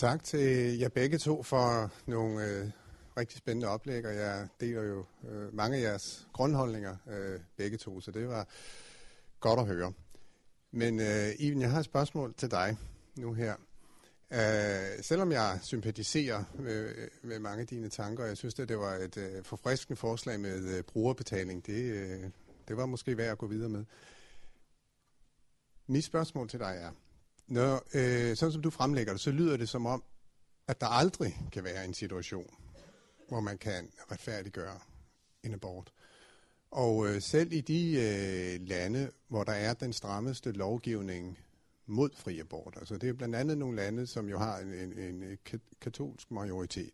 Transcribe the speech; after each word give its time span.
Tak 0.00 0.24
til 0.24 0.78
jer 0.78 0.88
begge 0.88 1.18
to 1.18 1.42
for 1.42 1.90
nogle 2.06 2.44
øh, 2.44 2.70
rigtig 3.16 3.38
spændende 3.38 3.68
oplæg, 3.68 4.06
og 4.06 4.14
jeg 4.14 4.48
deler 4.60 4.82
jo 4.82 5.04
øh, 5.28 5.54
mange 5.54 5.76
af 5.76 5.82
jeres 5.82 6.28
grundholdninger 6.32 6.96
øh, 7.10 7.40
begge 7.56 7.76
to, 7.76 8.00
så 8.00 8.10
det 8.10 8.28
var 8.28 8.48
godt 9.40 9.60
at 9.60 9.66
høre. 9.66 9.92
Men 10.70 11.00
øh, 11.00 11.28
Iven, 11.38 11.60
jeg 11.60 11.70
har 11.70 11.78
et 11.78 11.84
spørgsmål 11.84 12.34
til 12.34 12.50
dig 12.50 12.76
nu 13.16 13.32
her. 13.32 13.54
Uh, 14.30 15.02
selvom 15.02 15.32
jeg 15.32 15.58
sympatiserer 15.62 16.44
med, 16.54 17.08
med 17.22 17.38
mange 17.38 17.60
af 17.60 17.66
dine 17.66 17.88
tanker, 17.88 18.22
og 18.22 18.28
jeg 18.28 18.36
synes, 18.36 18.58
at 18.58 18.68
det 18.68 18.78
var 18.78 18.94
et 18.94 19.16
øh, 19.16 19.44
forfriskende 19.44 19.96
forslag 19.96 20.40
med 20.40 20.76
øh, 20.76 20.82
brugerbetaling, 20.82 21.66
det, 21.66 21.82
øh, 21.82 22.30
det 22.68 22.76
var 22.76 22.86
måske 22.86 23.16
værd 23.16 23.32
at 23.32 23.38
gå 23.38 23.46
videre 23.46 23.68
med. 23.68 23.84
Mit 25.86 26.04
spørgsmål 26.04 26.48
til 26.48 26.60
dig 26.60 26.76
er, 26.80 26.90
når, 27.50 27.82
øh, 27.94 28.36
sådan 28.36 28.52
som 28.52 28.62
du 28.62 28.70
fremlægger 28.70 29.12
det, 29.12 29.20
så 29.20 29.30
lyder 29.30 29.56
det 29.56 29.68
som 29.68 29.86
om, 29.86 30.02
at 30.68 30.80
der 30.80 30.86
aldrig 30.86 31.38
kan 31.52 31.64
være 31.64 31.84
en 31.84 31.94
situation, 31.94 32.54
hvor 33.28 33.40
man 33.40 33.58
kan 33.58 33.90
retfærdiggøre 34.10 34.78
en 35.42 35.54
abort. 35.54 35.92
Og 36.70 37.08
øh, 37.08 37.22
selv 37.22 37.52
i 37.52 37.60
de 37.60 37.92
øh, 37.92 38.68
lande, 38.68 39.10
hvor 39.28 39.44
der 39.44 39.52
er 39.52 39.74
den 39.74 39.92
strammeste 39.92 40.52
lovgivning 40.52 41.38
mod 41.86 42.10
fri 42.16 42.40
abort, 42.40 42.74
altså 42.76 42.96
det 42.96 43.08
er 43.08 43.12
blandt 43.12 43.36
andet 43.36 43.58
nogle 43.58 43.76
lande, 43.76 44.06
som 44.06 44.28
jo 44.28 44.38
har 44.38 44.58
en, 44.58 44.72
en, 44.72 44.98
en 44.98 45.38
katolsk 45.80 46.30
majoritet. 46.30 46.92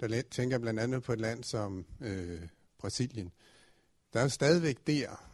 Der 0.00 0.22
tænker 0.30 0.58
blandt 0.58 0.80
andet 0.80 1.02
på 1.02 1.12
et 1.12 1.20
land 1.20 1.44
som 1.44 1.86
øh, 2.00 2.42
Brasilien. 2.78 3.32
Der 4.12 4.20
er 4.20 4.28
stadigvæk 4.28 4.86
der 4.86 5.30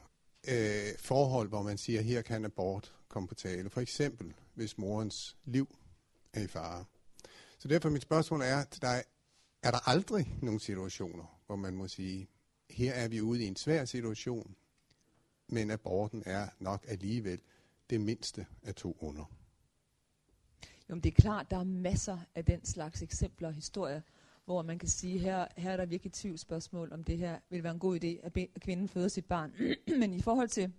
øh, 0.48 0.98
forhold, 0.98 1.48
hvor 1.48 1.62
man 1.62 1.78
siger, 1.78 2.00
her 2.00 2.22
kan 2.22 2.44
abort 2.44 2.94
komme 3.10 3.28
på 3.28 3.34
tale. 3.34 3.70
For 3.70 3.80
eksempel, 3.80 4.34
hvis 4.54 4.78
morens 4.78 5.36
liv 5.44 5.76
er 6.32 6.40
i 6.40 6.46
fare. 6.46 6.84
Så 7.58 7.68
derfor 7.68 7.90
mit 7.90 8.02
spørgsmål 8.02 8.40
er 8.40 8.64
til 8.64 8.82
dig, 8.82 9.02
er 9.62 9.70
der 9.70 9.88
aldrig 9.88 10.38
nogle 10.42 10.60
situationer, 10.60 11.40
hvor 11.46 11.56
man 11.56 11.74
må 11.74 11.88
sige, 11.88 12.28
her 12.70 12.92
er 12.92 13.08
vi 13.08 13.20
ude 13.20 13.44
i 13.44 13.46
en 13.46 13.56
svær 13.56 13.84
situation, 13.84 14.54
men 15.48 15.70
aborten 15.70 16.22
er 16.26 16.48
nok 16.58 16.84
alligevel 16.88 17.40
det 17.90 18.00
mindste 18.00 18.46
af 18.62 18.74
to 18.74 18.96
under. 19.00 19.24
Jo, 20.90 20.94
men 20.94 21.02
det 21.02 21.10
er 21.10 21.22
klart, 21.22 21.50
der 21.50 21.56
er 21.58 21.64
masser 21.64 22.18
af 22.34 22.44
den 22.44 22.64
slags 22.64 23.02
eksempler 23.02 23.48
og 23.48 23.54
historier, 23.54 24.00
hvor 24.44 24.62
man 24.62 24.78
kan 24.78 24.88
sige, 24.88 25.18
her, 25.18 25.46
her 25.56 25.70
er 25.70 25.76
der 25.76 25.86
virkelig 25.86 26.12
tvivlsspørgsmål, 26.12 26.92
om 26.92 27.04
det 27.04 27.18
her 27.18 27.38
vil 27.50 27.62
være 27.62 27.72
en 27.72 27.78
god 27.78 28.04
idé, 28.04 28.26
at 28.26 28.60
kvinden 28.60 28.88
føder 28.88 29.08
sit 29.08 29.24
barn. 29.24 29.54
men 30.00 30.14
i 30.14 30.20
forhold 30.20 30.48
til 30.48 30.72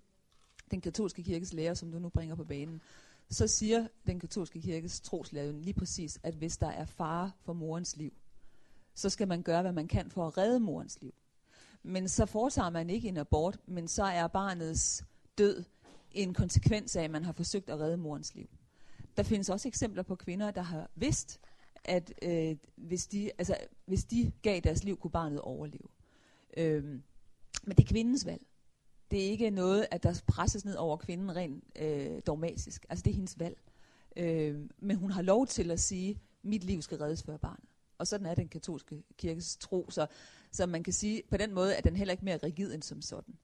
den 0.71 0.81
katolske 0.81 1.23
kirkes 1.23 1.53
lærer, 1.53 1.73
som 1.73 1.91
du 1.91 1.99
nu 1.99 2.09
bringer 2.09 2.35
på 2.35 2.43
banen, 2.43 2.81
så 3.29 3.47
siger 3.47 3.87
den 4.07 4.19
katolske 4.19 4.61
kirkes 4.61 5.01
troslærer 5.01 5.51
lige 5.51 5.73
præcis, 5.73 6.19
at 6.23 6.33
hvis 6.33 6.57
der 6.57 6.69
er 6.69 6.85
fare 6.85 7.31
for 7.41 7.53
morens 7.53 7.97
liv, 7.97 8.13
så 8.95 9.09
skal 9.09 9.27
man 9.27 9.43
gøre, 9.43 9.61
hvad 9.61 9.71
man 9.71 9.87
kan 9.87 10.09
for 10.09 10.27
at 10.27 10.37
redde 10.37 10.59
morens 10.59 11.01
liv. 11.01 11.13
Men 11.83 12.09
så 12.09 12.25
foretager 12.25 12.69
man 12.69 12.89
ikke 12.89 13.07
en 13.07 13.17
abort, 13.17 13.59
men 13.65 13.87
så 13.87 14.03
er 14.03 14.27
barnets 14.27 15.03
død 15.37 15.63
en 16.11 16.33
konsekvens 16.33 16.95
af, 16.95 17.03
at 17.03 17.11
man 17.11 17.23
har 17.23 17.31
forsøgt 17.31 17.69
at 17.69 17.79
redde 17.79 17.97
morens 17.97 18.35
liv. 18.35 18.49
Der 19.17 19.23
findes 19.23 19.49
også 19.49 19.67
eksempler 19.67 20.03
på 20.03 20.15
kvinder, 20.15 20.51
der 20.51 20.61
har 20.61 20.89
vidst, 20.95 21.39
at 21.83 22.13
øh, 22.21 22.55
hvis, 22.75 23.07
de, 23.07 23.31
altså, 23.37 23.57
hvis 23.85 24.03
de 24.03 24.31
gav 24.41 24.59
deres 24.59 24.83
liv, 24.83 24.97
kunne 24.97 25.11
barnet 25.11 25.41
overleve. 25.41 25.87
Øh, 26.57 26.83
men 27.63 27.77
det 27.77 27.79
er 27.79 27.87
kvindens 27.87 28.25
valg. 28.25 28.41
Det 29.11 29.25
er 29.25 29.29
ikke 29.29 29.49
noget, 29.49 29.87
at 29.91 30.03
der 30.03 30.21
presses 30.27 30.65
ned 30.65 30.75
over 30.75 30.97
kvinden 30.97 31.35
rent 31.35 31.63
øh, 31.75 32.21
dogmatisk. 32.27 32.85
Altså 32.89 33.03
det 33.03 33.11
er 33.11 33.15
hendes 33.15 33.39
valg. 33.39 33.57
Øh, 34.15 34.69
men 34.79 34.97
hun 34.97 35.11
har 35.11 35.21
lov 35.21 35.47
til 35.47 35.71
at 35.71 35.79
sige, 35.79 36.19
mit 36.43 36.63
liv 36.63 36.81
skal 36.81 36.97
reddes 36.97 37.23
før 37.23 37.37
barnet. 37.37 37.65
Og 37.97 38.07
sådan 38.07 38.25
er 38.25 38.35
den 38.35 38.47
katolske 38.47 39.03
kirkes 39.17 39.57
tro. 39.57 39.89
Så, 39.89 40.07
så 40.51 40.65
man 40.65 40.83
kan 40.83 40.93
sige, 40.93 41.23
på 41.29 41.37
den 41.37 41.53
måde 41.53 41.75
er 41.75 41.81
den 41.81 41.95
heller 41.95 42.11
ikke 42.11 42.25
mere 42.25 42.37
rigid 42.37 42.73
end 42.73 42.83
som 42.83 43.01
sådan. 43.01 43.35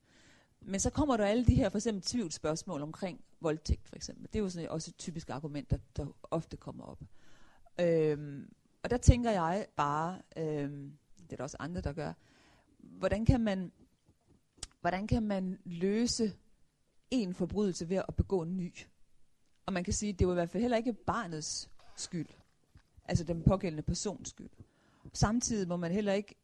Men 0.62 0.80
så 0.80 0.90
kommer 0.90 1.18
der 1.18 1.26
alle 1.26 1.46
de 1.46 1.56
her 1.56 1.70
for 1.70 1.78
eksempel 1.78 2.04
tvivlsspørgsmål 2.04 2.82
omkring 2.82 3.22
voldtægt 3.42 3.88
for 3.88 3.96
eksempel. 3.96 4.28
Det 4.34 4.36
er 4.36 4.44
jo 4.44 4.50
sådan 4.50 4.70
også 4.70 4.92
et 4.92 4.98
typisk 4.98 5.30
argument, 5.30 5.72
der, 5.72 5.78
der 5.98 6.06
ofte 6.24 6.58
kommer 6.58 6.84
op. 6.84 7.02
Øhm, 7.80 8.54
og 8.84 8.90
der 8.90 8.98
tænker 8.98 9.32
jeg 9.32 9.66
bare, 9.76 10.22
øhm, 10.38 10.92
det 11.18 11.32
er 11.32 11.36
der 11.36 11.44
også 11.44 11.58
andre, 11.60 11.82
der 11.82 11.94
gør, 11.94 12.14
hvordan 12.78 13.26
kan 13.26 13.42
man, 13.42 13.72
hvordan 14.88 15.08
kan 15.08 15.24
man 15.24 15.60
løse 15.66 16.34
en 17.12 17.34
forbrydelse 17.34 17.90
ved 17.90 17.98
at 18.08 18.16
begå 18.16 18.42
en 18.42 18.58
ny? 18.58 18.74
Og 19.66 19.74
man 19.74 19.84
kan 19.84 19.94
sige, 19.94 20.14
det 20.14 20.28
var 20.28 20.34
i 20.34 20.36
hvert 20.36 20.50
fald 20.50 20.62
heller 20.62 20.78
ikke 20.78 20.94
barnets 20.94 21.70
skyld 21.96 22.28
altså 23.08 23.24
den 23.24 23.44
pågældende 23.44 23.84
persons 23.84 24.30
skyld. 24.30 24.50
Samtidig 25.14 25.68
må 25.68 25.78
man 25.78 25.92
heller 25.92 26.14
ikke 26.14 26.36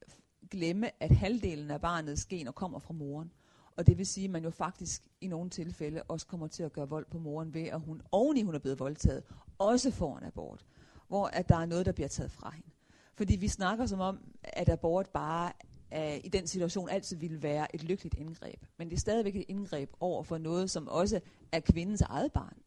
glemme, 0.52 1.04
at 1.04 1.16
halvdelen 1.16 1.72
af 1.72 1.82
barnets 1.82 2.26
gener 2.26 2.52
kommer 2.52 2.80
fra 2.80 2.94
moren. 2.94 3.32
Og 3.78 3.88
det 3.88 3.98
vil 3.98 4.06
sige, 4.06 4.26
at 4.26 4.32
man 4.32 4.44
jo 4.44 4.50
faktisk 4.50 5.04
i 5.22 5.28
nogle 5.28 5.50
tilfælde 5.50 6.04
også 6.04 6.28
kommer 6.28 6.48
til 6.48 6.64
at 6.64 6.74
gøre 6.74 6.90
vold 6.90 7.06
på 7.12 7.20
moren 7.20 7.54
ved, 7.54 7.64
at 7.64 7.82
hun 7.82 8.02
oveni 8.12 8.42
hun 8.42 8.56
er 8.56 8.60
blevet 8.60 8.80
voldtaget, 8.80 9.24
også 9.58 9.92
får 9.92 10.18
en 10.18 10.24
abort. 10.24 10.66
Hvor 11.08 11.28
at 11.28 11.50
der 11.50 11.58
er 11.58 11.66
noget, 11.66 11.86
der 11.86 11.92
bliver 11.92 12.08
taget 12.08 12.32
fra 12.32 12.52
hende. 12.52 12.70
Fordi 13.16 13.36
vi 13.36 13.48
snakker 13.48 13.86
som 13.86 14.00
om, 14.00 14.20
at 14.44 14.70
abort 14.70 15.10
bare 15.10 15.52
uh, 15.98 16.26
i 16.26 16.30
den 16.30 16.48
situation 16.48 16.90
altid 16.90 17.18
ville 17.18 17.44
være 17.44 17.76
et 17.76 17.84
lykkeligt 17.84 18.16
indgreb. 18.18 18.66
Men 18.78 18.90
det 18.90 18.96
er 18.96 19.00
stadigvæk 19.00 19.36
et 19.36 19.46
indgreb 19.48 19.90
over 20.00 20.24
for 20.24 20.38
noget, 20.38 20.72
som 20.72 20.88
også 20.88 21.20
er 21.52 21.60
kvindens 21.60 22.02
eget 22.02 22.32
barn. 22.32 22.58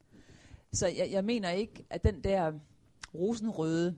Så 0.73 0.87
jeg, 0.87 1.11
jeg 1.11 1.25
mener 1.25 1.51
ikke, 1.51 1.85
at 1.91 2.05
den 2.05 2.25
der 2.25 2.53
rosenrøde 3.15 3.97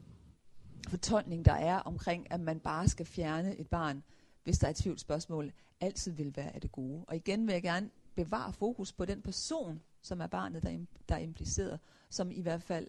fortolkning, 0.89 1.45
der 1.45 1.53
er 1.53 1.79
omkring, 1.79 2.33
at 2.33 2.41
man 2.41 2.61
bare 2.61 2.89
skal 2.89 3.07
fjerne 3.07 3.57
et 3.57 3.69
barn, 3.69 4.03
hvis 4.45 4.59
der 4.59 4.67
er 4.67 4.71
et 4.71 4.77
tvivlsspørgsmål, 4.77 5.53
altid 5.81 6.13
vil 6.13 6.37
være 6.37 6.55
af 6.55 6.61
det 6.61 6.73
gode. 6.73 7.05
Og 7.09 7.17
igen 7.17 7.47
vil 7.47 7.53
jeg 7.53 7.63
gerne 7.63 7.91
bevare 8.15 8.53
fokus 8.53 8.93
på 8.93 9.05
den 9.05 9.23
person, 9.23 9.81
som 10.03 10.21
er 10.21 10.27
barnet, 10.27 10.63
der, 10.63 10.79
der 11.09 11.15
er 11.15 11.19
impliceret, 11.19 11.81
som 12.11 12.31
i 12.31 12.41
hvert 12.41 12.63
fald, 12.63 12.87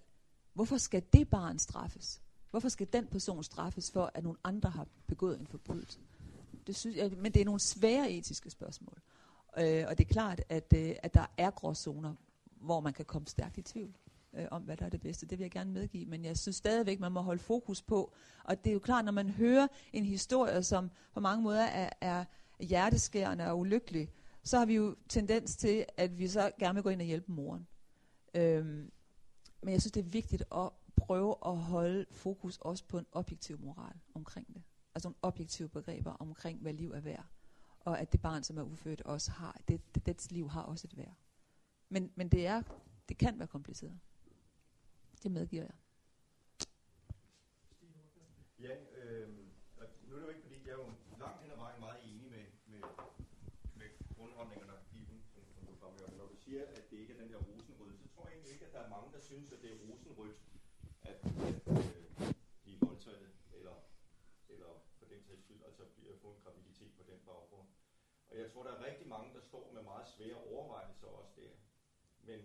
hvorfor 0.53 0.77
skal 0.77 1.03
det 1.13 1.29
barn 1.29 1.59
straffes? 1.59 2.21
Hvorfor 2.51 2.69
skal 2.69 2.87
den 2.93 3.07
person 3.07 3.43
straffes 3.43 3.91
for, 3.91 4.11
at 4.13 4.23
nogle 4.23 4.39
andre 4.43 4.69
har 4.69 4.87
begået 5.07 5.39
en 5.39 5.47
forbrydelse? 5.47 5.99
Det 6.67 6.75
synes 6.75 6.97
jeg, 6.97 7.11
men 7.17 7.31
det 7.31 7.41
er 7.41 7.45
nogle 7.45 7.59
svære 7.59 8.11
etiske 8.11 8.49
spørgsmål. 8.49 9.01
Øh, 9.57 9.85
og 9.87 9.97
det 9.97 10.05
er 10.05 10.13
klart, 10.13 10.41
at, 10.49 10.73
øh, 10.75 10.95
at 11.03 11.13
der 11.13 11.25
er 11.37 11.51
gråzoner, 11.51 12.15
hvor 12.45 12.79
man 12.79 12.93
kan 12.93 13.05
komme 13.05 13.27
stærkt 13.27 13.57
i 13.57 13.61
tvivl 13.61 13.97
øh, 14.33 14.45
om, 14.51 14.61
hvad 14.61 14.77
der 14.77 14.85
er 14.85 14.89
det 14.89 15.01
bedste. 15.01 15.25
Det 15.25 15.37
vil 15.37 15.43
jeg 15.43 15.51
gerne 15.51 15.71
medgive, 15.71 16.05
men 16.05 16.25
jeg 16.25 16.37
synes 16.37 16.55
stadigvæk, 16.55 16.99
man 16.99 17.11
må 17.11 17.21
holde 17.21 17.41
fokus 17.41 17.81
på. 17.81 18.13
Og 18.43 18.63
det 18.63 18.69
er 18.69 18.73
jo 18.73 18.79
klart, 18.79 19.05
når 19.05 19.11
man 19.11 19.29
hører 19.29 19.67
en 19.93 20.05
historie, 20.05 20.63
som 20.63 20.91
på 21.13 21.19
mange 21.19 21.43
måder 21.43 21.63
er, 21.63 21.89
er 22.01 22.25
hjerteskærende 22.59 23.47
og 23.47 23.59
ulykkelig, 23.59 24.09
så 24.43 24.57
har 24.57 24.65
vi 24.65 24.75
jo 24.75 24.95
tendens 25.09 25.55
til, 25.55 25.85
at 25.97 26.19
vi 26.19 26.27
så 26.27 26.51
gerne 26.59 26.73
vil 26.73 26.83
gå 26.83 26.89
ind 26.89 27.01
og 27.01 27.07
hjælpe 27.07 27.31
moren. 27.31 27.67
Øhm, 28.33 28.91
men 29.61 29.73
jeg 29.73 29.81
synes, 29.81 29.91
det 29.91 30.05
er 30.05 30.09
vigtigt 30.09 30.43
at 30.55 30.69
prøve 30.95 31.35
at 31.45 31.57
holde 31.57 32.05
fokus 32.11 32.57
også 32.57 32.83
på 32.83 32.97
en 32.97 33.05
objektiv 33.11 33.59
moral 33.59 33.95
omkring 34.13 34.47
det. 34.53 34.61
Altså 34.99 35.07
nogle 35.09 35.19
objektive 35.21 35.69
begreber 35.69 36.11
omkring, 36.11 36.61
hvad 36.61 36.73
liv 36.73 36.91
er 36.91 36.99
værd. 36.99 37.25
Og 37.79 37.99
at 37.99 38.11
det 38.11 38.21
barn, 38.21 38.43
som 38.43 38.57
er 38.57 38.61
ufødt, 38.63 39.01
også 39.01 39.31
har, 39.31 39.61
det, 39.67 39.95
det, 39.95 40.05
dets 40.05 40.31
liv 40.31 40.49
har 40.49 40.61
også 40.61 40.87
et 40.91 40.97
værd. 40.97 41.15
Men, 41.89 42.11
men 42.15 42.29
det, 42.29 42.45
er, 42.45 42.61
det 43.09 43.17
kan 43.17 43.39
være 43.39 43.47
kompliceret. 43.47 43.99
Det 45.23 45.31
medgiver 45.31 45.63
jeg. 45.63 45.77
Ja, 48.59 48.75
øh, 49.01 49.29
nu 50.07 50.15
er 50.15 50.19
det 50.19 50.25
jo 50.25 50.29
ikke, 50.29 50.41
fordi 50.41 50.55
jeg 50.65 50.71
er 50.71 50.81
jo 50.83 50.91
langt 51.19 51.41
hen 51.41 51.51
ad 51.51 51.57
vejen 51.57 51.79
meget 51.79 51.99
enig 52.03 52.27
med, 52.31 52.45
med, 52.65 52.81
med 53.75 54.15
grundholdningerne 54.15 54.73
i 54.93 54.99
den, 55.09 55.21
som, 55.33 55.43
som 55.55 55.63
du 55.67 55.73
fremhører. 55.81 56.17
Når 56.17 56.27
du 56.27 56.35
siger, 56.35 56.61
at 56.61 56.83
det 56.91 56.97
ikke 56.97 57.13
er 57.13 57.21
den 57.21 57.31
der 57.31 57.37
rosenrød, 57.37 57.93
så 57.97 58.07
tror 58.15 58.23
jeg 58.27 58.33
egentlig 58.33 58.53
ikke, 58.53 58.65
at 58.65 58.73
der 58.73 58.79
er 58.79 58.89
mange, 58.89 59.13
der 59.13 59.19
synes, 59.19 59.51
at 59.51 59.61
det 59.61 59.71
er 59.71 59.77
rosenrødt, 59.87 60.37
at, 61.01 61.17
at 61.47 61.67
øh, 61.67 62.33
de 62.65 62.69
er 62.75 62.85
voldtaget, 62.85 63.29
eller, 63.57 63.75
eller 64.49 64.71
for 64.99 65.05
den 65.05 65.21
sags 65.23 65.41
skyld, 65.43 65.61
altså 65.69 65.83
bliver 65.95 66.15
få 66.21 66.27
en 66.35 66.41
graviditet 66.43 66.91
på 66.97 67.03
den 67.11 67.19
baggrund. 67.25 67.67
Og 68.29 68.37
jeg 68.37 68.51
tror, 68.51 68.63
der 68.63 68.71
er 68.71 68.85
rigtig 68.85 69.07
mange, 69.07 69.33
der 69.33 69.41
står 69.41 69.71
med 69.73 69.81
meget 69.81 70.07
svære 70.07 70.35
overvejelser 70.35 71.07
også 71.07 71.31
der. 71.35 71.51
Men 72.21 72.39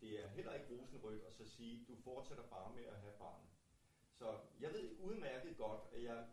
det 0.00 0.24
er 0.24 0.28
heller 0.28 0.54
ikke 0.54 0.74
rosenrødt 0.74 1.24
at 1.24 1.34
så 1.34 1.48
sige, 1.48 1.84
du 1.88 1.96
fortsætter 1.96 2.46
bare 2.46 2.74
med 2.74 2.84
at 2.84 2.96
have 2.96 3.12
barnet. 3.18 3.50
Så 4.12 4.38
jeg 4.60 4.72
ved 4.72 4.98
udmærket 4.98 5.56
godt, 5.56 5.80
at 5.92 6.02
jeg 6.02 6.26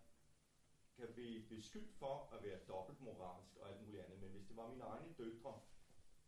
kan 0.95 1.07
blive 1.13 1.47
beskyldt 1.49 1.93
for 1.93 2.29
at 2.33 2.43
være 2.43 2.59
dobbeltmoralsk 2.67 3.57
og 3.57 3.69
alt 3.69 3.81
muligt 3.81 4.03
andet, 4.03 4.19
men 4.19 4.31
hvis 4.31 4.47
det 4.47 4.57
var 4.57 4.69
mine 4.69 4.83
egne 4.83 5.13
døtre, 5.17 5.61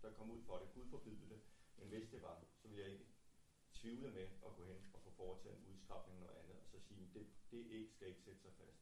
der 0.02 0.12
kom 0.14 0.32
ud 0.32 0.42
for 0.42 0.58
det, 0.58 0.74
Gud 0.74 0.90
forbyde 0.90 1.30
det, 1.30 1.42
men 1.78 1.88
hvis 1.88 2.10
det 2.10 2.22
var, 2.22 2.44
så 2.56 2.68
ville 2.68 2.84
jeg 2.84 2.92
ikke 2.92 3.06
tvivle 3.74 4.12
med 4.12 4.28
at 4.46 4.56
gå 4.56 4.64
hen 4.64 4.82
og 4.94 5.02
få 5.02 5.10
foretaget 5.10 5.58
en 5.58 5.66
udskrabning 5.72 6.20
og 6.20 6.26
noget 6.26 6.40
andet, 6.40 6.56
og 6.56 6.68
så 6.68 6.80
sige, 6.80 7.10
det, 7.14 7.28
det 7.52 7.66
ikke 7.66 7.92
skal 7.92 8.08
ikke 8.08 8.22
sætte 8.22 8.42
sig 8.42 8.54
fast. 8.54 8.82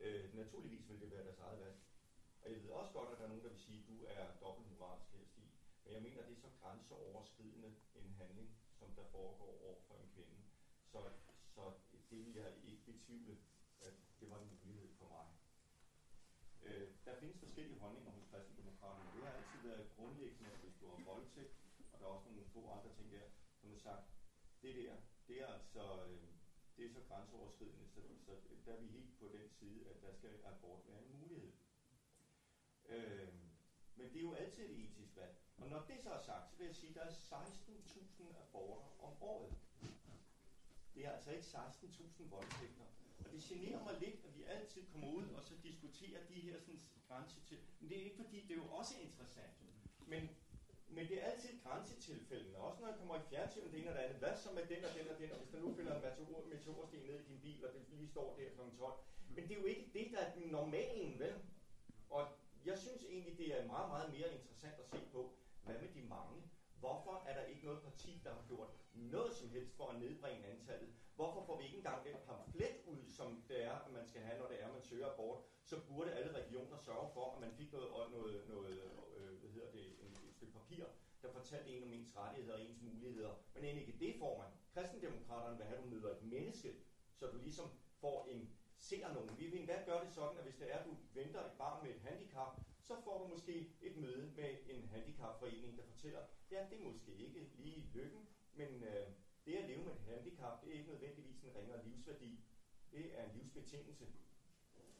Øh, 0.00 0.34
naturligvis 0.34 0.88
vil 0.88 1.00
det 1.00 1.10
være 1.10 1.24
deres 1.24 1.38
eget 1.38 1.60
valg. 1.60 1.76
Og 2.42 2.52
jeg 2.52 2.62
ved 2.62 2.70
også 2.70 2.85
sige, 3.66 3.80
at 3.80 3.88
du 3.90 3.96
er 4.04 4.24
dobbeltmoralsk 4.42 5.08
her, 5.14 5.24
Stig. 5.32 5.48
Men 5.84 5.92
jeg 5.94 6.02
mener, 6.02 6.26
det 6.28 6.34
er 6.36 6.40
så 6.46 6.50
grænseoverskridende 6.60 7.70
en 7.94 8.10
handling, 8.20 8.48
som 8.78 8.88
der 8.98 9.04
foregår 9.16 9.52
over 9.66 9.78
for 9.86 9.94
en 10.02 10.08
kvinde. 10.14 10.38
Så, 10.92 11.00
så 11.54 11.62
det 12.10 12.18
vil 12.26 12.34
jeg 12.34 12.52
ikke 12.64 12.84
betvivle, 12.84 13.36
at 13.80 13.94
det 14.20 14.30
var 14.30 14.38
en 14.40 14.58
mulighed 14.64 14.92
for 14.98 15.08
mig. 15.16 15.26
Øh, 16.66 16.88
der 17.04 17.20
findes 17.20 17.38
forskellige 17.38 17.78
holdninger 17.78 18.10
hos 18.10 18.26
kristendemokraterne. 18.30 19.10
Det 19.14 19.22
har 19.26 19.32
altid 19.38 19.60
været 19.68 19.92
grundlæggende, 19.96 20.50
at 20.50 20.60
hvis 20.62 20.76
du 20.80 20.84
har 20.92 21.04
voldtægt, 21.04 21.54
og 21.92 22.00
der 22.00 22.06
er 22.06 22.10
også 22.10 22.28
nogle 22.28 22.44
få 22.54 22.70
andre 22.70 22.90
ting 22.96 23.12
der, 23.12 23.26
som 23.60 23.70
har 23.70 23.78
sagt, 23.78 24.06
det 24.62 24.74
der, 24.74 24.96
det 25.28 25.36
er 25.42 25.46
altså 25.46 25.84
øh, 26.06 26.28
det 26.76 26.84
er 26.86 26.92
så 26.92 27.00
grænseoverskridende, 27.08 27.86
så, 27.94 28.00
så 28.26 28.32
der 28.66 28.72
er 28.72 28.80
vi 28.80 28.86
helt 28.86 29.18
på 29.18 29.26
den 29.28 29.48
side, 29.58 29.88
at 29.90 30.02
der 30.02 30.12
skal 30.12 30.34
abort 30.44 30.80
være 30.88 31.02
en 31.02 31.20
mulighed. 31.20 31.52
Øh, 32.88 33.35
det 34.16 34.22
er 34.22 34.28
jo 34.30 34.34
altid 34.34 34.64
et 34.64 34.78
etisk 34.84 35.16
valg. 35.16 35.34
Og 35.56 35.68
når 35.68 35.80
det 35.88 35.98
så 36.02 36.10
er 36.10 36.22
sagt, 36.30 36.50
så 36.50 36.56
vil 36.58 36.66
jeg 36.66 36.76
sige, 36.76 36.90
at 36.90 36.96
der 36.96 37.02
er 37.02 37.10
16.000 37.10 38.42
aborter 38.42 39.04
om 39.06 39.12
året. 39.22 39.54
Det 40.94 41.06
er 41.06 41.10
altså 41.10 41.30
ikke 41.30 41.46
16.000 41.46 42.28
voldtægter. 42.30 42.84
Og 43.18 43.32
det 43.32 43.42
generer 43.42 43.84
mig 43.84 43.96
lidt, 44.00 44.24
at 44.26 44.36
vi 44.38 44.42
altid 44.44 44.82
kommer 44.92 45.08
ud 45.08 45.28
og 45.36 45.42
så 45.42 45.54
diskuterer 45.62 46.24
de 46.28 46.34
her 46.34 46.60
sådan, 46.60 46.80
grænse 47.08 47.40
til. 47.48 47.58
Men 47.80 47.90
det 47.90 47.98
er 47.98 48.04
ikke 48.04 48.16
fordi, 48.16 48.40
det 48.40 48.50
er 48.50 48.62
jo 48.64 48.68
også 48.68 48.94
interessant. 49.00 49.56
Men, 50.06 50.28
men 50.88 51.08
det 51.08 51.22
er 51.22 51.26
altid 51.30 51.60
grænsetilfældene. 51.62 52.58
Også 52.58 52.80
når 52.80 52.88
jeg 52.88 52.98
kommer 52.98 53.16
i 53.16 53.28
fjernsynet, 53.30 53.72
det 53.72 53.80
ene 53.80 53.90
og 53.90 53.94
det 53.94 54.02
andet. 54.02 54.18
Hvad 54.18 54.36
så 54.36 54.52
med 54.52 54.66
den 54.66 54.84
og 54.84 54.90
den 54.98 55.08
og 55.08 55.18
den? 55.18 55.32
Og 55.32 55.38
hvis 55.38 55.48
der 55.48 55.60
nu 55.60 55.74
finder 55.74 55.94
en 55.96 56.02
meteor, 56.02 56.46
meteorsten 56.46 57.00
ned 57.00 57.20
i 57.20 57.28
din 57.28 57.40
bil, 57.40 57.66
og 57.66 57.72
det 57.74 57.82
lige 57.88 58.10
står 58.10 58.36
der 58.36 58.48
kl. 58.50 58.76
12. 58.78 58.94
Men 59.28 59.44
det 59.48 59.50
er 59.56 59.60
jo 59.60 59.66
ikke 59.66 59.90
det, 59.92 60.12
der 60.12 60.18
er 60.18 60.34
den 60.34 60.48
normalen, 60.50 61.18
vel? 61.18 61.34
Og 62.10 62.26
jeg 62.66 62.78
synes 62.78 63.02
egentlig, 63.04 63.38
det 63.38 63.48
er 63.58 63.66
meget, 63.66 63.88
meget 63.88 64.08
mere 64.16 64.34
interessant 64.38 64.78
at 64.78 64.88
se 64.88 65.00
på, 65.12 65.20
hvad 65.64 65.74
med 65.82 65.88
de 65.94 66.02
mange? 66.16 66.42
Hvorfor 66.78 67.24
er 67.28 67.34
der 67.38 67.44
ikke 67.52 67.64
noget 67.64 67.82
parti, 67.82 68.20
der 68.24 68.30
har 68.34 68.44
gjort 68.48 68.70
noget 68.92 69.32
som 69.34 69.48
helst 69.50 69.76
for 69.76 69.88
at 69.88 70.00
nedbringe 70.00 70.46
antallet? 70.46 70.90
Hvorfor 71.14 71.44
får 71.46 71.58
vi 71.58 71.64
ikke 71.64 71.76
engang 71.76 72.04
den 72.04 72.16
pamflet 72.26 72.76
ud, 72.86 73.10
som 73.18 73.44
det 73.48 73.64
er, 73.64 73.76
at 73.86 73.92
man 73.92 74.06
skal 74.06 74.20
have, 74.20 74.38
når 74.38 74.48
det 74.48 74.62
er, 74.62 74.66
at 74.66 74.72
man 74.72 74.82
søger 74.82 75.12
abort? 75.12 75.38
Så 75.64 75.76
burde 75.88 76.12
alle 76.12 76.32
regioner 76.32 76.76
sørge 76.76 77.10
for, 77.14 77.34
at 77.34 77.40
man 77.40 77.52
fik 77.52 77.72
noget, 77.72 78.10
noget, 78.10 78.48
noget 78.48 78.80
øh, 79.16 79.38
hvad 79.40 79.50
hedder 79.50 79.70
det, 79.70 79.86
en, 80.00 80.10
et 80.28 80.34
stykke 80.34 80.52
papir, 80.52 80.84
der 81.22 81.32
fortalte 81.32 81.70
en 81.70 81.82
om 81.82 81.92
ens 81.92 82.16
rettigheder 82.16 82.54
og 82.54 82.64
ens 82.64 82.82
muligheder. 82.82 83.34
Men 83.54 83.64
end 83.64 83.78
ikke 83.78 83.96
det 84.00 84.14
får 84.18 84.38
man. 84.38 84.50
Kristendemokraterne 84.74 85.56
vil 85.56 85.66
have, 85.66 85.78
at 85.78 85.84
du 85.84 85.88
møder 85.88 86.10
et 86.16 86.22
menneske, 86.22 86.74
så 87.14 87.26
du 87.26 87.38
ligesom 87.38 87.70
får 88.00 88.26
en 88.30 88.50
ser 88.88 89.12
nogen. 89.12 89.38
Vi 89.38 89.46
vil 89.46 89.60
endda 89.60 89.82
gøre 89.86 90.04
det 90.04 90.12
sådan, 90.12 90.38
at 90.38 90.44
hvis 90.44 90.56
det 90.60 90.72
er, 90.72 90.78
at 90.78 90.86
du 90.86 90.96
venter 91.14 91.40
et 91.44 91.58
barn 91.58 91.84
med 91.84 91.94
et 91.94 92.00
handicap, 92.00 92.60
så 92.82 92.94
får 93.04 93.22
du 93.22 93.26
måske 93.34 93.70
et 93.80 93.96
møde 93.96 94.32
med 94.36 94.56
en 94.68 94.88
handicapforening, 94.88 95.78
der 95.78 95.84
fortæller, 95.84 96.22
ja, 96.50 96.66
det 96.70 96.78
er 96.78 96.84
måske 96.84 97.12
ikke 97.14 97.50
lige 97.58 97.90
lykken, 97.94 98.28
men 98.54 98.84
øh, 98.84 99.06
det 99.46 99.54
at 99.54 99.68
leve 99.68 99.84
med 99.84 99.92
et 99.92 100.00
handicap, 100.00 100.62
det 100.62 100.68
er 100.68 100.78
ikke 100.78 100.90
nødvendigvis 100.90 101.42
en 101.42 101.56
ringere 101.56 101.84
livsværdi. 101.84 102.40
Det 102.92 103.18
er 103.18 103.24
en 103.24 103.36
livsbetingelse, 103.36 104.06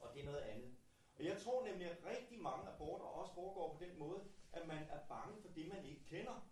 og 0.00 0.14
det 0.14 0.20
er 0.20 0.26
noget 0.26 0.40
andet. 0.40 0.74
Og 1.18 1.24
jeg 1.24 1.38
tror 1.42 1.66
nemlig, 1.66 1.90
at 1.90 2.04
rigtig 2.04 2.38
mange 2.42 2.68
aborter 2.68 3.04
også 3.04 3.34
foregår 3.34 3.76
på 3.76 3.84
den 3.84 3.98
måde, 3.98 4.20
at 4.52 4.66
man 4.66 4.82
er 4.82 5.00
bange 5.08 5.42
for 5.42 5.48
det, 5.48 5.68
man 5.68 5.84
ikke 5.84 6.04
kender. 6.04 6.48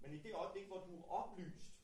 Men 0.00 0.12
i 0.12 0.18
det 0.18 0.34
øjeblik, 0.34 0.66
hvor 0.66 0.80
du 0.86 0.96
er 0.96 1.10
oplyst, 1.10 1.74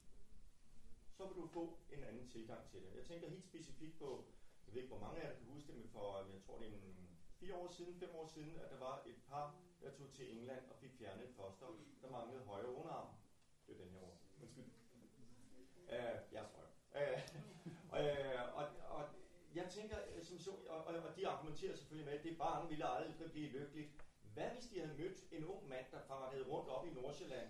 så 1.13 1.27
vil 1.27 1.37
du 1.37 1.47
få 1.47 1.79
en 1.91 2.05
anden 2.05 2.29
tilgang 2.29 2.69
til 2.69 2.83
det. 2.83 2.95
Jeg 2.95 3.05
tænker 3.05 3.29
helt 3.29 3.45
specifikt 3.45 3.99
på, 3.99 4.29
jeg 4.67 4.75
ved 4.75 4.83
ikke, 4.83 4.95
hvor 4.95 5.05
mange 5.07 5.21
af 5.21 5.29
jer 5.29 5.35
kan 5.35 5.47
huske 5.47 5.69
det, 5.69 5.77
men 5.77 5.89
for, 5.89 6.27
jeg 6.33 6.43
tror 6.43 6.59
det 6.59 6.67
er 6.69 6.73
en 6.73 7.09
fire 7.41 7.55
år 7.55 7.69
siden, 7.69 7.95
fem 7.95 8.15
år 8.15 8.27
siden, 8.27 8.59
at 8.59 8.71
der 8.71 8.79
var 8.79 9.03
et 9.07 9.21
par, 9.29 9.55
der 9.83 9.91
tog 9.91 10.13
til 10.13 10.39
England 10.39 10.65
og 10.71 10.77
fik 10.77 10.93
fjernet 10.99 11.29
et 11.29 11.35
foster, 11.35 11.67
der 12.03 12.11
manglede 12.11 12.45
højre 12.45 12.75
underarm. 12.75 13.09
Det 13.67 13.75
er 13.75 13.85
den 13.85 13.93
her 13.93 14.01
år. 14.01 14.19
Undskyld. 14.43 14.65
Uh, 15.83 16.33
jeg 16.33 16.45
tror 16.53 16.67
uh, 16.95 17.01
øh, 17.01 17.21
og, 17.91 18.05
øh, 18.05 18.57
og, 18.57 18.67
og 18.89 19.05
jeg 19.55 19.67
tænker, 19.71 19.97
som 20.23 20.39
så, 20.39 20.51
og, 20.51 20.85
og, 20.85 20.95
og 20.95 21.17
de 21.17 21.29
argumenterer 21.29 21.77
selvfølgelig 21.77 22.07
med, 22.11 22.19
at 22.19 22.25
det 22.25 22.39
barn 22.39 22.71
ville 22.71 22.89
aldrig 22.89 23.31
blive 23.33 23.49
lykkeligt. 23.49 23.91
Hvad 24.35 24.51
hvis 24.51 24.67
de 24.67 24.81
havde 24.81 24.97
mødt 24.99 25.33
en 25.33 25.45
ung 25.45 25.69
mand, 25.69 25.87
der 25.91 26.01
fartede 26.01 26.49
rundt 26.49 26.69
op 26.69 26.87
i 26.87 26.91
Nordsjælland 26.91 27.49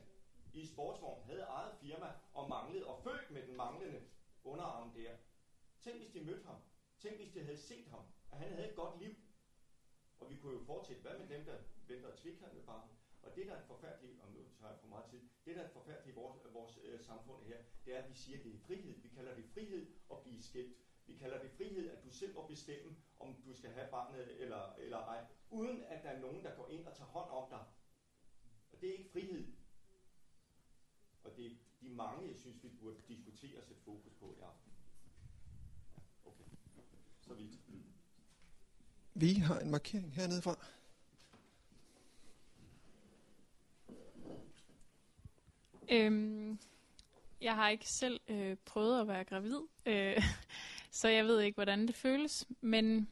i 0.52 0.66
sportsvogn, 0.66 1.24
havde 1.24 1.40
eget 1.40 1.74
firma 1.80 2.12
og 2.32 2.48
manglede, 2.48 2.86
og 2.86 3.02
født 3.02 3.30
med 3.30 3.46
den 3.46 3.56
manglende 3.56 4.02
underarm 4.44 4.90
der. 4.92 5.10
Tænk, 5.80 5.96
hvis 5.96 6.10
de 6.10 6.20
mødte 6.24 6.44
ham. 6.44 6.56
Tænk, 6.98 7.16
hvis 7.16 7.32
de 7.32 7.42
havde 7.44 7.56
set 7.56 7.88
ham, 7.88 8.04
at 8.32 8.38
han 8.38 8.52
havde 8.52 8.68
et 8.68 8.76
godt 8.76 8.98
liv. 8.98 9.14
Og 10.18 10.30
vi 10.30 10.36
kunne 10.36 10.52
jo 10.52 10.64
fortsætte, 10.64 11.02
hvad 11.02 11.18
med 11.18 11.28
dem, 11.28 11.44
der 11.44 11.58
venter 11.88 12.52
med 12.54 12.62
barnet? 12.62 12.96
Og 13.22 13.36
det, 13.36 13.46
der 13.46 13.54
er 13.54 13.66
forfærdeligt, 13.66 14.20
og 14.20 14.32
nu 14.32 14.38
tager 14.58 14.70
jeg 14.70 14.80
for 14.80 14.88
meget 14.88 15.10
tid, 15.10 15.20
det, 15.44 15.56
der 15.56 15.62
er 15.62 15.68
forfærdeligt 15.68 16.16
i 16.16 16.20
vores, 16.20 16.44
øh, 16.44 16.54
vores 16.54 16.78
øh, 16.82 17.00
samfund 17.00 17.44
her, 17.44 17.58
det 17.84 17.94
er, 17.94 18.02
at 18.02 18.10
vi 18.10 18.14
siger, 18.14 18.38
at 18.38 18.44
det 18.44 18.54
er 18.54 18.58
frihed. 18.58 19.02
Vi 19.02 19.08
kalder 19.08 19.34
det 19.34 19.44
frihed 19.44 19.86
at 20.10 20.22
blive 20.22 20.42
skilt. 20.42 20.76
Vi 21.06 21.16
kalder 21.16 21.42
det 21.42 21.50
frihed, 21.50 21.90
at 21.90 22.04
du 22.04 22.10
selv 22.10 22.34
må 22.34 22.46
bestemme, 22.46 22.96
om 23.18 23.42
du 23.42 23.54
skal 23.54 23.70
have 23.70 23.90
barnet 23.90 24.40
eller, 24.42 24.74
eller 24.74 24.98
ej, 24.98 25.26
uden 25.50 25.82
at 25.82 26.02
der 26.02 26.10
er 26.10 26.20
nogen, 26.20 26.44
der 26.44 26.56
går 26.56 26.68
ind 26.68 26.86
og 26.86 26.96
tager 26.96 27.08
hånd 27.08 27.30
om 27.30 27.50
dig. 27.50 27.64
Og 28.72 28.80
det 28.80 28.88
er 28.88 28.92
ikke 28.92 29.10
frihed. 29.10 29.56
Og 31.24 31.36
det 31.36 31.46
er 31.46 31.50
de 31.80 31.88
mange, 31.88 32.28
jeg 32.28 32.36
synes, 32.36 32.62
vi 32.62 32.68
burde 32.68 33.02
diskutere 33.08 33.58
og 33.58 33.64
sætte 33.64 33.82
fokus 33.82 34.12
på 34.14 34.34
i 34.34 34.40
aften. 34.40 34.75
Så 37.26 37.34
vidt. 37.34 37.60
Vi 39.14 39.34
har 39.34 39.58
en 39.58 39.70
markering 39.70 40.12
hernede 40.14 40.42
fra. 40.42 40.56
Øhm, 45.90 46.58
jeg 47.40 47.54
har 47.54 47.68
ikke 47.68 47.88
selv 47.88 48.20
øh, 48.28 48.56
prøvet 48.64 49.00
at 49.00 49.08
være 49.08 49.24
gravid, 49.24 49.60
øh, 49.86 50.22
så 50.90 51.08
jeg 51.08 51.24
ved 51.24 51.40
ikke, 51.40 51.54
hvordan 51.54 51.86
det 51.86 51.94
føles. 51.94 52.46
Men 52.60 53.08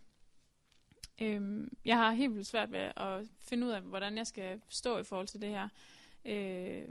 øh, 1.22 1.68
jeg 1.84 1.96
har 1.96 2.12
helt 2.12 2.34
vildt 2.34 2.46
svært 2.46 2.72
ved 2.72 2.92
at 2.96 3.28
finde 3.38 3.66
ud 3.66 3.72
af, 3.72 3.82
hvordan 3.82 4.16
jeg 4.16 4.26
skal 4.26 4.60
stå 4.68 4.98
i 4.98 5.04
forhold 5.04 5.28
til 5.28 5.40
det 5.40 5.48
her. 5.48 5.68
Øh, 6.24 6.88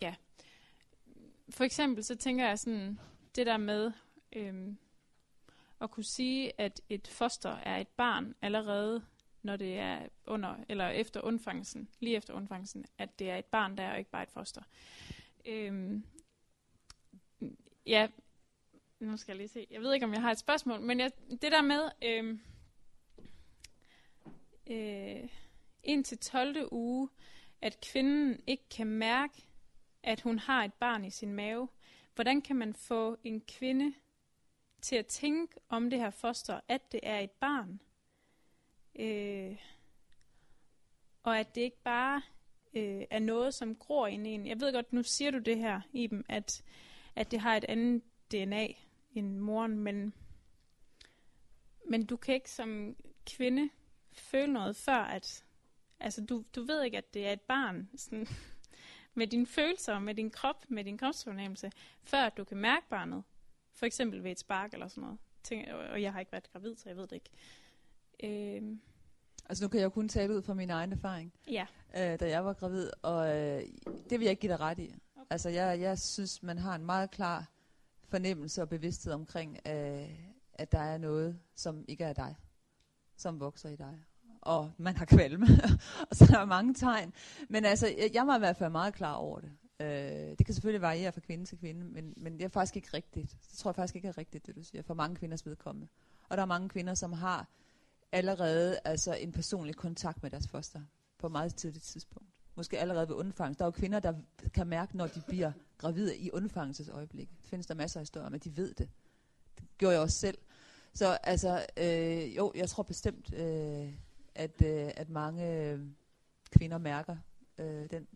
ja. 0.00 0.14
For 1.50 1.64
eksempel 1.64 2.04
så 2.04 2.16
tænker 2.16 2.48
jeg 2.48 2.58
sådan, 2.58 2.98
det 3.36 3.46
der 3.46 3.56
med 3.56 3.92
øh, 4.32 4.74
at 5.80 5.90
kunne 5.90 6.04
sige, 6.04 6.60
at 6.60 6.80
et 6.88 7.08
foster 7.08 7.50
er 7.50 7.76
et 7.76 7.88
barn 7.88 8.34
allerede, 8.42 9.04
når 9.42 9.56
det 9.56 9.78
er 9.78 10.08
under, 10.26 10.56
eller 10.68 10.88
efter 10.88 11.20
undfangelsen, 11.20 11.88
lige 12.00 12.16
efter 12.16 12.34
undfangelsen, 12.34 12.84
at 12.98 13.18
det 13.18 13.30
er 13.30 13.36
et 13.36 13.44
barn 13.44 13.78
der, 13.78 13.90
og 13.90 13.98
ikke 13.98 14.10
bare 14.10 14.22
et 14.22 14.30
foster. 14.30 14.62
Øhm, 15.44 16.04
ja, 17.86 18.08
nu 19.00 19.16
skal 19.16 19.32
jeg 19.32 19.36
lige 19.36 19.48
se. 19.48 19.66
Jeg 19.70 19.80
ved 19.80 19.94
ikke, 19.94 20.06
om 20.06 20.12
jeg 20.12 20.22
har 20.22 20.30
et 20.30 20.38
spørgsmål, 20.38 20.80
men 20.80 21.00
jeg, 21.00 21.10
det 21.30 21.52
der 21.52 21.62
med 21.62 21.90
øhm, 22.02 22.40
øh, 24.70 25.28
indtil 25.82 26.18
12. 26.18 26.68
uge, 26.70 27.08
at 27.62 27.80
kvinden 27.80 28.40
ikke 28.46 28.68
kan 28.70 28.86
mærke, 28.86 29.42
at 30.02 30.20
hun 30.20 30.38
har 30.38 30.64
et 30.64 30.74
barn 30.74 31.04
i 31.04 31.10
sin 31.10 31.32
mave. 31.32 31.68
Hvordan 32.14 32.42
kan 32.42 32.56
man 32.56 32.74
få 32.74 33.16
en 33.24 33.40
kvinde 33.40 33.94
til 34.82 34.96
at 34.96 35.06
tænke 35.06 35.54
om 35.68 35.90
det 35.90 35.98
her 35.98 36.10
foster, 36.10 36.60
at 36.68 36.92
det 36.92 37.00
er 37.02 37.18
et 37.18 37.30
barn? 37.30 37.80
Øh, 38.98 39.56
og 41.22 41.38
at 41.38 41.54
det 41.54 41.60
ikke 41.60 41.82
bare 41.82 42.22
øh, 42.74 43.02
er 43.10 43.18
noget, 43.18 43.54
som 43.54 43.74
gror 43.74 44.06
ind 44.06 44.26
i 44.26 44.30
en. 44.30 44.46
Jeg 44.46 44.60
ved 44.60 44.72
godt, 44.72 44.92
nu 44.92 45.02
siger 45.02 45.30
du 45.30 45.38
det 45.38 45.58
her, 45.58 45.80
Iben, 45.92 46.24
at, 46.28 46.62
at 47.16 47.30
det 47.30 47.40
har 47.40 47.56
et 47.56 47.64
andet 47.64 48.02
DNA 48.32 48.66
end 49.14 49.38
moren, 49.38 49.78
men, 49.78 50.14
men 51.88 52.06
du 52.06 52.16
kan 52.16 52.34
ikke 52.34 52.50
som 52.50 52.96
kvinde 53.26 53.70
føle 54.12 54.52
noget 54.52 54.76
før, 54.76 54.98
at 54.98 55.44
altså, 56.00 56.24
du, 56.24 56.44
du 56.54 56.62
ved 56.62 56.82
ikke, 56.82 56.98
at 56.98 57.14
det 57.14 57.26
er 57.26 57.32
et 57.32 57.40
barn, 57.40 57.88
sådan, 57.96 58.26
med 59.14 59.26
dine 59.26 59.46
følelser, 59.46 59.98
med 59.98 60.14
din 60.14 60.30
krop, 60.30 60.64
med 60.68 60.84
din 60.84 60.98
kropsfornemmelse, 60.98 61.72
før 62.02 62.28
du 62.28 62.44
kan 62.44 62.56
mærke 62.56 62.86
barnet. 62.88 63.22
For 63.78 63.86
eksempel 63.86 64.24
ved 64.24 64.30
et 64.30 64.38
spark 64.38 64.72
eller 64.72 64.88
sådan 64.88 65.02
noget. 65.02 65.18
Tænk, 65.42 65.68
og 65.68 66.02
jeg 66.02 66.12
har 66.12 66.20
ikke 66.20 66.32
været 66.32 66.52
gravid, 66.52 66.76
så 66.76 66.88
jeg 66.88 66.96
ved 66.96 67.06
det 67.06 67.12
ikke. 67.12 67.30
Øh, 68.22 68.78
Altså 69.48 69.64
nu 69.64 69.68
kan 69.68 69.80
jeg 69.80 69.84
jo 69.84 69.90
kun 69.90 70.08
tale 70.08 70.34
ud 70.34 70.42
fra 70.42 70.54
min 70.54 70.70
egen 70.70 70.92
erfaring, 70.92 71.32
ja. 71.50 71.66
øh, 71.96 72.20
da 72.20 72.28
jeg 72.28 72.44
var 72.44 72.52
gravid, 72.52 72.90
og 73.02 73.36
øh, 73.36 73.62
det 74.10 74.18
vil 74.18 74.20
jeg 74.20 74.30
ikke 74.30 74.40
give 74.40 74.52
dig 74.52 74.60
ret 74.60 74.78
i. 74.78 74.94
Okay. 75.16 75.26
Altså 75.30 75.48
jeg, 75.48 75.80
jeg 75.80 75.98
synes, 75.98 76.42
man 76.42 76.58
har 76.58 76.74
en 76.74 76.86
meget 76.86 77.10
klar 77.10 77.50
fornemmelse 78.08 78.62
og 78.62 78.68
bevidsthed 78.68 79.12
omkring, 79.12 79.58
øh, 79.66 80.08
at 80.54 80.72
der 80.72 80.78
er 80.78 80.98
noget, 80.98 81.38
som 81.54 81.84
ikke 81.88 82.04
er 82.04 82.12
dig, 82.12 82.36
som 83.16 83.40
vokser 83.40 83.68
i 83.68 83.76
dig. 83.76 84.04
Og 84.40 84.72
man 84.78 84.96
har 84.96 85.04
kvalme, 85.04 85.46
og 86.10 86.16
så 86.16 86.24
er 86.24 86.38
der 86.38 86.44
mange 86.44 86.74
tegn. 86.74 87.12
Men 87.48 87.64
altså, 87.64 87.86
jeg, 87.86 88.10
jeg 88.14 88.26
var 88.26 88.36
i 88.36 88.38
hvert 88.38 88.56
fald 88.56 88.70
meget 88.70 88.94
klar 88.94 89.14
over 89.14 89.40
det. 89.40 89.50
Øh, 89.80 89.88
det 90.38 90.46
kan 90.46 90.54
selvfølgelig 90.54 90.82
variere 90.82 91.12
fra 91.12 91.20
kvinde 91.20 91.44
til 91.44 91.58
kvinde, 91.58 91.84
men, 91.84 92.14
men 92.16 92.32
det 92.32 92.44
er 92.44 92.48
faktisk 92.48 92.76
ikke 92.76 92.88
rigtigt. 92.94 93.36
Det 93.50 93.58
tror 93.58 93.70
jeg 93.70 93.74
faktisk 93.74 93.96
ikke 93.96 94.08
er 94.08 94.18
rigtigt, 94.18 94.46
det 94.46 94.56
du 94.56 94.62
siger, 94.62 94.82
for 94.82 94.94
mange 94.94 95.16
kvinders 95.16 95.46
vedkommende. 95.46 95.88
Og 96.28 96.36
der 96.36 96.42
er 96.42 96.46
mange 96.46 96.68
kvinder, 96.68 96.94
som 96.94 97.12
har 97.12 97.48
allerede 98.12 98.78
altså 98.84 99.14
en 99.14 99.32
personlig 99.32 99.76
kontakt 99.76 100.22
med 100.22 100.30
deres 100.30 100.48
foster 100.48 100.80
på 101.18 101.26
et 101.26 101.32
meget 101.32 101.54
tidligt 101.54 101.84
tidspunkt. 101.84 102.28
Måske 102.54 102.78
allerede 102.78 103.08
ved 103.08 103.14
undfangelse. 103.14 103.58
Der 103.58 103.64
er 103.64 103.66
jo 103.66 103.70
kvinder, 103.70 104.00
der 104.00 104.14
kan 104.54 104.66
mærke, 104.66 104.96
når 104.96 105.06
de 105.06 105.22
bliver 105.28 105.52
gravide 105.78 106.16
i 106.16 106.30
undfangelsesøjeblik. 106.30 107.30
Det 107.40 107.48
findes 107.48 107.66
der 107.66 107.74
masser 107.74 108.00
af 108.00 108.02
historier 108.02 108.26
om, 108.26 108.34
at 108.34 108.44
de 108.44 108.56
ved 108.56 108.74
det. 108.74 108.88
gjorde 109.78 109.94
jeg 109.94 110.02
også 110.02 110.18
selv. 110.18 110.38
Så 110.94 111.18
altså, 111.22 111.66
øh, 111.76 112.36
jo, 112.36 112.52
jeg 112.54 112.68
tror 112.68 112.82
bestemt, 112.82 113.34
øh, 113.34 113.92
at, 114.34 114.62
øh, 114.64 114.90
at 114.96 115.08
mange 115.08 115.52
øh, 115.52 115.80
kvinder 116.50 116.78
mærker 116.78 117.16
øh, 117.58 117.90
den 117.90 118.06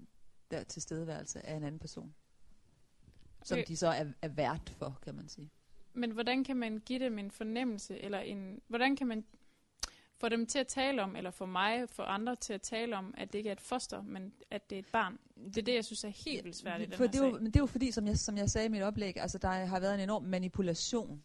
der 0.53 0.63
tilstedeværelse 0.65 1.47
af 1.47 1.57
en 1.57 1.63
anden 1.65 1.79
person. 1.79 2.15
Som 3.45 3.59
Okay. 3.59 3.65
de 3.69 3.77
så 3.77 3.87
er, 3.89 4.05
er 4.23 4.29
vært 4.29 4.73
for, 4.79 4.99
kan 5.05 5.15
man 5.15 5.29
sige. 5.29 5.51
Men 5.95 6.11
hvordan 6.11 6.45
kan 6.45 6.57
man 6.57 6.79
give 6.79 6.99
dem 6.99 7.19
en 7.19 7.31
fornemmelse, 7.31 7.99
eller 7.99 8.19
en, 8.19 8.61
hvordan 8.69 8.97
kan 8.97 9.07
man 9.07 9.25
få 10.17 10.29
dem 10.29 10.47
til 10.47 10.59
at 10.59 10.67
tale 10.67 11.03
om, 11.03 11.17
eller 11.17 11.31
få 11.31 11.47
mig, 11.47 11.89
få 11.89 12.03
andre 12.03 12.37
til 12.37 12.53
at 12.53 12.63
tale 12.63 12.97
om, 12.97 13.15
at 13.19 13.33
det 13.33 13.39
ikke 13.39 13.49
er 13.49 13.53
et 13.53 13.61
foster, 13.61 14.03
men 14.03 14.33
at 14.51 14.71
det 14.71 14.77
er 14.77 14.79
et 14.79 14.87
barn? 14.93 15.19
Det 15.37 15.59
er 15.59 15.63
det, 15.63 15.75
jeg 15.75 15.85
synes 15.85 16.05
er 16.05 16.09
helt 16.09 16.45
vildt 16.45 16.57
svært 16.57 16.81
i 16.81 16.85
den 16.85 16.93
for 16.93 17.07
det 17.07 17.15
er 17.15 17.27
jo. 17.27 17.33
Men 17.33 17.47
det 17.47 17.57
er 17.57 17.61
jo 17.61 17.67
fordi, 17.67 17.91
som 17.91 18.07
jeg, 18.07 18.19
som 18.19 18.37
jeg 18.37 18.51
sagde 18.51 18.67
i 18.67 18.71
mit 18.71 18.83
oplæg, 18.83 19.17
altså 19.17 19.39
der 19.39 19.49
har 19.49 19.81
været 19.81 19.95
en 19.95 20.01
enorm 20.01 20.23
manipulation 20.23 21.23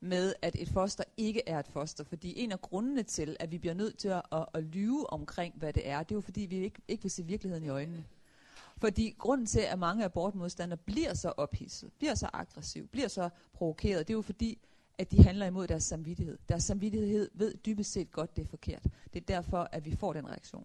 med, 0.00 0.34
at 0.42 0.56
et 0.58 0.68
foster 0.68 1.04
ikke 1.16 1.42
er 1.46 1.58
et 1.58 1.68
foster. 1.68 2.04
Fordi 2.04 2.38
en 2.38 2.52
af 2.52 2.60
grundene 2.60 3.02
til, 3.02 3.36
at 3.40 3.50
vi 3.52 3.58
bliver 3.58 3.74
nødt 3.74 3.98
til 3.98 4.08
at, 4.08 4.22
at, 4.32 4.46
at 4.54 4.62
lyve 4.64 5.10
omkring, 5.10 5.54
hvad 5.56 5.72
det 5.72 5.88
er, 5.88 6.02
det 6.02 6.10
er 6.10 6.16
jo 6.16 6.20
fordi, 6.20 6.40
vi 6.40 6.56
ikke, 6.56 6.82
ikke 6.88 7.02
vil 7.02 7.10
se 7.10 7.24
virkeligheden 7.24 7.64
i 7.64 7.68
øjnene. 7.68 8.04
Fordi 8.76 9.14
grunden 9.18 9.46
til, 9.46 9.60
at 9.60 9.78
mange 9.78 10.04
abortmodstandere 10.04 10.76
bliver 10.76 11.14
så 11.14 11.32
ophidset, 11.36 11.92
bliver 11.98 12.14
så 12.14 12.28
aggressiv, 12.32 12.88
bliver 12.88 13.08
så 13.08 13.28
provokeret, 13.52 14.08
det 14.08 14.14
er 14.14 14.18
jo 14.18 14.22
fordi, 14.22 14.58
at 14.98 15.10
de 15.10 15.22
handler 15.22 15.46
imod 15.46 15.66
deres 15.66 15.84
samvittighed. 15.84 16.38
Deres 16.48 16.64
samvittighed 16.64 17.30
ved 17.34 17.54
dybest 17.54 17.92
set 17.92 18.12
godt, 18.12 18.36
det 18.36 18.42
er 18.42 18.46
forkert. 18.46 18.82
Det 19.12 19.20
er 19.20 19.26
derfor, 19.26 19.68
at 19.72 19.84
vi 19.84 19.96
får 19.96 20.12
den 20.12 20.28
reaktion. 20.28 20.64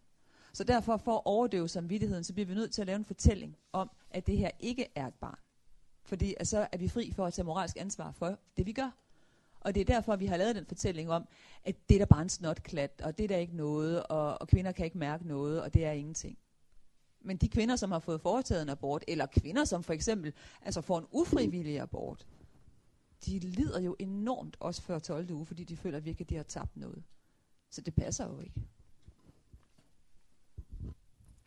Så 0.54 0.64
derfor, 0.64 0.98
for 0.98 1.16
at 1.16 1.22
overdøve 1.26 1.70
samvittigheden, 1.70 2.24
så 2.24 2.34
bliver 2.34 2.48
vi 2.48 2.54
nødt 2.54 2.72
til 2.72 2.82
at 2.82 2.88
lave 2.88 2.96
en 2.96 3.06
fortælling 3.06 3.58
om, 3.74 3.92
at 4.12 4.28
det 4.28 4.38
her 4.38 4.52
ikke 4.60 4.88
er 4.96 5.08
et 5.08 5.14
barn. 5.14 5.40
Fordi 6.04 6.36
at 6.40 6.48
så 6.48 6.68
er 6.72 6.78
vi 6.78 6.88
fri 6.88 7.12
for 7.16 7.26
at 7.26 7.34
tage 7.34 7.46
moralsk 7.46 7.78
ansvar 7.80 8.12
for 8.12 8.40
det, 8.58 8.66
vi 8.66 8.74
gør. 8.74 8.92
Og 9.60 9.76
det 9.76 9.82
er 9.82 9.86
derfor, 9.86 10.16
vi 10.16 10.26
har 10.26 10.38
lavet 10.38 10.56
den 10.56 10.66
fortælling 10.66 11.12
om, 11.12 11.28
at 11.64 11.76
det 11.90 11.96
er 11.96 12.00
der 12.00 12.06
bare 12.06 12.22
en 12.22 12.30
snotklat, 12.30 13.02
og 13.04 13.18
det 13.18 13.24
er 13.24 13.28
der 13.28 13.38
ikke 13.38 13.56
noget, 13.56 14.04
og, 14.04 14.42
og 14.42 14.48
kvinder 14.48 14.72
kan 14.72 14.86
ikke 14.86 14.98
mærke 14.98 15.28
noget, 15.28 15.62
og 15.62 15.74
det 15.74 15.86
er 15.86 15.92
ingenting. 15.92 16.38
Men 17.24 17.38
de 17.38 17.50
kvinder, 17.50 17.76
som 17.76 17.92
har 17.92 18.00
fået 18.00 18.22
foretaget 18.22 18.62
en 18.62 18.70
abort, 18.70 19.04
eller 19.08 19.26
kvinder, 19.26 19.66
som 19.66 19.84
for 19.84 19.94
eksempel 19.94 20.34
altså 20.62 20.82
får 20.82 21.00
en 21.00 21.08
ufrivillig 21.12 21.80
abort, 21.80 22.28
de 23.26 23.40
lider 23.40 23.80
jo 23.80 23.96
enormt 24.00 24.58
også 24.60 24.82
før 24.82 25.00
12. 25.00 25.32
uge, 25.32 25.46
fordi 25.46 25.64
de 25.64 25.78
føler 25.78 26.00
virkelig, 26.00 26.26
at 26.26 26.30
de 26.30 26.36
har 26.36 26.44
tabt 26.44 26.78
noget. 26.78 27.04
Så 27.70 27.82
det 27.82 27.96
passer 27.96 28.26
jo 28.28 28.40
ikke. 28.40 28.62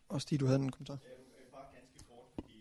Og 0.08 0.22
Stig, 0.22 0.40
du 0.40 0.46
havde 0.46 0.60
en 0.60 0.72
kommentar. 0.72 0.98
Bare 1.52 1.68
ganske 1.78 1.98
kort, 2.10 2.26
fordi 2.34 2.58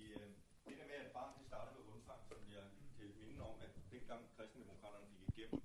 det 0.65 0.75
der 0.79 0.87
med, 0.91 0.97
at 1.05 1.11
barn 1.17 1.31
det 1.37 1.45
starter 1.51 1.71
ved 1.77 1.83
undfang, 1.93 2.21
som 2.29 2.37
jeg 2.55 2.65
kan 2.97 3.07
minde 3.27 3.41
om, 3.41 3.55
at 3.65 3.71
dengang 3.91 4.21
kristendemokraterne 4.37 5.07
fik 5.11 5.37
igennem, 5.37 5.61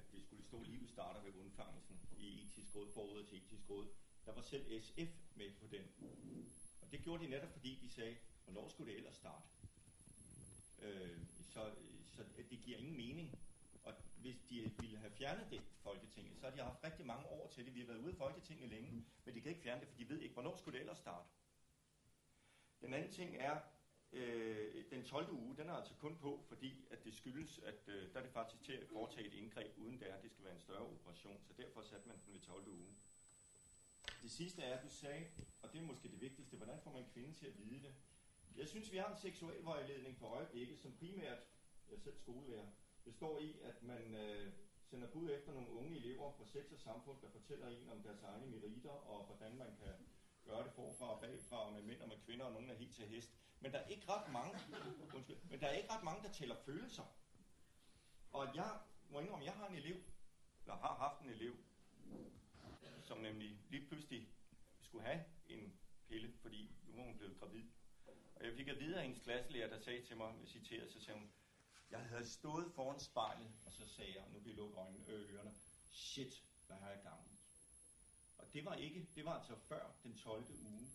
at 0.00 0.04
det 0.12 0.20
skulle 0.26 0.44
stå, 0.50 0.56
at 0.60 0.68
livet 0.74 0.90
starter 0.96 1.20
ved 1.26 1.32
undfangelsen 1.42 1.96
i 2.18 2.26
etisk 2.42 2.68
råd, 2.76 2.88
forud 2.94 3.24
til 3.28 3.36
etisk 3.38 3.64
råd, 3.70 3.86
der 4.26 4.32
var 4.38 4.42
selv 4.42 4.64
SF 4.82 5.12
med 5.38 5.50
på 5.60 5.66
den. 5.74 5.84
Og 6.88 6.92
det 6.92 7.02
gjorde 7.02 7.24
de 7.24 7.30
netop, 7.30 7.52
fordi 7.52 7.78
de 7.82 7.90
sagde, 7.90 8.16
hvornår 8.44 8.68
skulle 8.68 8.92
det 8.92 8.98
ellers 8.98 9.16
starte? 9.16 9.46
Øh, 10.82 11.18
så, 11.52 11.70
så 12.06 12.24
det 12.36 12.60
giver 12.60 12.78
ingen 12.78 12.96
mening. 12.96 13.38
Og 13.84 13.94
hvis 14.20 14.36
de 14.50 14.72
ville 14.80 14.98
have 14.98 15.10
fjernet 15.10 15.50
det 15.50 15.62
Folketinget, 15.82 16.38
så 16.38 16.46
har 16.46 16.56
de 16.56 16.62
haft 16.62 16.84
rigtig 16.84 17.06
mange 17.06 17.26
år 17.26 17.48
til 17.48 17.66
det. 17.66 17.74
Vi 17.74 17.80
har 17.80 17.86
været 17.86 17.98
ude 17.98 18.12
i 18.12 18.16
Folketinget 18.16 18.68
længe, 18.68 19.06
men 19.24 19.34
de 19.34 19.40
kan 19.40 19.50
ikke 19.50 19.62
fjerne 19.62 19.80
det, 19.80 19.88
for 19.88 19.96
de 19.96 20.08
ved 20.08 20.20
ikke, 20.20 20.32
hvornår 20.32 20.56
skulle 20.56 20.74
det 20.74 20.80
ellers 20.80 20.98
starte. 20.98 21.28
Den 22.80 22.94
anden 22.94 23.12
ting 23.12 23.36
er, 23.36 23.60
øh, 24.12 24.84
den 24.90 25.04
12. 25.04 25.30
uge, 25.30 25.56
den 25.56 25.68
er 25.68 25.74
altså 25.74 25.94
kun 25.94 26.16
på, 26.16 26.44
fordi 26.48 26.86
at 26.90 27.04
det 27.04 27.14
skyldes, 27.14 27.58
at 27.58 27.88
øh, 27.88 28.12
der 28.12 28.18
er 28.18 28.22
det 28.22 28.32
faktisk 28.32 28.62
til 28.62 28.72
at 28.72 28.88
foretage 28.88 29.26
et 29.26 29.34
indgreb, 29.34 29.78
uden 29.78 30.00
det 30.00 30.10
er, 30.10 30.20
det 30.20 30.30
skal 30.30 30.44
være 30.44 30.54
en 30.54 30.60
større 30.60 30.86
operation. 30.86 31.40
Så 31.44 31.52
derfor 31.52 31.82
satte 31.82 32.08
man 32.08 32.16
den 32.26 32.34
ved 32.34 32.40
12. 32.40 32.68
uge. 32.68 32.94
Det 34.22 34.30
sidste 34.30 34.62
er, 34.62 34.76
at 34.78 34.84
du 34.84 34.90
sagde, 34.90 35.26
og 35.62 35.72
det 35.72 35.78
er 35.80 35.84
måske 35.84 36.08
det 36.08 36.20
vigtigste, 36.20 36.56
hvordan 36.56 36.80
får 36.80 36.92
man 36.92 37.04
kvinden 37.12 37.34
til 37.34 37.46
at 37.46 37.58
vide 37.58 37.82
det? 37.82 37.94
Jeg 38.56 38.68
synes, 38.68 38.92
vi 38.92 38.96
har 38.96 39.12
en 39.14 39.20
seksuel 39.20 39.64
vejledning 39.64 40.18
på 40.18 40.26
øjeblikket, 40.26 40.78
som 40.78 40.92
primært, 40.92 41.38
jeg 41.88 41.96
er 41.96 42.00
selv 42.00 42.16
skolelærer, 42.18 42.66
består 43.04 43.38
i, 43.38 43.58
at 43.62 43.82
man 43.82 44.14
øh, 44.14 44.52
sender 44.82 45.08
bud 45.08 45.30
efter 45.30 45.52
nogle 45.52 45.70
unge 45.70 45.96
elever 45.96 46.32
fra 46.32 46.44
sex 46.44 46.72
og 46.72 46.78
samfund, 46.78 47.20
der 47.22 47.30
fortæller 47.30 47.68
en 47.68 47.88
om 47.88 48.02
deres 48.02 48.22
egne 48.22 48.46
meritter, 48.46 48.90
og 48.90 49.26
hvordan 49.26 49.56
man 49.56 49.76
kan 49.76 49.94
gøre 50.44 50.64
det 50.64 50.72
forfra 50.72 51.14
og 51.14 51.20
bagfra, 51.20 51.66
og 51.66 51.72
med 51.72 51.82
mænd 51.82 52.00
og 52.00 52.08
med 52.08 52.16
kvinder, 52.24 52.44
og 52.44 52.52
nogen 52.52 52.70
er 52.70 52.74
helt 52.74 52.94
til 52.94 53.06
hest. 53.06 53.32
Men 53.60 53.72
der 53.72 53.78
er 53.78 53.86
ikke 53.86 54.08
ret 54.08 54.32
mange, 54.32 54.58
undskyld, 55.14 55.36
men 55.50 55.60
der 55.60 55.66
er 55.66 55.72
ikke 55.72 55.90
ret 55.90 56.04
mange, 56.04 56.22
der 56.22 56.32
tæller 56.32 56.56
følelser. 56.56 57.02
Og 58.32 58.54
jeg 58.54 58.78
må 59.10 59.20
indrømme, 59.20 59.44
jeg 59.44 59.54
har 59.54 59.68
en 59.68 59.74
elev, 59.74 59.96
eller 60.62 60.76
har 60.76 60.94
haft 60.94 61.20
en 61.20 61.30
elev, 61.30 61.56
som 63.08 63.18
nemlig 63.18 63.60
lige 63.68 63.86
pludselig 63.86 64.28
skulle 64.80 65.04
have 65.04 65.24
en 65.46 65.78
pille, 66.08 66.32
fordi 66.42 66.70
nu 66.86 66.96
var 66.96 67.02
hun 67.02 67.16
blevet 67.16 67.40
gravid. 67.40 67.64
Og 68.36 68.44
jeg 68.46 68.54
fik 68.54 68.68
at 68.68 68.80
vide 68.80 68.96
af 68.96 69.02
hendes 69.02 69.22
klasselærer, 69.22 69.68
der 69.68 69.78
sagde 69.78 70.06
til 70.06 70.16
mig, 70.16 70.34
jeg 70.40 70.48
citerer, 70.48 70.88
så 70.88 71.00
sagde 71.00 71.20
hun, 71.20 71.30
jeg 71.90 72.00
havde 72.00 72.28
stået 72.28 72.72
foran 72.74 73.00
spejlet, 73.00 73.52
og 73.66 73.72
så 73.72 73.86
sagde 73.86 74.12
jeg, 74.16 74.24
nu 74.32 74.40
bliver 74.40 74.54
I 74.54 74.58
lukke 74.58 74.76
øjnene, 74.76 75.04
øh, 75.08 75.34
ørerne, 75.34 75.54
shit, 75.92 76.42
hvad 76.66 76.76
har 76.76 76.90
jeg 76.90 77.00
gang 77.02 77.20
i? 77.32 77.36
Og 78.38 78.52
det 78.52 78.64
var 78.64 78.74
ikke, 78.74 79.08
det 79.14 79.24
var 79.24 79.38
altså 79.38 79.56
før 79.56 79.90
den 80.02 80.16
12. 80.16 80.44
uge. 80.62 80.90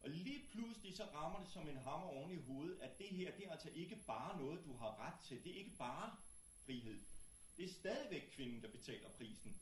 Og 0.00 0.10
lige 0.10 0.48
pludselig 0.52 0.96
så 0.96 1.04
rammer 1.04 1.38
det 1.40 1.48
som 1.48 1.68
en 1.68 1.76
hammer 1.76 2.06
oven 2.06 2.32
i 2.32 2.36
hovedet, 2.36 2.80
at 2.80 2.98
det 2.98 3.08
her, 3.08 3.36
det 3.36 3.46
er 3.46 3.52
altså 3.52 3.70
ikke 3.70 3.96
bare 4.06 4.38
noget, 4.38 4.64
du 4.64 4.76
har 4.76 4.98
ret 5.06 5.20
til. 5.24 5.44
Det 5.44 5.52
er 5.52 5.58
ikke 5.58 5.76
bare 5.78 6.16
frihed. 6.66 7.00
Det 7.56 7.64
er 7.64 7.72
stadigvæk 7.72 8.22
kvinden, 8.32 8.62
der 8.62 8.68
betaler 8.68 9.08
prisen. 9.08 9.60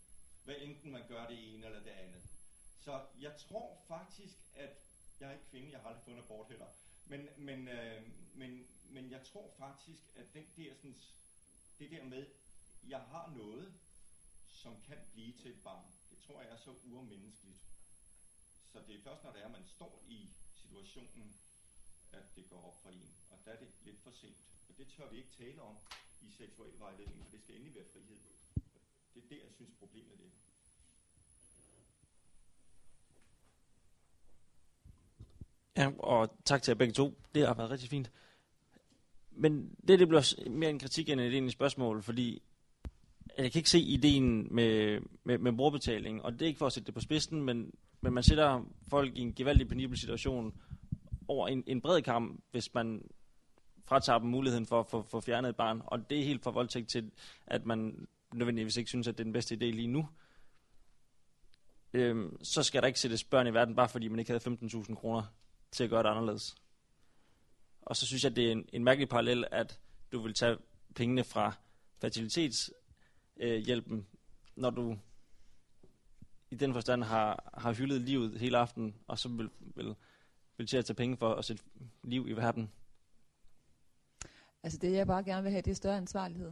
Hvad 0.49 0.57
enten 0.61 0.91
man 0.91 1.09
gør 1.09 1.27
det 1.27 1.55
ene 1.55 1.67
eller 1.67 1.83
det 1.83 1.91
andet. 1.91 2.23
Så 2.79 3.07
jeg 3.21 3.37
tror 3.37 3.83
faktisk, 3.89 4.37
at 4.55 4.77
jeg 5.21 5.29
er 5.29 5.33
ikke 5.33 5.47
kvinde, 5.51 5.71
jeg 5.71 5.81
har 5.81 5.89
aldrig 5.89 6.05
fundet 6.05 6.23
abort 6.23 6.49
heller. 6.49 6.67
Men, 7.07 7.29
men, 7.37 7.69
øh, 7.69 8.03
men, 8.35 8.67
men 8.85 9.11
jeg 9.11 9.25
tror 9.25 9.55
faktisk, 9.59 10.03
at 10.17 10.35
den 10.35 10.47
der, 10.57 10.75
sådan, 10.75 10.97
det 11.79 11.91
der 11.91 12.05
med, 12.05 12.27
jeg 12.89 13.01
har 13.01 13.33
noget, 13.37 13.75
som 14.47 14.81
kan 14.87 14.99
blive 15.13 15.33
til 15.33 15.51
et 15.51 15.63
barn, 15.63 15.93
det 16.11 16.19
tror 16.27 16.43
jeg 16.43 16.51
er 16.51 16.57
så 16.57 16.75
urmenneskeligt. 16.85 17.63
Så 18.73 18.83
det 18.87 18.97
er 18.97 19.03
først, 19.03 19.25
når 19.25 19.33
det 19.33 19.41
er, 19.41 19.47
at 19.47 19.53
man 19.53 19.67
står 19.67 20.05
i 20.09 20.31
situationen, 20.55 21.41
at 22.13 22.37
det 22.37 22.49
går 22.51 22.67
op 22.69 22.83
for 22.83 22.91
en. 22.91 23.15
Og 23.31 23.39
der 23.45 23.53
er 23.53 23.59
det 23.59 23.69
lidt 23.81 24.01
for 24.01 24.11
sent. 24.11 24.49
Og 24.69 24.79
det 24.79 24.89
tør 24.89 25.11
vi 25.11 25.17
ikke 25.17 25.33
tale 25.39 25.63
om 25.63 25.77
i 26.21 26.31
seksuel 26.31 26.79
vejledning, 26.79 27.25
for 27.25 27.31
det 27.31 27.43
skal 27.43 27.55
endelig 27.55 27.75
være 27.75 27.89
frihed. 27.93 28.19
Det 29.19 29.25
er 29.25 29.35
der, 29.35 29.45
jeg 29.45 29.55
synes, 29.55 29.71
problemet 29.79 30.13
ligger. 30.19 30.37
Ja, 35.77 35.91
og 35.99 36.37
tak 36.45 36.63
til 36.63 36.73
jer 36.73 36.77
begge 36.77 36.95
to. 36.95 37.19
Det 37.35 37.47
har 37.47 37.55
været 37.55 37.71
rigtig 37.71 37.91
fint. 37.91 38.11
Men 39.31 39.77
det, 39.89 39.99
det 39.99 40.09
bliver 40.09 40.51
mere 40.51 40.71
en 40.71 40.79
kritik 40.79 41.09
end 41.09 41.21
et 41.21 41.33
egentlig 41.33 41.53
spørgsmål, 41.53 42.03
fordi 42.03 42.43
jeg 43.39 43.53
kan 43.53 43.59
ikke 43.59 43.71
se 43.71 43.81
ideen 43.81 44.55
med, 44.55 45.01
med, 45.25 45.39
med 45.39 45.53
brugerbetaling, 45.53 46.23
og 46.23 46.33
det 46.33 46.43
er 46.43 46.47
ikke 46.47 46.59
for 46.59 46.67
at 46.67 46.73
sætte 46.73 46.87
det 46.87 46.95
på 46.95 47.01
spidsen, 47.01 47.43
men, 47.43 47.73
men 48.01 48.13
man 48.13 48.23
sætter 48.23 48.65
folk 48.89 49.17
i 49.17 49.21
en 49.21 49.35
gevaldig 49.35 49.69
penibel 49.69 49.99
situation 49.99 50.61
over 51.29 51.49
en, 51.49 51.65
en 51.67 51.81
bred 51.81 52.03
kamp, 52.03 52.41
hvis 52.51 52.75
man 52.75 53.03
fratager 53.85 54.19
dem 54.19 54.29
muligheden 54.29 54.67
for 54.67 54.81
at 54.81 55.07
få 55.07 55.21
fjernet 55.21 55.49
et 55.49 55.57
barn, 55.57 55.83
og 55.85 56.11
det 56.11 56.21
er 56.21 56.25
helt 56.25 56.43
fra 56.43 56.51
voldtægt 56.51 56.89
til, 56.89 57.11
at 57.47 57.67
man 57.67 58.07
nødvendigvis 58.35 58.77
ikke 58.77 58.89
synes, 58.89 59.09
at 59.09 59.19
det 59.19 59.21
er 59.21 59.25
den 59.25 59.33
bedste 59.33 59.55
idé 59.55 59.65
lige 59.65 59.87
nu. 59.87 60.09
Øhm, 61.93 62.45
så 62.45 62.63
skal 62.63 62.83
der 62.83 62.87
ikke 62.87 63.01
sættes 63.01 63.25
børn 63.25 63.47
i 63.47 63.55
verden, 63.55 63.77
bare 63.77 63.89
fordi 63.89 64.09
man 64.09 64.19
ikke 64.19 64.33
havde 64.33 64.57
15.000 64.63 64.95
kroner 64.95 65.23
til 65.71 65.85
at 65.85 65.91
gøre 65.91 66.03
det 66.03 66.09
anderledes. 66.09 66.57
Og 67.83 67.97
så 67.97 68.07
synes 68.07 68.25
jeg, 68.25 68.37
det 68.37 68.49
er 68.49 68.53
en, 68.53 68.69
en 68.73 68.85
mærkelig 68.85 69.09
parallel, 69.09 69.45
at 69.51 69.81
du 70.13 70.21
vil 70.23 70.35
tage 70.35 70.57
pengene 70.95 71.25
fra 71.25 71.53
fertilitetshjælpen, 72.01 73.99
øh, 73.99 74.05
når 74.57 74.71
du 74.71 74.99
i 76.51 76.55
den 76.55 76.73
forstand 76.73 77.03
har, 77.03 77.51
har 77.55 77.73
hyldet 77.73 78.01
livet 78.01 78.41
hele 78.41 78.59
aften, 78.59 78.95
og 79.07 79.19
så 79.19 79.29
vil, 79.29 79.51
vil, 79.61 79.95
vil 80.57 80.67
til 80.67 80.77
at 80.77 80.85
tage 80.85 80.95
penge 80.95 81.17
for 81.17 81.35
at 81.35 81.45
sætte 81.45 81.63
liv 82.03 82.29
i 82.29 82.33
verden. 82.33 82.73
Altså 84.63 84.79
det, 84.79 84.93
jeg 84.93 85.07
bare 85.07 85.25
gerne 85.25 85.43
vil 85.43 85.53
have, 85.53 85.63
det 85.63 85.71
er 85.71 85.75
større 85.75 85.97
ansvarlighed. 85.97 86.51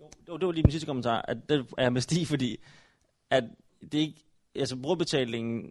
Jo, 0.00 0.06
det 0.06 0.32
var, 0.32 0.36
det 0.36 0.46
var 0.46 0.52
lige 0.52 0.62
min 0.62 0.70
sidste 0.72 0.86
kommentar, 0.86 1.24
at 1.28 1.36
det 1.48 1.66
er 1.78 1.82
jeg 1.82 1.92
med 1.92 2.00
Stig, 2.00 2.26
fordi 2.26 2.56
at 3.30 3.44
det 3.92 3.98
ikke, 3.98 4.24
altså 4.54 4.76
brugerbetalingen 4.76 5.70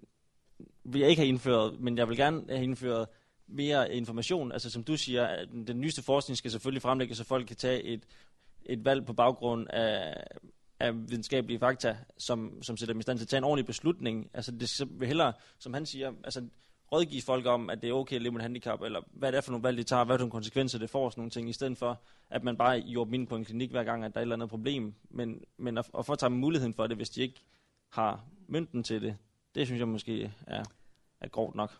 vil 0.83 1.00
jeg 1.00 1.09
ikke 1.09 1.19
have 1.19 1.29
indført, 1.29 1.79
men 1.79 1.98
jeg 1.98 2.09
vil 2.09 2.17
gerne 2.17 2.43
have 2.50 2.63
indført 2.63 3.07
mere 3.48 3.93
information. 3.93 4.51
Altså 4.51 4.69
som 4.69 4.83
du 4.83 4.98
siger, 4.98 5.25
at 5.25 5.48
den 5.67 5.81
nyeste 5.81 6.03
forskning 6.03 6.38
skal 6.38 6.51
selvfølgelig 6.51 6.81
fremlægges, 6.81 7.17
så 7.17 7.24
folk 7.24 7.48
kan 7.48 7.55
tage 7.55 7.83
et, 7.83 8.03
et 8.65 8.86
valg 8.86 9.05
på 9.05 9.13
baggrund 9.13 9.67
af, 9.69 10.24
af 10.79 10.93
videnskabelige 10.95 11.59
fakta, 11.59 11.98
som, 12.17 12.63
som 12.63 12.77
sætter 12.77 12.93
dem 12.93 13.00
i 13.00 13.03
stand 13.03 13.17
til 13.17 13.25
at 13.25 13.29
tage 13.29 13.38
en 13.38 13.43
ordentlig 13.43 13.65
beslutning. 13.65 14.29
Altså 14.33 14.51
det 14.51 14.89
vil 15.00 15.07
hellere, 15.07 15.33
som 15.59 15.74
han 15.74 15.86
siger, 15.86 16.13
altså 16.24 16.48
rådgive 16.91 17.22
folk 17.22 17.46
om, 17.46 17.69
at 17.69 17.81
det 17.81 17.89
er 17.89 17.93
okay 17.93 18.15
at 18.15 18.22
leve 18.22 18.31
med 18.31 18.39
et 18.39 18.43
handicap, 18.43 18.81
eller 18.81 19.01
hvad 19.12 19.31
det 19.31 19.38
er 19.38 19.41
for 19.41 19.51
nogle 19.51 19.63
valg, 19.63 19.77
de 19.77 19.84
tager, 19.84 20.03
hvad 20.03 20.15
er 20.15 20.17
det 20.17 20.22
for 20.22 20.25
nogle 20.25 20.31
konsekvenser, 20.31 20.79
det 20.79 20.89
får, 20.89 21.10
sådan 21.10 21.19
nogle 21.22 21.31
ting, 21.31 21.50
i 21.50 21.53
stedet 21.53 21.77
for, 21.77 22.01
at 22.29 22.43
man 22.43 22.58
bare 22.58 22.77
jobber 22.77 23.13
ind 23.13 23.27
på 23.27 23.36
en 23.36 23.46
klinik 23.46 23.72
hver 23.72 23.84
gang, 23.84 24.03
at 24.03 24.13
der 24.13 24.17
er 24.17 24.22
et 24.22 24.25
eller 24.25 24.36
andet 24.36 24.50
problem, 24.50 24.93
men, 25.10 25.43
men 25.58 25.77
at, 25.77 25.89
at 25.98 26.05
få 26.05 26.15
tage 26.15 26.29
muligheden 26.29 26.74
for 26.74 26.88
det, 26.88 26.98
hvis 26.98 27.10
de 27.10 27.22
ikke 27.22 27.41
har 27.89 28.25
mynten 28.48 28.84
til 28.84 29.01
det, 29.01 29.17
det 29.55 29.67
synes 29.67 29.79
jeg 29.79 29.88
måske 29.88 30.34
er, 30.48 30.63
er 31.22 31.27
grovt 31.27 31.55
nok. 31.55 31.72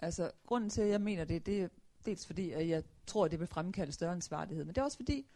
Altså, 0.00 0.30
grunden 0.46 0.70
til, 0.70 0.82
at 0.82 0.88
jeg 0.88 1.00
mener 1.00 1.24
det, 1.24 1.46
det 1.46 1.62
er 1.62 1.68
dels 2.06 2.26
fordi, 2.26 2.50
at 2.50 2.68
jeg 2.68 2.82
tror, 3.06 3.24
at 3.24 3.30
det 3.30 3.40
vil 3.40 3.48
fremkalde 3.48 3.92
større 3.92 4.12
ansvarlighed, 4.12 4.64
men 4.64 4.74
det 4.74 4.80
er 4.80 4.84
også 4.84 4.96
fordi, 4.96 5.26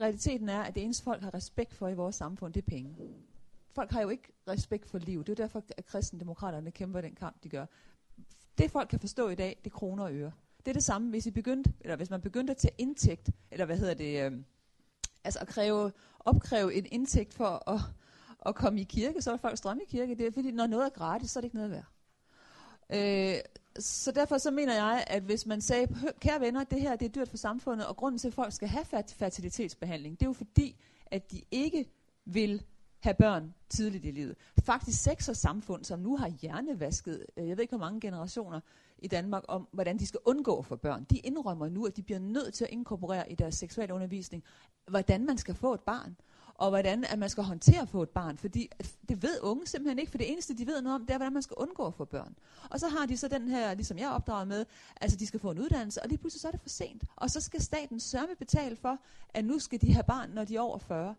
realiteten 0.00 0.48
er, 0.48 0.62
at 0.62 0.74
det 0.74 0.82
eneste 0.82 1.04
folk 1.04 1.22
har 1.22 1.34
respekt 1.34 1.74
for 1.74 1.88
i 1.88 1.94
vores 1.94 2.16
samfund, 2.16 2.52
det 2.52 2.62
er 2.62 2.70
penge. 2.70 2.96
Folk 3.74 3.90
har 3.90 4.02
jo 4.02 4.08
ikke 4.08 4.32
respekt 4.48 4.90
for 4.90 4.98
liv. 4.98 5.18
Det 5.18 5.28
er 5.28 5.32
jo 5.32 5.42
derfor, 5.44 5.62
at 5.76 5.86
kristendemokraterne 5.86 6.70
kæmper 6.70 7.00
den 7.00 7.14
kamp, 7.14 7.44
de 7.44 7.48
gør. 7.48 7.66
Det 8.58 8.70
folk 8.70 8.88
kan 8.88 9.00
forstå 9.00 9.28
i 9.28 9.34
dag, 9.34 9.58
det 9.64 9.70
er 9.70 9.74
kroner 9.74 10.04
og 10.04 10.14
øre. 10.14 10.32
Det 10.58 10.68
er 10.68 10.72
det 10.72 10.84
samme, 10.84 11.10
hvis, 11.10 11.26
I 11.26 11.30
begyndte, 11.30 11.72
eller 11.80 11.96
hvis 11.96 12.10
man 12.10 12.20
begyndte 12.20 12.50
at 12.50 12.56
tage 12.56 12.74
indtægt, 12.78 13.30
eller 13.50 13.66
hvad 13.66 13.78
hedder 13.78 13.94
det, 13.94 14.24
øh, 14.24 14.32
altså 15.24 15.40
at 15.40 15.46
kræve, 15.48 15.92
opkræve 16.20 16.74
en 16.74 16.86
indtægt 16.92 17.34
for 17.34 17.70
at, 17.70 17.80
at 18.46 18.54
komme 18.54 18.80
i 18.80 18.84
kirke, 18.84 19.22
så 19.22 19.32
er 19.32 19.36
folk 19.36 19.58
strømme 19.58 19.82
i 19.82 19.86
kirke. 19.86 20.14
Det 20.14 20.26
er 20.26 20.32
fordi, 20.32 20.50
når 20.50 20.66
noget 20.66 20.84
er 20.84 20.90
gratis, 20.90 21.30
så 21.30 21.38
er 21.38 21.40
det 21.40 21.46
ikke 21.46 21.56
noget 21.56 21.70
værd. 21.70 21.84
Øh, 22.90 23.40
så 23.78 24.12
derfor 24.12 24.38
så 24.38 24.50
mener 24.50 24.74
jeg, 24.74 25.04
at 25.06 25.22
hvis 25.22 25.46
man 25.46 25.60
sagde, 25.60 25.88
kære 26.20 26.40
venner, 26.40 26.64
det 26.64 26.80
her 26.80 26.96
det 26.96 27.06
er 27.06 27.12
dyrt 27.12 27.28
for 27.28 27.36
samfundet, 27.36 27.86
og 27.86 27.96
grunden 27.96 28.18
til, 28.18 28.28
at 28.28 28.34
folk 28.34 28.52
skal 28.52 28.68
have 28.68 28.84
fertilitetsbehandling, 29.16 30.20
det 30.20 30.26
er 30.26 30.30
jo 30.30 30.32
fordi, 30.32 30.80
at 31.06 31.32
de 31.32 31.42
ikke 31.50 31.86
vil 32.24 32.62
have 33.04 33.14
børn 33.14 33.54
tidligt 33.68 34.04
i 34.04 34.10
livet. 34.10 34.36
Faktisk 34.64 35.02
sex 35.02 35.28
og 35.28 35.36
samfund, 35.36 35.84
som 35.84 36.00
nu 36.00 36.16
har 36.16 36.28
hjernevasket, 36.28 37.26
øh, 37.36 37.48
jeg 37.48 37.56
ved 37.56 37.62
ikke 37.62 37.76
hvor 37.76 37.86
mange 37.86 38.00
generationer 38.00 38.60
i 38.98 39.08
Danmark, 39.08 39.42
om 39.48 39.68
hvordan 39.72 39.98
de 39.98 40.06
skal 40.06 40.20
undgå 40.24 40.62
for 40.62 40.76
børn. 40.76 41.04
De 41.04 41.18
indrømmer 41.18 41.68
nu, 41.68 41.86
at 41.86 41.96
de 41.96 42.02
bliver 42.02 42.18
nødt 42.18 42.54
til 42.54 42.64
at 42.64 42.70
inkorporere 42.70 43.32
i 43.32 43.34
deres 43.34 43.54
seksuelle 43.54 43.94
undervisning, 43.94 44.44
hvordan 44.88 45.26
man 45.26 45.38
skal 45.38 45.54
få 45.54 45.74
et 45.74 45.80
barn 45.80 46.16
og 46.54 46.68
hvordan 46.68 47.04
at 47.04 47.18
man 47.18 47.28
skal 47.28 47.44
håndtere 47.44 47.80
at 47.80 47.88
få 47.88 48.02
et 48.02 48.08
barn. 48.08 48.38
Fordi 48.38 48.70
det 49.08 49.22
ved 49.22 49.40
unge 49.42 49.66
simpelthen 49.66 49.98
ikke, 49.98 50.10
for 50.10 50.18
det 50.18 50.32
eneste, 50.32 50.56
de 50.56 50.66
ved 50.66 50.82
noget 50.82 50.94
om, 50.94 51.06
det 51.06 51.14
er, 51.14 51.18
hvordan 51.18 51.32
man 51.32 51.42
skal 51.42 51.54
undgå 51.56 51.86
at 51.86 51.94
få 51.94 52.04
børn. 52.04 52.34
Og 52.70 52.80
så 52.80 52.88
har 52.88 53.06
de 53.06 53.16
så 53.16 53.28
den 53.28 53.48
her, 53.48 53.74
ligesom 53.74 53.98
jeg 53.98 54.08
opdraget 54.08 54.48
med, 54.48 54.64
altså 55.00 55.18
de 55.18 55.26
skal 55.26 55.40
få 55.40 55.50
en 55.50 55.58
uddannelse, 55.58 56.02
og 56.02 56.08
lige 56.08 56.18
pludselig 56.18 56.40
så 56.40 56.48
er 56.48 56.52
det 56.52 56.60
for 56.60 56.68
sent. 56.68 57.04
Og 57.16 57.30
så 57.30 57.40
skal 57.40 57.62
staten 57.62 58.00
sørme 58.00 58.34
betale 58.38 58.76
for, 58.76 58.98
at 59.28 59.44
nu 59.44 59.58
skal 59.58 59.80
de 59.80 59.92
have 59.92 60.04
barn, 60.04 60.30
når 60.30 60.44
de 60.44 60.56
er 60.56 60.60
over 60.60 60.78
40. 60.78 61.14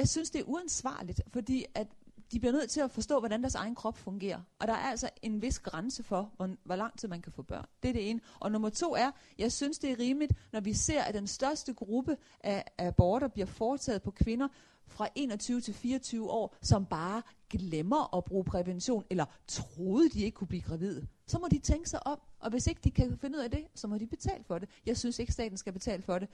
Jeg 0.00 0.08
synes, 0.08 0.30
det 0.30 0.40
er 0.40 0.44
uansvarligt, 0.44 1.20
fordi 1.28 1.64
at 1.74 1.86
de 2.32 2.40
bliver 2.40 2.52
nødt 2.52 2.70
til 2.70 2.80
at 2.80 2.90
forstå, 2.90 3.18
hvordan 3.18 3.42
deres 3.42 3.54
egen 3.54 3.74
krop 3.74 3.98
fungerer. 3.98 4.40
Og 4.58 4.66
der 4.66 4.72
er 4.72 4.90
altså 4.90 5.10
en 5.22 5.42
vis 5.42 5.58
grænse 5.58 6.02
for, 6.02 6.32
hvor, 6.36 6.50
hvor 6.64 6.76
lang 6.76 6.98
tid 6.98 7.08
man 7.08 7.22
kan 7.22 7.32
få 7.32 7.42
børn. 7.42 7.66
Det 7.82 7.88
er 7.88 7.92
det 7.92 8.10
ene. 8.10 8.20
Og 8.40 8.52
nummer 8.52 8.68
to 8.68 8.94
er, 8.94 9.10
jeg 9.38 9.52
synes, 9.52 9.78
det 9.78 9.90
er 9.90 9.98
rimeligt, 9.98 10.32
når 10.52 10.60
vi 10.60 10.72
ser, 10.74 11.02
at 11.02 11.14
den 11.14 11.26
største 11.26 11.74
gruppe 11.74 12.16
af 12.40 12.64
aborter 12.78 13.28
bliver 13.28 13.46
foretaget 13.46 14.02
på 14.02 14.10
kvinder 14.10 14.48
fra 14.86 15.08
21 15.14 15.60
til 15.60 15.74
24 15.74 16.30
år, 16.30 16.56
som 16.62 16.86
bare 16.86 17.22
glemmer 17.50 18.16
at 18.16 18.24
bruge 18.24 18.44
prævention, 18.44 19.04
eller 19.10 19.24
troede, 19.46 20.08
de 20.08 20.20
ikke 20.24 20.34
kunne 20.34 20.48
blive 20.48 20.62
gravide. 20.62 21.06
Så 21.26 21.38
må 21.38 21.48
de 21.50 21.58
tænke 21.58 21.90
sig 21.90 22.06
om, 22.06 22.20
og 22.40 22.50
hvis 22.50 22.66
ikke 22.66 22.80
de 22.84 22.90
kan 22.90 23.18
finde 23.18 23.38
ud 23.38 23.42
af 23.42 23.50
det, 23.50 23.66
så 23.74 23.88
må 23.88 23.98
de 23.98 24.06
betale 24.06 24.44
for 24.44 24.58
det. 24.58 24.68
Jeg 24.86 24.96
synes 24.96 25.18
ikke, 25.18 25.32
staten 25.32 25.56
skal 25.56 25.72
betale 25.72 26.02
for 26.02 26.18
det. 26.18 26.28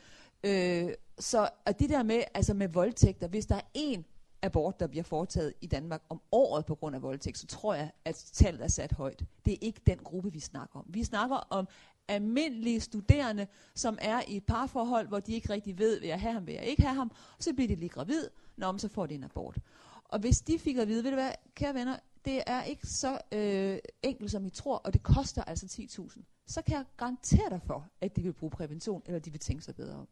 Øh, 0.45 0.95
så 1.19 1.49
og 1.67 1.79
det 1.79 1.91
der 1.91 2.03
med, 2.03 2.23
altså 2.35 2.55
med 2.55 2.69
voldtægter, 2.69 3.29
hvis 3.29 3.47
der 3.47 3.55
er 3.55 3.69
en 3.75 4.05
abort, 4.43 4.81
der 4.81 4.87
bliver 4.87 5.03
foretaget 5.03 5.55
i 5.61 5.67
Danmark 5.67 6.03
om 6.09 6.21
året 6.33 6.67
på 6.67 6.75
grund 6.75 6.97
af 6.97 7.03
voldtægt, 7.03 7.39
så 7.39 7.47
tror 7.47 7.75
jeg, 7.75 7.91
at 8.05 8.15
tallet 8.33 8.65
er 8.65 8.69
sat 8.69 8.93
højt. 8.93 9.25
Det 9.45 9.53
er 9.53 9.59
ikke 9.61 9.81
den 9.87 9.99
gruppe, 9.99 10.33
vi 10.33 10.41
snakker 10.41 10.79
om. 10.79 10.87
Vi 10.89 11.05
snakker 11.05 11.37
om 11.37 11.69
almindelige 12.09 12.81
studerende, 12.81 13.47
som 13.75 13.99
er 14.01 14.23
i 14.29 14.37
et 14.37 14.45
parforhold, 14.45 15.09
hvor 15.09 15.21
de 15.21 15.33
ikke 15.35 15.53
rigtig 15.53 15.79
ved, 15.79 16.01
vil 16.01 16.09
jeg 16.09 16.21
have 16.21 16.33
ham, 16.33 16.47
vil 16.47 16.55
jeg 16.55 16.65
ikke 16.65 16.83
have 16.83 16.95
ham, 16.95 17.11
og 17.37 17.43
så 17.43 17.55
bliver 17.55 17.69
de 17.69 17.75
lige 17.75 17.89
gravid, 17.89 18.29
når 18.57 18.77
så 18.77 18.89
får 18.89 19.07
de 19.07 19.15
en 19.15 19.25
abort. 19.25 19.59
Og 20.05 20.19
hvis 20.19 20.41
de 20.41 20.59
fik 20.59 20.77
at 20.77 20.89
vide, 20.89 21.05
ved 21.05 21.11
du 21.11 21.17
hvad, 21.17 21.31
kære 21.55 21.75
venner, 21.75 21.97
det 22.27 22.43
er 22.47 22.63
ikke 22.63 22.87
så 22.87 23.19
øh, 23.33 23.79
enkelt, 24.03 24.31
som 24.31 24.47
I 24.47 24.51
tror, 24.51 24.77
og 24.77 24.93
det 24.93 25.03
koster 25.03 25.45
altså 25.45 25.67
10.000, 25.67 26.23
så 26.47 26.63
kan 26.63 26.77
jeg 26.77 26.85
garantere 26.97 27.51
dig 27.51 27.61
for, 27.67 27.89
at 28.01 28.17
de 28.17 28.23
vil 28.23 28.33
bruge 28.33 28.51
prævention, 28.51 29.03
eller 29.07 29.19
de 29.19 29.31
vil 29.31 29.41
tænke 29.41 29.63
sig 29.65 29.75
bedre 29.75 29.95
om. 29.95 30.09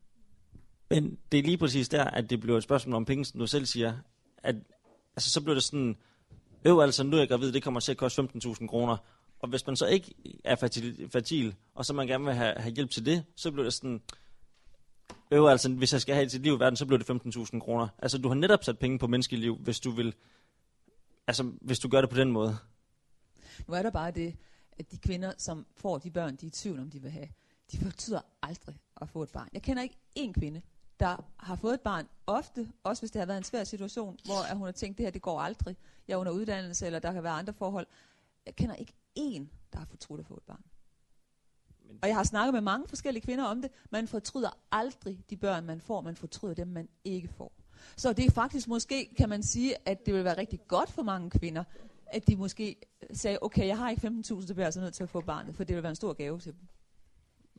Men 0.91 1.19
det 1.33 1.39
er 1.39 1.43
lige 1.43 1.59
præcis 1.59 1.89
der, 1.89 2.05
at 2.05 2.31
det 2.31 2.41
bliver 2.41 2.57
et 2.59 2.63
spørgsmål 2.63 2.95
om 2.95 3.05
penge, 3.05 3.25
som 3.25 3.41
du 3.41 3.47
selv 3.47 3.67
siger, 3.67 3.99
at 4.39 4.57
altså, 5.17 5.31
så 5.31 5.41
bliver 5.41 5.55
det 5.55 5.63
sådan, 5.63 5.97
øv 6.65 6.81
altså, 6.81 7.03
nu 7.03 7.17
er 7.17 7.21
jeg 7.21 7.29
gravid, 7.29 7.53
det 7.53 7.63
kommer 7.63 7.81
til 7.81 7.93
at 7.93 7.99
koste 7.99 8.23
15.000 8.23 8.67
kroner. 8.67 8.97
Og 9.39 9.49
hvis 9.49 9.67
man 9.67 9.77
så 9.77 9.87
ikke 9.87 10.15
er 10.45 10.57
fertil, 10.57 11.09
fertil 11.11 11.55
og 11.75 11.85
så 11.85 11.93
man 11.93 12.07
gerne 12.07 12.25
vil 12.25 12.35
have, 12.35 12.55
have 12.57 12.75
hjælp 12.75 12.91
til 12.91 13.07
det, 13.07 13.25
så 13.37 13.51
bliver 13.51 13.65
det 13.65 13.73
sådan, 13.73 14.03
øv 15.31 15.47
altså, 15.47 15.73
hvis 15.73 15.93
jeg 15.93 16.01
skal 16.01 16.15
have 16.15 16.27
et 16.27 16.33
liv 16.33 16.57
i 16.57 16.59
verden, 16.59 16.77
så 16.77 16.87
bliver 16.87 16.99
det 16.99 17.37
15.000 17.37 17.59
kroner. 17.59 17.89
Altså, 17.99 18.19
du 18.19 18.29
har 18.29 18.35
netop 18.35 18.65
sat 18.65 18.79
penge 18.79 18.99
på 18.99 19.07
menneskeliv, 19.07 19.57
hvis 19.57 19.81
du 19.81 19.91
vil, 19.91 20.15
altså, 21.27 21.53
hvis 21.61 21.79
du 21.79 21.89
gør 21.89 22.01
det 22.01 22.11
på 22.11 22.17
den 22.17 22.33
måde. 22.33 22.57
Nu 23.69 23.75
er 23.75 23.83
der 23.83 23.91
bare 23.91 24.11
det, 24.11 24.37
at 24.73 24.93
de 24.93 24.99
kvinder, 24.99 25.33
som 25.39 25.67
får 25.77 25.99
de 25.99 26.11
børn, 26.11 26.37
de 26.37 26.47
er 26.47 26.49
i 26.49 26.51
tvivl 26.51 26.79
om, 26.81 26.91
de 26.91 27.03
vil 27.03 27.11
have, 27.11 27.29
de 27.73 27.79
betyder 27.79 28.21
aldrig 28.43 28.79
at 29.01 29.09
få 29.09 29.23
et 29.23 29.31
barn. 29.33 29.49
Jeg 29.53 29.63
kender 29.63 29.83
ikke 29.83 29.97
én 30.19 30.33
kvinde, 30.33 30.63
der 31.01 31.31
har 31.37 31.57
fået 31.57 31.75
et 31.75 31.81
barn, 31.81 32.09
ofte, 32.27 32.73
også 32.85 33.03
hvis 33.03 33.11
det 33.11 33.19
har 33.21 33.27
været 33.27 33.39
en 33.39 33.45
svær 33.45 33.65
situation, 33.65 34.19
hvor 34.25 34.51
at 34.51 34.57
hun 34.57 34.65
har 34.65 34.73
tænkt, 34.73 34.99
det 34.99 35.07
her 35.07 35.11
det 35.11 35.23
går 35.23 35.41
aldrig, 35.41 35.77
jeg 36.09 36.15
er 36.15 36.19
under 36.19 36.33
uddannelse, 36.33 36.87
eller 36.87 36.99
der 36.99 37.13
kan 37.13 37.23
være 37.23 37.33
andre 37.33 37.53
forhold. 37.53 37.87
Jeg 38.47 38.57
kender 38.57 38.75
ikke 38.75 38.93
én, 39.19 39.47
der 39.73 39.79
har 39.79 39.87
fortrudt 39.87 40.21
at 40.21 40.27
få 40.27 40.35
et 40.37 40.43
barn. 40.43 40.65
Og 42.03 42.09
jeg 42.09 42.17
har 42.17 42.25
snakket 42.25 42.55
med 42.55 42.61
mange 42.61 42.89
forskellige 42.89 43.23
kvinder 43.23 43.45
om 43.45 43.63
det. 43.63 43.71
Man 43.91 44.09
fortryder 44.09 44.51
aldrig 44.73 45.25
de 45.31 45.37
børn, 45.37 45.65
man 45.65 45.81
får. 45.81 46.01
Man 46.01 46.17
fortryder 46.17 46.55
dem, 46.55 46.69
man 46.69 46.89
ikke 47.05 47.29
får. 47.29 47.53
Så 47.97 48.13
det 48.13 48.27
er 48.27 48.31
faktisk 48.31 48.69
måske, 48.69 49.15
kan 49.17 49.29
man 49.29 49.43
sige, 49.43 49.75
at 49.87 50.07
det 50.07 50.15
vil 50.15 50.25
være 50.25 50.39
rigtig 50.39 50.61
godt 50.69 50.91
for 50.91 51.03
mange 51.03 51.31
kvinder, 51.31 51.65
at 52.07 52.27
de 52.27 52.37
måske 52.37 52.77
sagde, 53.13 53.39
okay, 53.43 53.67
jeg 53.67 53.79
har 53.79 53.91
ikke 53.91 54.07
15.000, 54.07 54.23
så 54.25 54.35
bliver 54.35 54.55
jeg 54.57 54.65
altså 54.65 54.81
nødt 54.81 54.95
til 54.95 55.03
at 55.03 55.09
få 55.09 55.21
barnet, 55.21 55.57
for 55.57 55.65
det 55.65 55.77
vil 55.77 55.83
være 55.83 55.91
en 55.91 55.97
stor 55.97 56.13
gave 56.13 56.39
til 56.39 56.53
dem. 56.53 56.61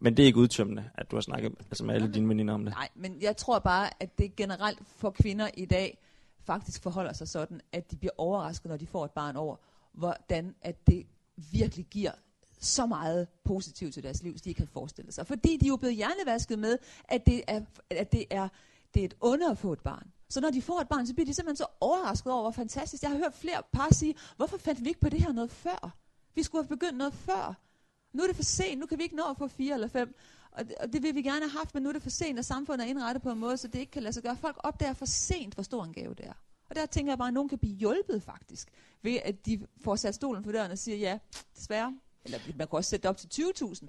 Men 0.01 0.17
det 0.17 0.23
er 0.23 0.27
ikke 0.27 0.39
udtømmende, 0.39 0.89
at 0.95 1.11
du 1.11 1.15
har 1.15 1.21
snakket 1.21 1.53
altså 1.59 1.83
med 1.85 1.95
alle 1.95 2.13
dine 2.13 2.29
veninder 2.29 2.53
om 2.53 2.65
det? 2.65 2.73
Nej, 2.73 2.89
men 2.95 3.21
jeg 3.21 3.37
tror 3.37 3.59
bare, 3.59 3.89
at 4.03 4.17
det 4.17 4.35
generelt 4.35 4.79
for 4.87 5.09
kvinder 5.09 5.49
i 5.53 5.65
dag 5.65 5.97
faktisk 6.43 6.81
forholder 6.81 7.13
sig 7.13 7.27
sådan, 7.27 7.61
at 7.71 7.91
de 7.91 7.95
bliver 7.95 8.11
overrasket, 8.17 8.69
når 8.69 8.77
de 8.77 8.87
får 8.87 9.05
et 9.05 9.11
barn 9.11 9.35
over, 9.35 9.55
hvordan 9.93 10.55
at 10.61 10.87
det 10.87 11.05
virkelig 11.51 11.85
giver 11.85 12.11
så 12.59 12.85
meget 12.85 13.27
positivt 13.43 13.93
til 13.93 14.03
deres 14.03 14.23
liv, 14.23 14.37
så 14.37 14.43
de 14.43 14.49
ikke 14.49 14.59
kan 14.59 14.67
forestille 14.67 15.11
sig. 15.11 15.27
Fordi 15.27 15.57
de 15.57 15.65
er 15.65 15.69
jo 15.69 15.75
blevet 15.75 15.95
hjernevasket 15.95 16.59
med, 16.59 16.77
at 17.03 17.25
det 17.25 17.41
er, 17.47 17.61
at 17.89 18.11
det 18.11 18.25
er, 18.29 18.47
det 18.95 19.01
er 19.01 19.05
et 19.05 19.15
under 19.21 19.51
at 19.51 19.57
få 19.57 19.73
et 19.73 19.79
barn. 19.79 20.11
Så 20.29 20.41
når 20.41 20.49
de 20.49 20.61
får 20.61 20.81
et 20.81 20.87
barn, 20.87 21.07
så 21.07 21.13
bliver 21.13 21.25
de 21.25 21.33
simpelthen 21.33 21.57
så 21.57 21.65
overrasket 21.79 22.33
over, 22.33 22.41
hvor 22.41 22.51
fantastisk. 22.51 23.03
Jeg 23.03 23.11
har 23.11 23.17
hørt 23.17 23.33
flere 23.33 23.63
par 23.71 23.93
sige, 23.93 24.15
hvorfor 24.37 24.57
fandt 24.57 24.83
vi 24.83 24.89
ikke 24.89 24.99
på 24.99 25.09
det 25.09 25.21
her 25.21 25.31
noget 25.31 25.51
før? 25.51 25.97
Vi 26.35 26.43
skulle 26.43 26.63
have 26.63 26.77
begyndt 26.77 26.97
noget 26.97 27.13
før. 27.13 27.61
Nu 28.13 28.23
er 28.23 28.27
det 28.27 28.35
for 28.35 28.43
sent, 28.43 28.79
nu 28.79 28.85
kan 28.85 28.97
vi 28.97 29.03
ikke 29.03 29.15
nå 29.15 29.23
at 29.29 29.37
få 29.37 29.47
fire 29.47 29.73
eller 29.73 29.87
fem. 29.87 30.15
Og 30.51 30.67
det, 30.67 30.75
og 30.75 30.93
det 30.93 31.03
vil 31.03 31.15
vi 31.15 31.21
gerne 31.21 31.39
have 31.39 31.57
haft, 31.57 31.73
men 31.73 31.83
nu 31.83 31.89
er 31.89 31.93
det 31.93 32.01
for 32.01 32.09
sent, 32.09 32.39
og 32.39 32.45
samfundet 32.45 32.85
er 32.85 32.89
indrettet 32.89 33.23
på 33.23 33.31
en 33.31 33.39
måde, 33.39 33.57
så 33.57 33.67
det 33.67 33.79
ikke 33.79 33.91
kan 33.91 34.03
lade 34.03 34.13
sig 34.13 34.23
gøre. 34.23 34.37
Folk 34.37 34.57
opdager 34.59 34.93
for 34.93 35.05
sent, 35.05 35.53
hvor 35.53 35.63
stor 35.63 35.83
en 35.83 35.93
gave 35.93 36.13
det 36.13 36.27
er. 36.27 36.33
Og 36.69 36.75
der 36.75 36.85
tænker 36.85 37.11
jeg 37.11 37.17
bare, 37.17 37.27
at 37.27 37.33
nogen 37.33 37.49
kan 37.49 37.57
blive 37.57 37.75
hjulpet 37.75 38.23
faktisk, 38.23 38.69
ved 39.01 39.17
at 39.23 39.45
de 39.45 39.67
får 39.81 39.95
sat 39.95 40.15
stolen 40.15 40.43
for 40.43 40.51
døren 40.51 40.71
og 40.71 40.77
siger, 40.77 40.97
ja, 40.97 41.19
desværre. 41.55 41.99
Eller 42.25 42.39
man 42.55 42.67
kan 42.67 42.77
også 42.77 42.89
sætte 42.89 43.09
op 43.09 43.17
til 43.17 43.27
20.000. 43.33 43.87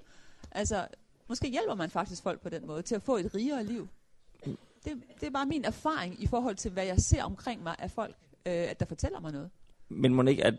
Altså, 0.51 0.87
måske 1.27 1.49
hjælper 1.49 1.75
man 1.75 1.89
faktisk 1.89 2.23
folk 2.23 2.41
på 2.41 2.49
den 2.49 2.67
måde, 2.67 2.81
til 2.81 2.95
at 2.95 3.01
få 3.01 3.17
et 3.17 3.35
rigere 3.35 3.63
liv. 3.63 3.87
Det, 4.87 5.03
det 5.19 5.27
er 5.27 5.31
bare 5.31 5.45
min 5.45 5.65
erfaring 5.65 6.23
i 6.23 6.27
forhold 6.27 6.55
til, 6.55 6.71
hvad 6.71 6.85
jeg 6.85 6.99
ser 6.99 7.23
omkring 7.23 7.63
mig 7.63 7.75
af 7.79 7.91
folk, 7.91 8.15
øh, 8.45 8.53
at 8.53 8.79
der 8.79 8.85
fortæller 8.85 9.19
mig 9.19 9.31
noget. 9.31 9.49
Men 9.89 10.13
må 10.13 10.23
ikke, 10.23 10.45
at 10.45 10.53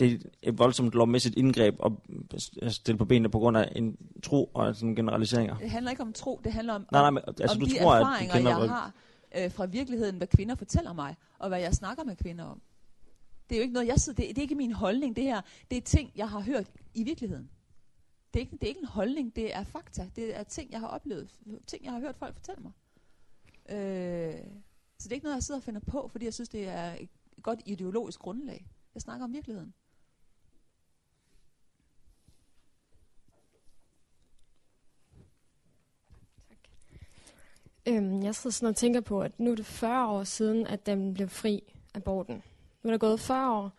det 0.00 0.12
er 0.12 0.18
et 0.42 0.58
voldsomt 0.58 0.92
lovmæssigt 0.92 1.34
indgreb 1.36 1.74
at 1.84 2.72
stille 2.72 2.98
på 2.98 3.04
benene 3.04 3.28
på 3.28 3.38
grund 3.38 3.56
af 3.56 3.72
en 3.76 3.96
tro 4.22 4.50
og 4.54 4.76
sådan 4.76 4.94
generaliseringer. 4.94 5.56
Det 5.58 5.70
handler 5.70 5.90
ikke 5.90 6.02
om 6.02 6.12
tro, 6.12 6.40
det 6.44 6.52
handler 6.52 6.74
om, 6.74 6.86
nej, 6.92 7.00
nej, 7.00 7.10
men, 7.10 7.22
altså, 7.26 7.54
om 7.54 7.60
du 7.60 7.66
de 7.66 7.78
tror, 7.78 7.94
erfaringer, 7.94 8.34
at 8.34 8.44
jeg 8.44 8.56
har 8.56 8.92
øh, 9.38 9.50
fra 9.52 9.66
virkeligheden, 9.66 10.16
hvad 10.16 10.26
kvinder 10.26 10.54
fortæller 10.54 10.92
mig, 10.92 11.16
og 11.38 11.48
hvad 11.48 11.60
jeg 11.60 11.74
snakker 11.74 12.04
med 12.04 12.16
kvinder 12.16 12.44
om. 12.44 12.60
Det 13.48 13.56
er 13.56 13.58
jo 13.58 13.62
ikke 13.62 13.74
noget, 13.74 13.86
jeg 13.86 14.00
sidder, 14.00 14.22
det, 14.22 14.28
det 14.28 14.38
er 14.38 14.42
ikke 14.42 14.54
min 14.54 14.72
holdning, 14.72 15.16
det 15.16 15.24
her. 15.24 15.40
Det 15.70 15.76
er 15.76 15.82
ting, 15.82 16.10
jeg 16.16 16.28
har 16.28 16.40
hørt 16.40 16.66
i 16.94 17.04
virkeligheden. 17.04 17.50
Det 18.34 18.40
er, 18.40 18.44
ikke, 18.44 18.52
det 18.52 18.62
er 18.62 18.68
ikke 18.68 18.80
en 18.80 18.86
holdning, 18.86 19.36
det 19.36 19.56
er 19.56 19.64
fakta. 19.64 20.10
Det 20.16 20.36
er 20.38 20.42
ting, 20.42 20.72
jeg 20.72 20.80
har 20.80 20.86
oplevet. 20.86 21.28
Ting, 21.66 21.84
jeg 21.84 21.92
har 21.92 22.00
hørt 22.00 22.16
folk 22.16 22.34
fortælle 22.34 22.62
mig. 22.62 22.72
Øh, 23.68 24.34
så 24.98 25.08
det 25.08 25.12
er 25.12 25.14
ikke 25.14 25.24
noget, 25.24 25.36
jeg 25.36 25.42
sidder 25.42 25.60
og 25.60 25.64
finder 25.64 25.80
på, 25.80 26.08
fordi 26.08 26.24
jeg 26.24 26.34
synes, 26.34 26.48
det 26.48 26.68
er 26.68 26.94
et 26.94 27.08
godt 27.42 27.60
ideologisk 27.66 28.20
grundlag. 28.20 28.66
Jeg 28.94 29.02
snakker 29.02 29.24
om 29.24 29.32
virkeligheden. 29.32 29.74
Øhm, 37.88 38.22
jeg 38.22 38.34
sidder 38.34 38.54
sådan 38.54 38.68
og 38.68 38.76
tænker 38.76 39.00
på, 39.00 39.20
at 39.20 39.40
nu 39.40 39.50
er 39.50 39.54
det 39.54 39.66
40 39.66 40.08
år 40.08 40.24
siden, 40.24 40.66
at 40.66 40.86
den 40.86 41.14
blev 41.14 41.28
fri, 41.28 41.62
aborten. 41.94 42.42
Nu 42.82 42.88
er 42.88 42.92
der 42.92 42.98
gået 42.98 43.20
40 43.20 43.52
år. 43.52 43.72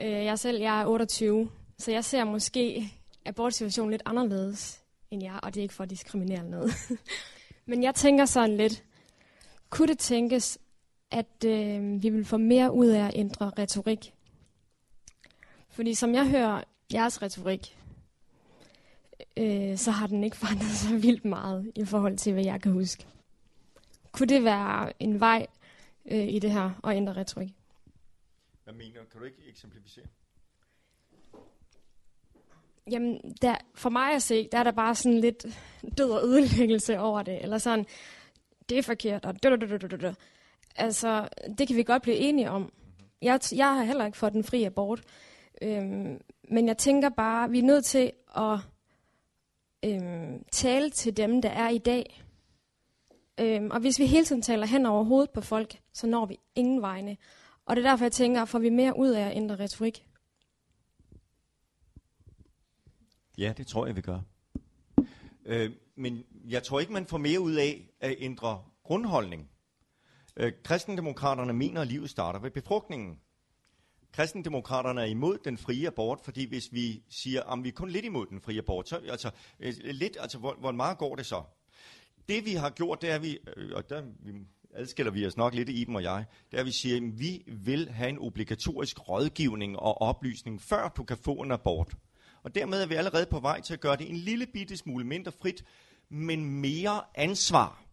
Øh, 0.00 0.10
jeg 0.10 0.38
selv, 0.38 0.60
jeg 0.60 0.80
er 0.80 0.86
28, 0.86 1.50
så 1.78 1.92
jeg 1.92 2.04
ser 2.04 2.24
måske 2.24 2.92
abortsituationen 3.24 3.90
lidt 3.90 4.02
anderledes 4.04 4.80
end 5.10 5.22
jeg, 5.22 5.40
og 5.42 5.54
det 5.54 5.60
er 5.60 5.62
ikke 5.62 5.74
for 5.74 5.84
at 5.84 5.90
diskriminere 5.90 6.38
eller 6.38 6.50
noget. 6.50 6.72
Men 7.66 7.82
jeg 7.82 7.94
tænker 7.94 8.24
sådan 8.24 8.56
lidt, 8.56 8.84
kunne 9.74 9.88
det 9.88 9.98
tænkes, 9.98 10.58
at 11.10 11.44
øh, 11.46 12.02
vi 12.02 12.08
vil 12.08 12.24
få 12.24 12.36
mere 12.36 12.72
ud 12.72 12.86
af 12.86 13.06
at 13.06 13.12
ændre 13.14 13.52
retorik? 13.58 14.14
Fordi 15.68 15.94
som 15.94 16.14
jeg 16.14 16.30
hører 16.30 16.64
jeres 16.92 17.22
retorik, 17.22 17.78
øh, 19.36 19.76
så 19.76 19.90
har 19.90 20.06
den 20.06 20.24
ikke 20.24 20.36
forandret 20.36 20.70
sig 20.70 21.02
vildt 21.02 21.24
meget 21.24 21.72
i 21.74 21.84
forhold 21.84 22.16
til, 22.16 22.32
hvad 22.32 22.44
jeg 22.44 22.62
kan 22.62 22.72
huske. 22.72 23.06
Kunne 24.12 24.26
det 24.26 24.44
være 24.44 25.02
en 25.02 25.20
vej 25.20 25.46
øh, 26.06 26.28
i 26.28 26.38
det 26.38 26.50
her 26.50 26.70
at 26.84 26.96
ændre 26.96 27.12
retorik? 27.12 27.54
Hvad 28.64 28.74
mener 28.74 29.00
du? 29.00 29.06
Kan 29.12 29.20
du 29.20 29.26
ikke 29.26 29.42
eksemplificere? 29.48 30.04
Jamen, 32.90 33.34
der, 33.42 33.56
for 33.74 33.90
mig 33.90 34.14
at 34.14 34.22
se, 34.22 34.48
der 34.52 34.58
er 34.58 34.64
der 34.64 34.72
bare 34.72 34.94
sådan 34.94 35.20
lidt 35.20 35.46
død 35.98 36.10
og 36.10 36.24
ødelæggelse 36.24 36.98
over 36.98 37.22
det. 37.22 37.42
Eller 37.42 37.58
sådan, 37.58 37.86
det 38.68 38.78
er 38.78 38.82
forkert, 38.82 39.24
og. 39.24 39.34
Altså, 40.76 41.28
det 41.58 41.68
kan 41.68 41.76
vi 41.76 41.82
godt 41.82 42.02
blive 42.02 42.16
enige 42.16 42.50
om. 42.50 42.72
Jeg, 43.22 43.40
jeg 43.52 43.74
har 43.74 43.84
heller 43.84 44.06
ikke 44.06 44.18
fået 44.18 44.32
den 44.32 44.44
fri 44.44 44.64
abort. 44.64 45.02
Øhm, 45.62 46.20
men 46.50 46.66
jeg 46.68 46.78
tænker 46.78 47.08
bare, 47.08 47.50
vi 47.50 47.58
er 47.58 47.62
nødt 47.62 47.84
til 47.84 48.12
at 48.36 48.58
øhm, 49.84 50.44
tale 50.52 50.90
til 50.90 51.16
dem, 51.16 51.42
der 51.42 51.48
er 51.48 51.68
i 51.68 51.78
dag. 51.78 52.24
Øhm, 53.40 53.70
og 53.70 53.80
hvis 53.80 53.98
vi 53.98 54.06
hele 54.06 54.24
tiden 54.24 54.42
taler 54.42 54.66
hen 54.66 54.86
over 54.86 55.04
hovedet 55.04 55.30
på 55.30 55.40
folk, 55.40 55.80
så 55.92 56.06
når 56.06 56.26
vi 56.26 56.38
ingen 56.54 56.82
vegne. 56.82 57.16
Og 57.66 57.76
det 57.76 57.84
er 57.84 57.90
derfor, 57.90 58.04
jeg 58.04 58.12
tænker, 58.12 58.44
får 58.44 58.58
vi 58.58 58.68
mere 58.68 58.98
ud 58.98 59.10
af 59.10 59.26
at 59.26 59.36
ændre 59.36 59.56
retorik? 59.56 60.06
Ja, 63.38 63.52
det 63.56 63.66
tror 63.66 63.86
jeg, 63.86 63.96
vi 63.96 64.00
gør. 64.00 64.20
Øh, 65.46 65.70
men 65.96 66.24
jeg 66.48 66.62
tror 66.62 66.80
ikke, 66.80 66.92
man 66.92 67.06
får 67.06 67.18
mere 67.18 67.40
ud 67.40 67.54
af 67.54 67.90
at 68.00 68.14
ændre 68.18 68.62
grundholdning. 68.84 69.50
Øh, 70.36 70.52
kristendemokraterne 70.64 71.52
mener, 71.52 71.80
at 71.80 71.86
livet 71.86 72.10
starter 72.10 72.40
ved 72.40 72.50
befrugtningen. 72.50 73.18
Kristendemokraterne 74.12 75.00
er 75.00 75.04
imod 75.04 75.38
den 75.44 75.58
frie 75.58 75.86
abort, 75.86 76.20
fordi 76.20 76.48
hvis 76.48 76.64
vi 76.72 77.02
siger, 77.08 77.42
at 77.42 77.64
vi 77.64 77.68
er 77.68 77.72
kun 77.72 77.90
lidt 77.90 78.04
imod 78.04 78.26
den 78.26 78.40
frie 78.40 78.58
abort, 78.58 78.88
så 78.88 78.96
altså, 78.96 79.30
øh, 79.60 79.74
lidt, 79.84 80.16
altså 80.20 80.38
hvor, 80.38 80.54
hvor 80.60 80.72
meget 80.72 80.98
går 80.98 81.16
det 81.16 81.26
så? 81.26 81.42
Det 82.28 82.44
vi 82.44 82.52
har 82.52 82.70
gjort, 82.70 83.02
det 83.02 83.10
er 83.10 83.18
vi, 83.18 83.38
øh, 83.56 83.70
og 83.76 83.90
der 83.90 84.02
vi 84.20 84.32
adskiller 84.74 85.12
vi 85.12 85.26
os 85.26 85.36
nok 85.36 85.54
lidt 85.54 85.68
i 85.68 85.84
dem 85.84 85.94
og 85.94 86.02
jeg, 86.02 86.24
det 86.50 86.56
er, 86.56 86.60
at 86.60 86.66
vi 86.66 86.72
siger, 86.72 86.96
at 86.96 87.18
vi 87.18 87.42
vil 87.46 87.88
have 87.88 88.08
en 88.08 88.18
obligatorisk 88.18 89.08
rådgivning 89.08 89.78
og 89.78 90.00
oplysning, 90.00 90.62
før 90.62 90.88
du 90.88 91.04
kan 91.04 91.16
få 91.16 91.32
en 91.32 91.52
abort. 91.52 91.94
Og 92.44 92.54
dermed 92.54 92.82
er 92.82 92.86
vi 92.86 92.94
allerede 92.94 93.26
på 93.26 93.40
vej 93.40 93.60
til 93.60 93.74
at 93.74 93.80
gøre 93.80 93.96
det 93.96 94.10
en 94.10 94.16
lille 94.16 94.46
bitte 94.46 94.76
smule 94.76 95.04
mindre 95.04 95.32
frit, 95.32 95.64
men 96.08 96.44
mere 96.44 97.02
ansvar. 97.14 97.84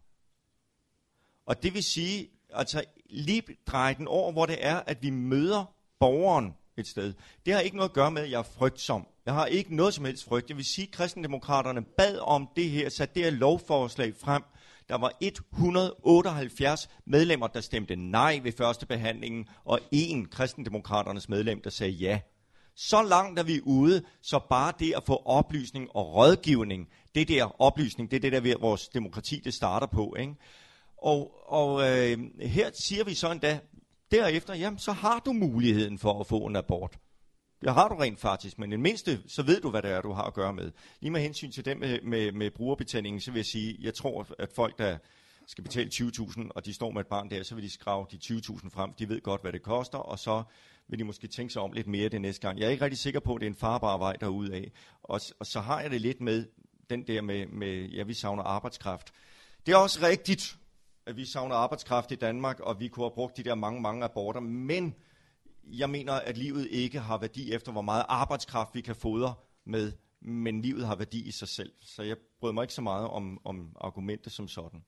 Og 1.46 1.62
det 1.62 1.74
vil 1.74 1.84
sige, 1.84 2.30
altså 2.50 2.84
lige 3.10 3.42
dreje 3.66 3.94
den 3.94 4.08
over, 4.08 4.32
hvor 4.32 4.46
det 4.46 4.56
er, 4.60 4.76
at 4.76 5.02
vi 5.02 5.10
møder 5.10 5.74
borgeren 6.00 6.54
et 6.76 6.86
sted. 6.86 7.14
Det 7.46 7.54
har 7.54 7.60
ikke 7.60 7.76
noget 7.76 7.88
at 7.88 7.94
gøre 7.94 8.10
med, 8.10 8.22
at 8.22 8.30
jeg 8.30 8.38
er 8.38 8.42
frygtsom. 8.42 9.06
Jeg 9.26 9.34
har 9.34 9.46
ikke 9.46 9.76
noget 9.76 9.94
som 9.94 10.04
helst 10.04 10.24
frygt. 10.24 10.48
Jeg 10.48 10.56
vil 10.56 10.64
sige, 10.64 10.86
at 10.86 10.94
kristendemokraterne 10.94 11.82
bad 11.82 12.18
om 12.18 12.48
det 12.56 12.70
her, 12.70 12.88
satte 12.88 13.14
det 13.14 13.24
her 13.24 13.30
lovforslag 13.30 14.14
frem. 14.16 14.42
Der 14.88 14.98
var 14.98 15.12
178 15.20 16.88
medlemmer, 17.04 17.46
der 17.46 17.60
stemte 17.60 17.96
nej 17.96 18.40
ved 18.42 18.52
første 18.52 18.86
behandlingen, 18.86 19.48
og 19.64 19.80
én 19.94 20.28
kristendemokraternes 20.30 21.28
medlem, 21.28 21.62
der 21.62 21.70
sagde 21.70 21.92
ja. 21.92 22.20
Så 22.76 23.02
langt 23.02 23.38
er 23.38 23.42
vi 23.42 23.60
ude, 23.62 24.02
så 24.22 24.40
bare 24.50 24.72
det 24.78 24.94
at 24.96 25.04
få 25.06 25.22
oplysning 25.24 25.88
og 25.94 26.14
rådgivning, 26.14 26.88
det 27.14 27.28
der 27.28 27.62
oplysning, 27.62 28.10
det 28.10 28.16
er 28.24 28.30
det 28.30 28.44
der, 28.44 28.58
vores 28.58 28.88
demokrati 28.88 29.40
det 29.44 29.54
starter 29.54 29.86
på. 29.86 30.16
Ikke? 30.18 30.34
Og, 30.96 31.52
og 31.52 31.80
øh, 31.80 32.18
her 32.40 32.70
siger 32.74 33.04
vi 33.04 33.14
så 33.14 33.30
endda, 33.30 33.60
derefter, 34.10 34.54
jamen 34.54 34.78
så 34.78 34.92
har 34.92 35.22
du 35.26 35.32
muligheden 35.32 35.98
for 35.98 36.20
at 36.20 36.26
få 36.26 36.38
en 36.38 36.56
abort. 36.56 36.98
Det 37.60 37.74
har 37.74 37.88
du 37.88 37.94
rent 37.94 38.20
faktisk, 38.20 38.58
men 38.58 38.72
i 38.72 38.76
mindste, 38.76 39.20
så 39.26 39.42
ved 39.42 39.60
du, 39.60 39.70
hvad 39.70 39.82
det 39.82 39.90
er, 39.90 40.00
du 40.00 40.12
har 40.12 40.22
at 40.22 40.34
gøre 40.34 40.52
med. 40.52 40.72
Lige 41.00 41.10
med 41.10 41.20
hensyn 41.20 41.50
til 41.50 41.64
dem 41.64 41.78
med, 41.78 42.00
med, 42.02 42.32
med 42.32 42.50
brugerbetalingen, 42.50 43.20
så 43.20 43.30
vil 43.30 43.38
jeg 43.38 43.46
sige, 43.46 43.76
jeg 43.80 43.94
tror, 43.94 44.26
at 44.38 44.52
folk, 44.52 44.78
der 44.78 44.98
skal 45.46 45.64
betale 45.64 45.90
20.000, 45.94 46.48
og 46.50 46.64
de 46.64 46.74
står 46.74 46.90
med 46.90 47.00
et 47.00 47.06
barn 47.06 47.30
der, 47.30 47.42
så 47.42 47.54
vil 47.54 47.64
de 47.64 47.70
skrave 47.70 48.06
de 48.10 48.18
20.000 48.24 48.70
frem. 48.70 48.92
De 48.92 49.08
ved 49.08 49.20
godt, 49.20 49.40
hvad 49.40 49.52
det 49.52 49.62
koster, 49.62 49.98
og 49.98 50.18
så 50.18 50.42
vil 50.92 50.98
de 50.98 51.04
måske 51.04 51.26
tænke 51.26 51.52
sig 51.52 51.62
om 51.62 51.72
lidt 51.72 51.86
mere 51.86 52.08
det 52.08 52.20
næste 52.20 52.46
gang. 52.46 52.58
Jeg 52.58 52.66
er 52.66 52.70
ikke 52.70 52.84
rigtig 52.84 52.98
sikker 52.98 53.20
på, 53.20 53.34
at 53.34 53.40
det 53.40 53.46
er 53.46 53.50
en 53.50 53.56
farbar 53.56 53.98
vej 53.98 54.16
af. 54.52 54.72
Og, 55.02 55.20
og 55.40 55.46
så 55.46 55.60
har 55.60 55.80
jeg 55.80 55.90
det 55.90 56.00
lidt 56.00 56.20
med 56.20 56.46
den 56.90 57.06
der 57.06 57.22
med, 57.22 57.46
med, 57.46 57.88
ja, 57.88 58.02
vi 58.02 58.14
savner 58.14 58.42
arbejdskraft. 58.42 59.12
Det 59.66 59.72
er 59.72 59.76
også 59.76 60.06
rigtigt, 60.06 60.56
at 61.06 61.16
vi 61.16 61.24
savner 61.24 61.54
arbejdskraft 61.54 62.12
i 62.12 62.14
Danmark, 62.14 62.60
og 62.60 62.80
vi 62.80 62.88
kunne 62.88 63.04
have 63.04 63.14
brugt 63.14 63.36
de 63.36 63.42
der 63.42 63.54
mange, 63.54 63.80
mange 63.80 64.04
aborter, 64.04 64.40
men 64.40 64.94
jeg 65.64 65.90
mener, 65.90 66.12
at 66.12 66.38
livet 66.38 66.68
ikke 66.70 67.00
har 67.00 67.18
værdi 67.18 67.52
efter, 67.52 67.72
hvor 67.72 67.82
meget 67.82 68.04
arbejdskraft 68.08 68.74
vi 68.74 68.80
kan 68.80 68.96
fodre 68.96 69.34
med, 69.64 69.92
men 70.20 70.62
livet 70.62 70.86
har 70.86 70.96
værdi 70.96 71.28
i 71.28 71.30
sig 71.30 71.48
selv. 71.48 71.72
Så 71.80 72.02
jeg 72.02 72.16
bryder 72.40 72.52
mig 72.52 72.62
ikke 72.62 72.74
så 72.74 72.82
meget 72.82 73.08
om, 73.08 73.40
om 73.44 73.76
argumentet 73.80 74.32
som 74.32 74.48
sådan. 74.48 74.84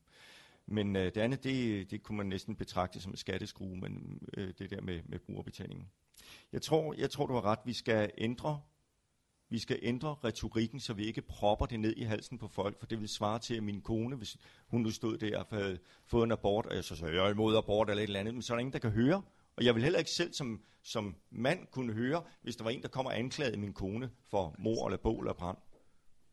Men 0.67 0.97
øh, 0.97 1.05
det 1.05 1.17
andet, 1.17 1.45
det, 1.45 1.91
det 1.91 2.03
kunne 2.03 2.17
man 2.17 2.27
næsten 2.27 2.57
betragte 2.57 3.01
som 3.01 3.13
en 3.13 3.17
skatteskrue, 3.17 3.77
men 3.77 4.23
øh, 4.37 4.53
det 4.59 4.71
der 4.71 4.81
med, 4.81 5.01
med 5.07 5.19
brugerbetalingen. 5.19 5.89
Jeg 6.53 6.63
tror, 6.63 6.95
jeg 6.99 7.11
tror, 7.11 7.27
du 7.27 7.35
har 7.35 7.45
ret. 7.45 7.59
Vi 7.65 7.73
skal 7.73 8.11
ændre 8.19 8.61
vi 9.49 9.59
skal 9.59 9.79
ændre 9.83 10.17
retorikken, 10.25 10.81
så 10.81 10.95
vi 10.95 11.05
ikke 11.05 11.23
propper 11.23 11.67
det 11.67 11.81
ned 11.81 11.95
i 11.97 12.03
halsen 12.03 12.39
på 12.39 12.49
folk, 12.49 12.79
for 12.79 12.87
det 12.87 13.01
vil 13.01 13.09
svare 13.09 13.39
til, 13.39 13.55
at 13.55 13.63
min 13.63 13.81
kone, 13.81 14.17
hvis 14.17 14.37
hun 14.67 14.81
nu 14.81 14.91
stod 14.91 15.19
der 15.19 15.39
og 15.39 15.47
havde 15.51 15.79
fået 16.07 16.25
en 16.25 16.33
abort, 16.33 16.67
og 16.67 16.77
jeg 16.77 16.85
så 16.85 16.97
sagde, 16.97 17.15
jeg 17.15 17.27
er 17.27 17.31
imod 17.31 17.57
abort 17.57 17.91
eller 17.91 18.03
et 18.03 18.07
eller 18.07 18.21
andet, 18.21 18.35
men 18.35 18.43
så 18.43 18.53
er 18.53 18.57
der 18.57 18.61
ingen, 18.61 18.73
der 18.73 18.79
kan 18.79 18.91
høre. 18.91 19.23
Og 19.57 19.65
jeg 19.65 19.75
vil 19.75 19.83
heller 19.83 19.99
ikke 19.99 20.11
selv 20.11 20.33
som, 20.33 20.63
som 20.83 21.17
mand 21.31 21.67
kunne 21.67 21.93
høre, 21.93 22.23
hvis 22.43 22.57
der 22.57 22.65
var 22.65 22.71
en, 22.71 22.83
der 22.83 22.89
kommer 22.89 23.11
og 23.11 23.19
anklagede 23.19 23.57
min 23.57 23.73
kone 23.73 24.11
for 24.31 24.55
mor 24.59 24.87
eller 24.87 24.99
bål 24.99 25.25
eller 25.25 25.33
brand. 25.33 25.59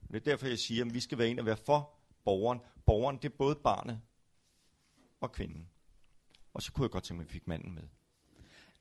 Det 0.08 0.16
er 0.16 0.20
derfor, 0.20 0.48
jeg 0.48 0.60
siger, 0.60 0.86
at 0.86 0.94
vi 0.94 1.00
skal 1.00 1.18
være 1.18 1.30
en 1.30 1.40
og 1.40 1.46
være 1.46 1.58
for 1.58 1.94
borgeren. 2.26 2.60
Borgeren, 2.86 3.16
det 3.16 3.26
er 3.26 3.36
både 3.38 3.56
barnet 3.56 4.02
og 5.22 5.32
kvinden. 5.32 5.68
Og 6.54 6.62
så 6.62 6.72
kunne 6.72 6.84
jeg 6.84 6.92
godt 6.92 7.04
tænke 7.04 7.18
mig, 7.18 7.24
at 7.24 7.30
vi 7.30 7.34
fik 7.34 7.48
manden 7.48 7.76
med. 7.76 7.84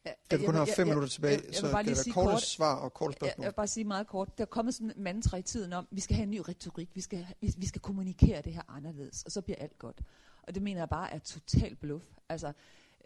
Ja, 0.06 0.10
da 0.30 0.36
vi 0.36 0.44
kun 0.44 0.54
har 0.54 0.68
fem 0.76 0.86
minutter 0.86 1.08
tilbage, 1.08 1.32
jeg, 1.32 1.40
jeg, 1.40 1.48
jeg 1.48 1.54
så 1.54 1.70
kan 1.70 1.86
det 1.86 2.06
være 2.06 2.14
korte 2.14 2.30
kort, 2.30 2.42
svar 2.42 2.74
og 2.74 2.94
korte 2.94 3.12
spørgsmål. 3.12 3.28
Jeg, 3.28 3.44
jeg 3.44 3.50
vil 3.50 3.56
bare 3.56 3.66
sige 3.66 3.84
meget 3.84 4.06
kort. 4.06 4.38
Der 4.38 4.44
er 4.44 4.46
kommet 4.46 4.74
sådan 4.74 4.92
en 4.96 5.02
mantra 5.02 5.36
i 5.36 5.42
tiden 5.42 5.72
om, 5.72 5.86
at 5.90 5.96
vi 5.96 6.00
skal 6.00 6.16
have 6.16 6.22
en 6.22 6.30
ny 6.30 6.40
retorik, 6.48 6.88
vi 6.94 7.00
skal, 7.00 7.26
vi, 7.40 7.54
vi 7.56 7.66
skal 7.66 7.80
kommunikere 7.80 8.42
det 8.42 8.52
her 8.52 8.62
anderledes, 8.68 9.22
og 9.22 9.32
så 9.32 9.40
bliver 9.40 9.56
alt 9.58 9.78
godt. 9.78 10.00
Og 10.42 10.54
det 10.54 10.62
mener 10.62 10.80
jeg 10.80 10.88
bare 10.88 11.12
er 11.12 11.18
totalt 11.18 11.80
bluff. 11.80 12.04
Altså, 12.28 12.52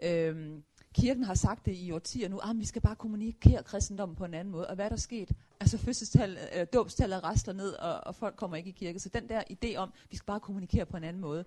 øhm, 0.03 0.63
kirken 0.95 1.25
har 1.25 1.35
sagt 1.35 1.67
det 1.67 1.75
i 1.77 1.93
årtier 1.93 2.29
nu, 2.29 2.39
at 2.39 2.51
ah, 2.51 2.59
vi 2.59 2.65
skal 2.65 2.83
bare 2.83 2.97
kommunikere 2.97 3.63
kristendommen 3.63 4.17
på 4.17 4.25
en 4.25 4.35
anden 4.35 4.53
måde. 4.53 4.67
Og 4.67 4.75
hvad 4.75 4.85
er 4.85 4.89
der 4.89 4.97
sket? 4.97 5.33
Altså 5.61 5.79
fødselstal, 5.79 6.39
øh, 6.57 6.67
dåbstallet 6.73 7.25
rasler 7.25 7.55
ned, 7.55 7.73
og, 7.73 8.01
og 8.07 8.15
folk 8.15 8.37
kommer 8.37 8.57
ikke 8.57 8.69
i 8.69 8.73
kirke. 8.73 8.99
Så 8.99 9.09
den 9.09 9.29
der 9.29 9.43
idé 9.51 9.77
om, 9.77 9.93
at 9.95 10.11
vi 10.11 10.17
skal 10.17 10.27
bare 10.27 10.41
kommunikere 10.41 10.87
på 10.87 10.97
en 10.97 11.05
anden 11.05 11.21
måde. 11.21 11.45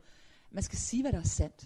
Man 0.58 0.64
skal 0.64 0.78
sige, 0.78 1.04
hvad 1.04 1.12
der 1.12 1.20
er 1.20 1.24
sandt. 1.24 1.66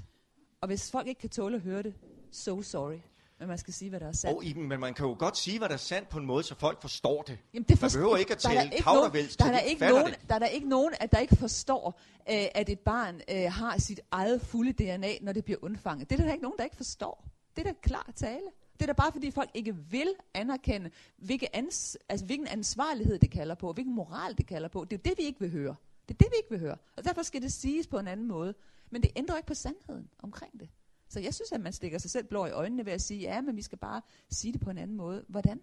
Og 0.61 0.67
hvis 0.67 0.91
folk 0.91 1.07
ikke 1.07 1.19
kan 1.21 1.29
tåle 1.29 1.55
at 1.55 1.61
høre 1.61 1.83
det, 1.83 1.93
so 2.31 2.61
sorry. 2.61 2.97
Men 3.39 3.47
man 3.47 3.57
skal 3.57 3.73
sige, 3.73 3.89
hvad 3.89 3.99
der 3.99 4.07
er 4.07 4.11
sandt. 4.11 4.37
Og 4.37 4.45
Iben, 4.45 4.67
men 4.67 4.79
man 4.79 4.93
kan 4.93 5.05
jo 5.05 5.15
godt 5.19 5.37
sige, 5.37 5.57
hvad 5.57 5.69
der 5.69 5.73
er 5.73 5.77
sandt 5.77 6.09
på 6.09 6.19
en 6.19 6.25
måde, 6.25 6.43
så 6.43 6.55
folk 6.55 6.81
forstår 6.81 7.21
det. 7.21 7.37
Jamen, 7.53 7.65
det 7.69 7.79
forstår, 7.79 7.99
man 7.99 8.03
behøver 8.03 8.17
ikke 8.17 8.31
at 8.31 8.37
tale 8.37 8.71
tavlervæls, 8.83 9.37
der, 9.37 9.45
er 9.45 9.51
der, 9.51 9.59
ikke 9.59 9.87
nogen, 9.87 10.05
det. 10.05 10.19
der 10.29 10.35
er 10.35 10.39
der 10.39 10.45
ikke 10.45 10.69
nogen, 10.69 10.93
at 10.99 11.11
der 11.11 11.19
ikke 11.19 11.35
forstår, 11.35 11.99
øh, 12.29 12.45
at 12.55 12.69
et 12.69 12.79
barn 12.79 13.21
øh, 13.31 13.51
har 13.51 13.77
sit 13.77 13.99
eget 14.11 14.41
fulde 14.41 14.73
DNA, 14.73 15.11
når 15.21 15.33
det 15.33 15.45
bliver 15.45 15.59
undfanget. 15.61 16.09
Det 16.09 16.19
er 16.19 16.23
der 16.23 16.31
ikke 16.31 16.43
nogen, 16.43 16.57
der 16.57 16.63
ikke 16.63 16.77
forstår. 16.77 17.25
Det 17.55 17.67
er 17.67 17.71
da 17.71 17.77
klar 17.81 18.11
tale. 18.15 18.45
Det 18.73 18.81
er 18.81 18.85
da 18.85 18.93
bare 18.93 19.11
fordi 19.11 19.31
folk 19.31 19.49
ikke 19.53 19.75
vil 19.75 20.13
anerkende, 20.33 20.89
hvilke 21.17 21.55
ans, 21.55 21.97
altså, 22.09 22.25
hvilken 22.25 22.47
ansvarlighed 22.47 23.19
det 23.19 23.31
kalder 23.31 23.55
på, 23.55 23.73
hvilken 23.73 23.95
moral 23.95 24.37
det 24.37 24.47
kalder 24.47 24.67
på. 24.67 24.85
Det 24.85 24.97
er 24.97 25.03
det, 25.09 25.13
vi 25.17 25.23
ikke 25.23 25.39
vil 25.39 25.51
høre. 25.51 25.75
Det 26.07 26.13
er 26.13 26.17
det, 26.17 26.27
vi 26.31 26.35
ikke 26.37 26.49
vil 26.49 26.59
høre. 26.59 26.77
Og 26.97 27.03
derfor 27.03 27.23
skal 27.23 27.41
det 27.41 27.53
siges 27.53 27.87
på 27.87 27.99
en 27.99 28.07
anden 28.07 28.27
måde. 28.27 28.53
Men 28.91 29.03
det 29.03 29.11
ændrer 29.15 29.37
ikke 29.37 29.47
på 29.47 29.53
sandheden 29.53 30.09
omkring 30.19 30.59
det. 30.59 30.69
Så 31.09 31.19
jeg 31.19 31.33
synes, 31.33 31.51
at 31.51 31.61
man 31.61 31.73
stikker 31.73 31.97
sig 31.97 32.11
selv 32.11 32.25
blå 32.25 32.45
i 32.45 32.51
øjnene 32.51 32.85
ved 32.85 32.93
at 32.93 33.01
sige, 33.01 33.19
ja, 33.19 33.41
men 33.41 33.55
vi 33.55 33.61
skal 33.61 33.77
bare 33.77 34.01
sige 34.29 34.53
det 34.53 34.61
på 34.61 34.69
en 34.69 34.77
anden 34.77 34.97
måde. 34.97 35.25
Hvordan? 35.27 35.61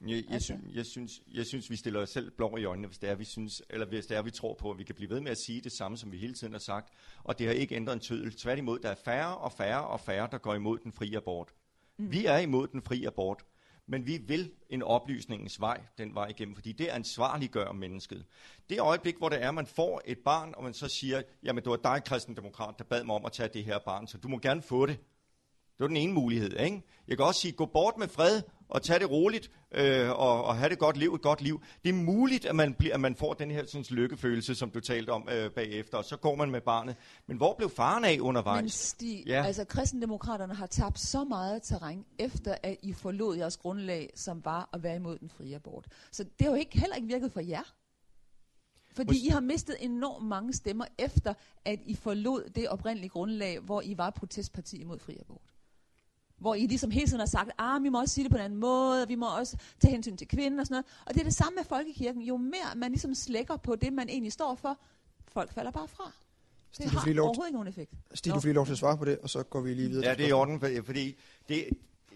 Jeg, 0.00 0.08
jeg, 0.08 0.24
altså. 0.28 0.46
synes, 0.46 0.76
jeg, 0.76 0.86
synes, 0.86 1.22
jeg 1.34 1.46
synes, 1.46 1.70
vi 1.70 1.76
stiller 1.76 2.00
os 2.00 2.10
selv 2.10 2.30
blå 2.30 2.56
i 2.56 2.64
øjnene, 2.64 2.88
hvis 2.88 2.98
det, 2.98 3.10
er, 3.10 3.14
vi 3.14 3.24
synes, 3.24 3.62
eller 3.70 3.86
hvis 3.86 4.06
det 4.06 4.16
er, 4.16 4.22
vi 4.22 4.30
tror 4.30 4.54
på, 4.54 4.70
at 4.70 4.78
vi 4.78 4.84
kan 4.84 4.94
blive 4.94 5.10
ved 5.10 5.20
med 5.20 5.30
at 5.30 5.38
sige 5.46 5.60
det 5.60 5.72
samme, 5.72 5.96
som 5.96 6.12
vi 6.12 6.18
hele 6.18 6.34
tiden 6.34 6.52
har 6.52 6.60
sagt. 6.60 6.94
Og 7.24 7.38
det 7.38 7.46
har 7.46 7.54
ikke 7.54 7.74
ændret 7.74 7.94
en 7.94 8.00
tødel. 8.00 8.32
Tværtimod, 8.32 8.78
der 8.78 8.88
er 8.88 8.94
færre 8.94 9.36
og 9.36 9.52
færre 9.52 9.86
og 9.86 10.00
færre, 10.00 10.28
der 10.32 10.38
går 10.38 10.54
imod 10.54 10.78
den 10.78 10.92
frie 10.92 11.16
abort. 11.16 11.54
Mm. 11.98 12.12
Vi 12.12 12.26
er 12.26 12.38
imod 12.38 12.68
den 12.68 12.82
frie 12.82 13.06
abort. 13.06 13.44
Men 13.86 14.06
vi 14.06 14.18
vil 14.18 14.50
en 14.68 14.82
oplysningens 14.82 15.60
vej, 15.60 15.80
den 15.98 16.14
vej 16.14 16.26
igennem, 16.26 16.54
fordi 16.54 16.72
det 16.72 16.86
ansvarliggør 16.86 17.72
mennesket. 17.72 18.24
Det 18.70 18.80
øjeblik, 18.80 19.16
hvor 19.18 19.28
det 19.28 19.42
er, 19.42 19.50
man 19.50 19.66
får 19.66 20.02
et 20.04 20.18
barn, 20.18 20.54
og 20.56 20.64
man 20.64 20.74
så 20.74 20.88
siger, 20.88 21.22
jamen 21.42 21.64
det 21.64 21.70
var 21.70 21.76
dig, 21.76 22.04
kristendemokrat, 22.04 22.74
der 22.78 22.84
bad 22.84 23.04
mig 23.04 23.16
om 23.16 23.24
at 23.24 23.32
tage 23.32 23.48
det 23.48 23.64
her 23.64 23.78
barn, 23.78 24.06
så 24.06 24.18
du 24.18 24.28
må 24.28 24.38
gerne 24.38 24.62
få 24.62 24.86
det. 24.86 24.98
Det 25.80 25.84
var 25.84 25.88
den 25.88 25.96
ene 25.96 26.12
mulighed. 26.12 26.60
Ikke? 26.60 26.82
Jeg 27.08 27.16
kan 27.16 27.26
også 27.26 27.40
sige, 27.40 27.52
gå 27.52 27.66
bort 27.66 27.94
med 27.98 28.08
fred 28.08 28.42
og 28.68 28.82
tage 28.82 28.98
det 28.98 29.10
roligt 29.10 29.50
øh, 29.72 30.10
og, 30.10 30.44
og 30.44 30.56
have 30.56 30.68
det 30.68 30.78
godt 30.78 30.96
liv, 30.96 31.14
et 31.14 31.22
godt 31.22 31.42
liv. 31.42 31.62
Det 31.84 31.88
er 31.88 31.92
muligt, 31.94 32.44
at 32.44 32.56
man, 32.56 32.74
bliver, 32.74 32.94
at 32.94 33.00
man 33.00 33.14
får 33.14 33.34
den 33.34 33.50
her 33.50 33.66
sådan, 33.66 33.84
lykkefølelse, 33.90 34.54
som 34.54 34.70
du 34.70 34.80
talte 34.80 35.10
om 35.10 35.28
øh, 35.32 35.50
bagefter, 35.50 35.98
og 35.98 36.04
så 36.04 36.16
går 36.16 36.34
man 36.34 36.50
med 36.50 36.60
barnet. 36.60 36.96
Men 37.26 37.36
hvor 37.36 37.54
blev 37.58 37.70
faren 37.70 38.04
af 38.04 38.18
undervejs? 38.20 38.62
Men 38.62 38.68
Stig, 38.68 39.24
ja. 39.26 39.44
altså 39.44 39.64
kristendemokraterne 39.64 40.54
har 40.54 40.66
tabt 40.66 41.00
så 41.00 41.24
meget 41.24 41.62
terræn, 41.62 42.04
efter 42.18 42.54
at 42.62 42.76
I 42.82 42.92
forlod 42.92 43.36
jeres 43.36 43.56
grundlag, 43.56 44.10
som 44.14 44.44
var 44.44 44.68
at 44.72 44.82
være 44.82 44.96
imod 44.96 45.18
den 45.18 45.28
frie 45.30 45.54
abort. 45.56 45.86
Så 46.12 46.24
det 46.24 46.32
har 46.40 46.48
jo 46.48 46.54
ikke, 46.54 46.78
heller 46.78 46.96
ikke 46.96 47.08
virket 47.08 47.32
for 47.32 47.40
jer. 47.40 47.74
Fordi 48.96 49.12
Mås- 49.12 49.26
I 49.26 49.28
har 49.28 49.40
mistet 49.40 49.76
enormt 49.80 50.26
mange 50.26 50.52
stemmer 50.52 50.84
efter, 50.98 51.34
at 51.64 51.78
I 51.86 51.94
forlod 51.94 52.50
det 52.54 52.68
oprindelige 52.68 53.10
grundlag, 53.10 53.58
hvor 53.58 53.82
I 53.82 53.98
var 53.98 54.10
protestparti 54.10 54.80
imod 54.80 54.98
fri 54.98 55.16
abort. 55.20 55.49
Hvor 56.40 56.54
I 56.54 56.66
ligesom 56.66 56.90
hele 56.90 57.06
tiden 57.06 57.18
har 57.18 57.26
sagt, 57.26 57.50
ah, 57.58 57.82
vi 57.82 57.88
må 57.88 58.00
også 58.00 58.14
sige 58.14 58.24
det 58.24 58.30
på 58.30 58.36
en 58.36 58.44
anden 58.44 58.58
måde, 58.58 59.02
og 59.02 59.08
vi 59.08 59.14
må 59.14 59.26
også 59.38 59.56
tage 59.80 59.92
hensyn 59.92 60.16
til 60.16 60.28
kvinden 60.28 60.60
og 60.60 60.66
sådan 60.66 60.74
noget. 60.74 60.86
Og 61.06 61.14
det 61.14 61.20
er 61.20 61.24
det 61.24 61.34
samme 61.34 61.56
med 61.56 61.64
folkekirken. 61.64 62.22
Jo 62.22 62.36
mere 62.36 62.76
man 62.76 62.90
ligesom 62.90 63.14
slækker 63.14 63.56
på 63.56 63.76
det, 63.76 63.92
man 63.92 64.08
egentlig 64.08 64.32
står 64.32 64.54
for, 64.54 64.78
folk 65.28 65.52
falder 65.52 65.70
bare 65.70 65.88
fra. 65.88 66.12
Stig, 66.72 66.84
det 66.84 66.92
har 66.92 67.00
overhovedet 67.00 67.48
ikke 67.48 67.56
nogen 67.56 67.68
effekt. 67.68 67.92
Stig, 68.14 68.34
du 68.34 68.40
får 68.40 68.46
lige 68.46 68.54
lov 68.54 68.66
til 68.66 68.72
at 68.72 68.78
svare 68.78 68.98
på 68.98 69.04
det, 69.04 69.18
og 69.18 69.30
så 69.30 69.42
går 69.42 69.60
vi 69.60 69.74
lige 69.74 69.88
videre. 69.88 70.08
Ja, 70.08 70.14
det 70.14 70.24
er 70.24 70.28
i 70.28 70.32
orden, 70.32 70.84
fordi 70.84 71.16
det, 71.48 71.68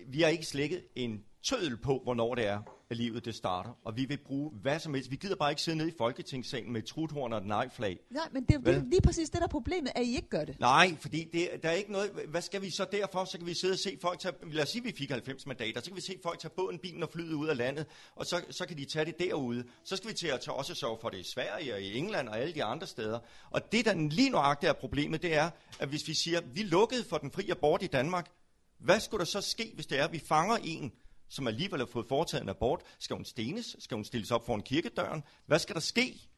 vi 0.07 0.21
har 0.21 0.29
ikke 0.29 0.47
slækket 0.47 0.85
en 0.95 1.25
tødel 1.45 1.77
på, 1.77 2.01
hvornår 2.05 2.35
det 2.35 2.47
er, 2.47 2.61
at 2.91 2.97
livet 2.97 3.25
det 3.25 3.35
starter. 3.35 3.71
Og 3.85 3.97
vi 3.97 4.05
vil 4.05 4.19
bruge 4.19 4.51
hvad 4.63 4.79
som 4.79 4.95
helst. 4.95 5.11
Vi 5.11 5.17
gider 5.17 5.37
bare 5.37 5.51
ikke 5.51 5.63
sidde 5.63 5.79
nede 5.79 5.89
i 5.89 5.95
Folketingssalen 5.99 6.73
med 6.73 6.83
et 6.83 6.87
truthorn 6.87 7.33
og 7.33 7.39
et 7.39 7.47
nej-flag. 7.47 7.99
Nej, 8.11 8.29
men 8.33 8.45
det 8.45 8.55
er 8.55 8.59
Vel? 8.59 8.85
lige 8.91 9.01
præcis 9.01 9.31
det, 9.31 9.41
der 9.41 9.47
er 9.47 9.51
problemet, 9.51 9.93
at 9.95 10.03
I 10.03 10.17
ikke 10.17 10.29
gør 10.29 10.45
det. 10.45 10.61
Nej, 10.61 10.97
fordi 11.01 11.29
det, 11.33 11.49
der 11.63 11.69
er 11.69 11.73
ikke 11.73 11.93
noget... 11.93 12.11
Hvad 12.29 12.43
skal 12.43 12.63
vi 12.63 12.71
så 12.71 12.87
derfor? 12.93 13.25
Så 13.25 13.39
kan 13.39 13.47
vi 13.47 13.55
sidde 13.55 13.73
og 13.73 13.79
se 13.79 13.99
folk 14.01 14.19
tage... 14.19 14.35
Lad 14.43 14.63
os 14.63 14.69
sige, 14.69 14.83
at 14.83 14.87
vi 14.87 14.93
fik 14.99 15.11
90 15.11 15.47
mandater. 15.47 15.81
Så 15.81 15.87
kan 15.87 15.97
vi 15.97 16.01
se 16.01 16.19
folk 16.23 16.39
tage 16.39 16.53
båden, 16.57 16.79
bilen 16.79 17.03
og 17.03 17.09
flyet 17.13 17.33
ud 17.33 17.49
af 17.49 17.57
landet. 17.57 17.87
Og 18.17 18.27
så, 18.27 18.45
så 18.51 18.67
kan 18.67 18.77
de 18.77 18.85
tage 18.85 19.05
det 19.05 19.19
derude. 19.19 19.65
Så 19.85 19.97
skal 19.97 20.11
vi 20.11 20.15
til 20.15 20.27
at 20.27 20.41
tage 20.41 20.55
også 20.55 20.75
sørge 20.75 20.99
for 21.01 21.09
det 21.09 21.19
i 21.19 21.23
Sverige 21.23 21.75
og 21.75 21.81
i 21.81 21.99
England 21.99 22.29
og 22.29 22.39
alle 22.39 22.55
de 22.55 22.65
andre 22.65 22.87
steder. 22.87 23.19
Og 23.51 23.73
det, 23.73 23.85
der 23.85 23.95
lige 23.95 24.31
nøjagtigt 24.31 24.71
er 24.71 24.75
problemet, 24.75 25.23
det 25.23 25.35
er, 25.35 25.51
at 25.81 25.89
hvis 25.89 26.09
vi 26.09 26.15
siger, 26.15 26.39
at 26.39 26.57
vi 26.57 26.63
lukkede 26.63 27.05
for 27.05 27.19
den 27.19 27.31
frie 27.31 27.51
abort 27.51 27.83
i 27.83 27.87
Danmark, 27.87 28.31
hvad 28.79 29.01
skulle 29.01 29.19
der 29.19 29.25
så 29.25 29.41
ske, 29.41 29.73
hvis 29.75 29.87
det 29.87 29.99
er, 29.99 30.05
at 30.05 30.13
vi 30.13 30.19
fanger 30.19 30.57
en, 30.65 30.93
som 31.35 31.47
alligevel 31.47 31.79
har 31.81 31.87
fået 31.87 32.07
foretaget 32.09 32.43
en 32.43 32.49
abort? 32.49 32.81
Skal 32.99 33.17
hun 33.17 33.25
stenes? 33.25 33.77
Skal 33.79 33.95
hun 33.95 34.05
stilles 34.05 34.31
op 34.31 34.47
foran 34.47 34.63
kirkedøren? 34.63 35.23
Hvad 35.47 35.59
skal 35.59 35.75
der 35.75 35.81
ske? 35.81 36.29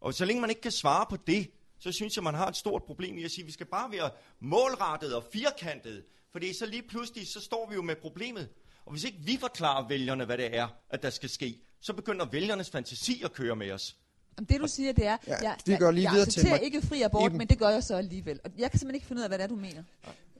Og 0.00 0.14
så 0.14 0.24
længe 0.24 0.40
man 0.40 0.50
ikke 0.50 0.62
kan 0.62 0.70
svare 0.72 1.06
på 1.10 1.16
det, 1.26 1.50
så 1.78 1.92
synes 1.92 2.16
jeg, 2.16 2.24
man 2.24 2.34
har 2.34 2.48
et 2.48 2.56
stort 2.56 2.82
problem 2.82 3.18
i 3.18 3.24
at 3.24 3.30
sige, 3.30 3.42
at 3.42 3.46
vi 3.46 3.52
skal 3.52 3.66
bare 3.66 3.92
være 3.92 4.10
målrettet 4.40 5.14
og 5.14 5.24
firkantet. 5.32 6.04
Fordi 6.32 6.52
så 6.52 6.66
lige 6.66 6.82
pludselig, 6.82 7.28
så 7.28 7.40
står 7.40 7.68
vi 7.68 7.74
jo 7.74 7.82
med 7.82 7.96
problemet. 7.96 8.48
Og 8.84 8.92
hvis 8.92 9.04
ikke 9.04 9.18
vi 9.20 9.36
forklarer 9.40 9.88
vælgerne, 9.88 10.24
hvad 10.24 10.38
det 10.38 10.56
er, 10.56 10.68
at 10.90 11.02
der 11.02 11.10
skal 11.10 11.28
ske, 11.28 11.60
så 11.80 11.92
begynder 11.92 12.24
vælgernes 12.26 12.70
fantasi 12.70 13.22
at 13.24 13.32
køre 13.32 13.56
med 13.56 13.70
os. 13.72 13.96
Jamen, 14.38 14.48
det 14.48 14.60
du 14.60 14.68
siger, 14.68 14.92
det 14.92 15.06
er, 15.06 15.16
ja, 15.26 15.36
jeg, 15.42 15.56
vi 15.66 15.76
går 15.76 15.90
lige 15.90 16.04
jeg, 16.04 16.12
videre 16.12 16.14
jeg 16.14 16.26
accepterer 16.26 16.56
til 16.56 16.64
ikke 16.64 16.82
fri 16.82 17.02
abort, 17.02 17.30
Iben. 17.30 17.38
men 17.38 17.48
det 17.48 17.58
gør 17.58 17.68
jeg 17.68 17.82
så 17.82 17.96
alligevel. 17.96 18.40
Og 18.44 18.50
jeg 18.58 18.70
kan 18.70 18.78
simpelthen 18.80 18.94
ikke 18.94 19.06
finde 19.06 19.20
ud 19.20 19.22
af, 19.22 19.30
hvad 19.30 19.38
det 19.38 19.44
er, 19.44 19.48
du 19.48 19.56
mener. 19.56 19.82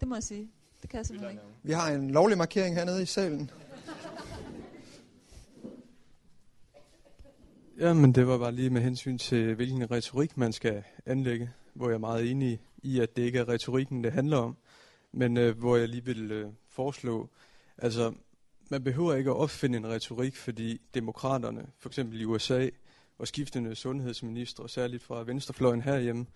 Det 0.01 0.09
må 0.09 0.15
jeg 0.17 0.23
sige. 0.23 0.51
Det 0.83 0.91
kan 0.91 0.99
jeg 0.99 1.07
simpelthen 1.07 1.39
ikke. 1.39 1.43
Vi 1.63 1.73
har 1.73 1.91
en 1.91 2.11
lovlig 2.11 2.39
markering 2.39 2.75
hernede 2.75 3.03
i 3.03 3.07
salen. 3.07 3.51
Ja, 7.79 7.93
men 7.93 8.13
det 8.13 8.27
var 8.27 8.39
bare 8.39 8.53
lige 8.53 8.71
med 8.71 8.81
hensyn 8.81 9.19
til, 9.19 9.55
hvilken 9.55 9.91
retorik 9.91 10.37
man 10.37 10.53
skal 10.53 10.83
anlægge, 11.07 11.51
hvor 11.75 11.89
jeg 11.89 11.95
er 11.95 11.99
meget 11.99 12.31
enig 12.31 12.61
i, 12.83 13.01
at 13.01 13.17
det 13.17 13.23
ikke 13.23 13.39
er 13.39 13.49
retorikken, 13.49 14.05
det 14.05 14.13
handler 14.13 14.37
om, 14.37 14.57
men 15.13 15.37
øh, 15.37 15.59
hvor 15.59 15.77
jeg 15.77 15.89
lige 15.89 16.05
vil 16.05 16.33
øh, 16.33 16.53
foreslå, 16.69 17.29
altså 17.79 18.15
man 18.71 18.85
behøver 18.85 19.15
ikke 19.15 19.31
at 19.31 19.37
opfinde 19.37 19.79
en 19.79 19.87
retorik, 19.87 20.37
fordi 20.37 20.81
demokraterne, 20.95 21.67
for 21.79 21.89
eksempel 21.89 22.21
i 22.21 22.25
USA, 22.25 22.69
og 23.19 23.29
skiftende 23.29 23.75
sundhedsminister, 23.75 24.67
særligt 24.67 25.03
fra 25.03 25.23
venstrefløjen 25.23 25.83
herhjemme, 25.83 26.27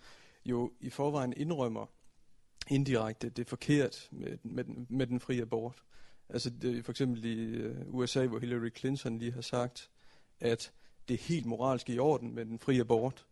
jo 0.45 0.71
i 0.79 0.89
forvejen 0.89 1.33
indrømmer, 1.37 1.85
indirekte 2.69 3.29
det 3.29 3.45
er 3.45 3.49
forkert 3.49 4.09
med, 4.11 4.37
med, 4.43 4.63
den, 4.63 4.87
med 4.89 5.07
den 5.07 5.19
frie 5.19 5.41
abort. 5.41 5.83
Altså 6.29 6.49
det, 6.49 6.85
for 6.85 6.91
eksempel 6.91 7.25
i 7.25 7.35
øh, 7.35 7.75
USA, 7.87 8.25
hvor 8.25 8.39
Hillary 8.39 8.69
Clinton 8.77 9.17
lige 9.17 9.31
har 9.31 9.41
sagt, 9.41 9.89
at 10.39 10.71
det 11.07 11.13
er 11.13 11.17
helt 11.17 11.45
moralsk 11.45 11.89
i 11.89 11.99
orden 11.99 12.35
med 12.35 12.45
den 12.45 12.59
frie 12.59 12.79
abort, 12.79 13.25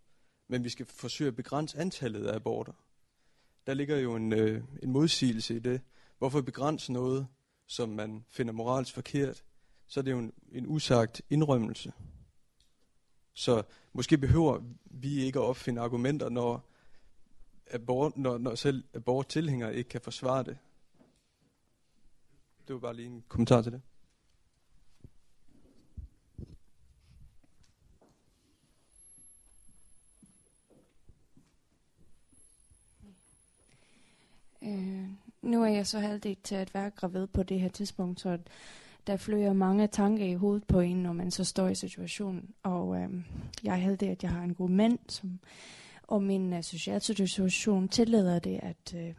men 0.48 0.64
vi 0.64 0.70
skal 0.70 0.86
forsøge 0.86 1.28
at 1.28 1.36
begrænse 1.36 1.78
antallet 1.78 2.28
af 2.28 2.36
aborter. 2.36 2.74
Der 3.68 3.74
ligger 3.74 3.98
jo 3.98 4.16
en, 4.16 4.34
øh, 4.34 4.64
en 4.84 4.92
modsigelse 4.92 5.56
i 5.56 5.60
det. 5.60 5.82
Hvorfor 6.18 6.42
begrænse 6.42 6.94
noget, 6.94 7.28
som 7.68 7.90
man 7.90 8.26
finder 8.30 8.54
moralsk 8.54 8.94
forkert? 8.94 9.44
Så 9.88 10.00
er 10.00 10.02
det 10.02 10.12
jo 10.12 10.20
en, 10.20 10.34
en 10.52 10.68
usagt 10.68 11.22
indrømmelse. 11.30 11.94
Så 13.34 13.64
måske 13.94 14.18
behøver 14.18 14.64
vi 14.86 15.22
ikke 15.22 15.40
at 15.40 15.46
opfinde 15.46 15.82
argumenter, 15.82 16.30
når 16.30 16.70
abort, 17.72 18.18
når, 18.18 18.38
når 18.38 18.56
selv 18.56 18.84
abort-tilhængere 18.94 19.76
ikke 19.76 19.90
kan 19.90 20.02
forsvare 20.02 20.44
det. 20.44 20.58
Det 22.68 22.74
var 22.74 22.80
bare 22.80 22.96
lige 22.96 23.08
en 23.08 23.24
kommentar 23.28 23.62
til 23.62 23.72
det. 23.72 23.82
Øh, 34.64 35.10
nu 35.42 35.64
er 35.64 35.68
jeg 35.68 35.88
så 35.88 36.00
heldig 36.00 36.38
til 36.44 36.56
at 36.56 36.74
være 36.74 36.90
gravid 36.90 37.28
på 37.28 37.44
det 37.44 37.60
her 37.60 37.70
tidspunkt, 37.70 38.22
så 38.22 38.40
der 39.08 39.18
flyver 39.18 39.54
mange 39.54 39.88
tanker 39.88 40.26
i 40.26 40.34
hovedet 40.34 40.64
på 40.64 40.80
en, 40.80 41.04
når 41.04 41.14
man 41.14 41.32
så 41.32 41.44
står 41.44 41.68
i 41.68 41.76
situationen. 41.76 42.50
Og 42.64 42.96
øh, 42.96 43.10
jeg 43.64 43.74
er 43.74 43.80
heldig, 43.80 44.10
at 44.10 44.24
jeg 44.24 44.32
har 44.32 44.44
en 44.44 44.54
god 44.54 44.70
mand, 44.70 45.00
som 45.08 45.40
og 46.08 46.24
min 46.24 46.54
øh, 46.54 46.58
uh, 46.58 46.64
sociale 46.64 47.00
situation 47.00 47.88
tillader 47.88 48.40
det, 48.40 48.60
at 48.64 48.96
øh, 48.96 49.14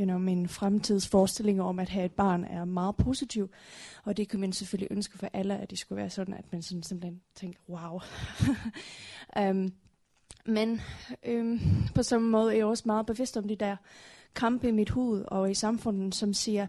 you 0.00 0.04
know, 0.04 0.18
min 0.18 0.48
fremtidsforestillinger 0.48 1.64
om 1.64 1.78
at 1.78 1.88
have 1.88 2.04
et 2.04 2.12
barn 2.12 2.44
er 2.44 2.64
meget 2.64 2.96
positiv. 2.96 3.50
Og 4.04 4.16
det 4.16 4.28
kan 4.28 4.40
man 4.40 4.52
selvfølgelig 4.52 4.88
ønske 4.90 5.18
for 5.18 5.28
alle, 5.32 5.58
at 5.58 5.70
det 5.70 5.78
skulle 5.78 5.96
være 5.96 6.10
sådan, 6.10 6.34
at 6.34 6.52
man 6.52 6.62
sådan 6.62 6.82
simpelthen 6.82 7.20
tænker, 7.34 7.60
wow. 7.68 8.00
um, 9.50 9.72
men 10.54 10.80
um, 11.28 11.60
på 11.94 12.02
samme 12.02 12.28
måde 12.28 12.52
er 12.52 12.56
jeg 12.56 12.66
også 12.66 12.82
meget 12.86 13.06
bevidst 13.06 13.36
om 13.36 13.48
de 13.48 13.56
der 13.56 13.76
kampe 14.34 14.68
i 14.68 14.70
mit 14.70 14.90
hoved 14.90 15.24
og 15.28 15.50
i 15.50 15.54
samfundet, 15.54 16.14
som 16.14 16.34
siger, 16.34 16.66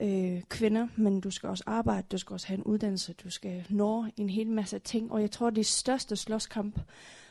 øh, 0.00 0.42
kvinder, 0.48 0.88
men 0.96 1.20
du 1.20 1.30
skal 1.30 1.48
også 1.48 1.64
arbejde, 1.66 2.06
du 2.12 2.18
skal 2.18 2.34
også 2.34 2.46
have 2.46 2.58
en 2.58 2.64
uddannelse, 2.64 3.12
du 3.12 3.30
skal 3.30 3.66
nå 3.70 4.06
en 4.16 4.30
hel 4.30 4.50
masse 4.50 4.78
ting. 4.78 5.12
Og 5.12 5.20
jeg 5.20 5.30
tror, 5.30 5.50
det 5.50 5.66
største 5.66 6.16
slåskamp 6.16 6.80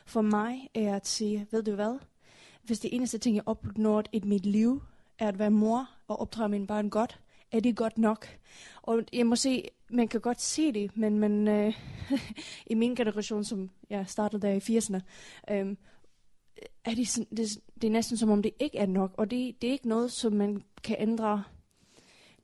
for 0.06 0.20
mig 0.20 0.70
er 0.74 0.96
at 0.96 1.06
sige, 1.06 1.46
ved 1.50 1.62
du 1.62 1.74
hvad, 1.74 1.98
hvis 2.62 2.80
det 2.80 2.94
eneste 2.94 3.18
ting, 3.18 3.36
jeg 3.36 3.42
opnår 3.46 4.02
i 4.12 4.20
mit 4.24 4.46
liv, 4.46 4.82
er 5.18 5.28
at 5.28 5.38
være 5.38 5.50
mor 5.50 5.90
og 6.08 6.20
opdrage 6.20 6.48
mine 6.48 6.66
børn 6.66 6.90
godt, 6.90 7.20
er 7.52 7.60
det 7.60 7.76
godt 7.76 7.98
nok? 7.98 8.28
Og 8.82 9.02
jeg 9.12 9.26
må 9.26 9.36
se, 9.36 9.68
man 9.90 10.08
kan 10.08 10.20
godt 10.20 10.40
se 10.40 10.72
det, 10.72 10.96
men 10.96 11.18
man, 11.18 11.48
øh, 11.48 11.74
i 12.72 12.74
min 12.74 12.94
generation, 12.94 13.44
som 13.44 13.70
jeg 13.90 14.04
startede 14.08 14.42
der 14.42 14.52
i 14.52 14.78
80'erne, 14.78 15.00
øh, 15.54 15.76
er 16.84 16.94
det, 16.94 17.08
sådan, 17.08 17.36
det, 17.36 17.58
det 17.74 17.86
er 17.86 17.92
næsten 17.92 18.16
som 18.16 18.30
om 18.30 18.42
det 18.42 18.52
ikke 18.60 18.78
er 18.78 18.86
nok, 18.86 19.14
og 19.16 19.30
det, 19.30 19.62
det 19.62 19.68
er 19.68 19.72
ikke 19.72 19.88
noget, 19.88 20.12
som 20.12 20.32
man 20.32 20.62
kan 20.84 20.96
ændre. 20.98 21.44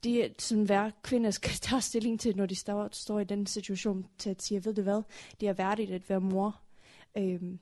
Det 0.05 0.25
er 0.25 0.29
sådan, 0.39 0.65
hver 0.65 0.91
kvinde 1.03 1.33
skal 1.33 1.53
tage 1.69 1.81
stilling 1.81 2.21
til, 2.21 2.37
når 2.37 2.47
de 2.47 2.55
står, 2.55 2.89
står 2.93 3.21
i 3.21 3.25
den 3.25 3.47
situation, 3.47 4.07
til 4.19 4.31
at 4.31 4.43
sige, 4.43 4.65
ved 4.65 4.75
du 4.75 4.83
hvad, 4.83 5.03
det 5.41 5.49
er 5.49 5.53
værdigt 5.53 5.91
at 5.91 6.09
være 6.09 6.21
mor, 6.21 6.62
Øhm, 7.17 7.59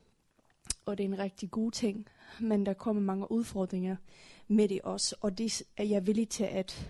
og 0.85 0.99
det 0.99 1.05
er 1.05 1.09
en 1.09 1.19
rigtig 1.19 1.51
god 1.51 1.73
ting, 1.73 2.07
men 2.41 2.67
der 2.67 2.73
kommer 2.73 3.03
mange 3.03 3.33
udfordringer 3.33 3.97
med 4.49 4.69
det 4.69 4.81
også, 4.83 5.17
og 5.21 5.39
det 5.39 5.63
er 5.77 5.85
jeg 5.85 6.07
villig 6.07 6.29
til 6.29 6.45
at 6.45 6.89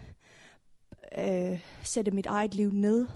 øh, 1.19 1.61
sætte 1.83 2.11
mit 2.11 2.27
eget 2.27 2.55
liv 2.55 2.71
ned 2.73 3.09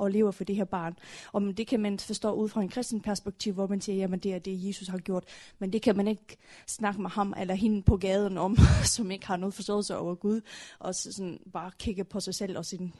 og 0.00 0.10
leve 0.10 0.32
for 0.32 0.44
det 0.44 0.56
her 0.56 0.64
barn. 0.64 0.98
Og 1.32 1.42
det 1.56 1.66
kan 1.66 1.80
man 1.80 1.98
forstå 1.98 2.32
ud 2.32 2.48
fra 2.48 2.62
en 2.62 2.68
kristen 2.68 3.00
perspektiv, 3.00 3.54
hvor 3.54 3.66
man 3.66 3.80
siger, 3.80 3.96
jamen 3.96 4.18
det 4.18 4.34
er 4.34 4.38
det, 4.38 4.66
Jesus 4.66 4.88
har 4.88 4.98
gjort. 4.98 5.24
Men 5.58 5.72
det 5.72 5.82
kan 5.82 5.96
man 5.96 6.08
ikke 6.08 6.36
snakke 6.66 7.02
med 7.02 7.10
ham 7.10 7.34
eller 7.38 7.54
hende 7.54 7.82
på 7.82 7.96
gaden 7.96 8.38
om, 8.38 8.56
som 8.96 9.10
ikke 9.10 9.26
har 9.26 9.36
noget 9.36 9.54
forståelse 9.54 9.96
over 9.96 10.14
Gud, 10.14 10.40
og 10.78 10.94
sådan 10.94 11.40
bare 11.52 11.70
kigge 11.78 12.04
på 12.04 12.20
sig 12.20 12.34
selv 12.34 12.58
og 12.58 12.66
sin, 12.66 12.92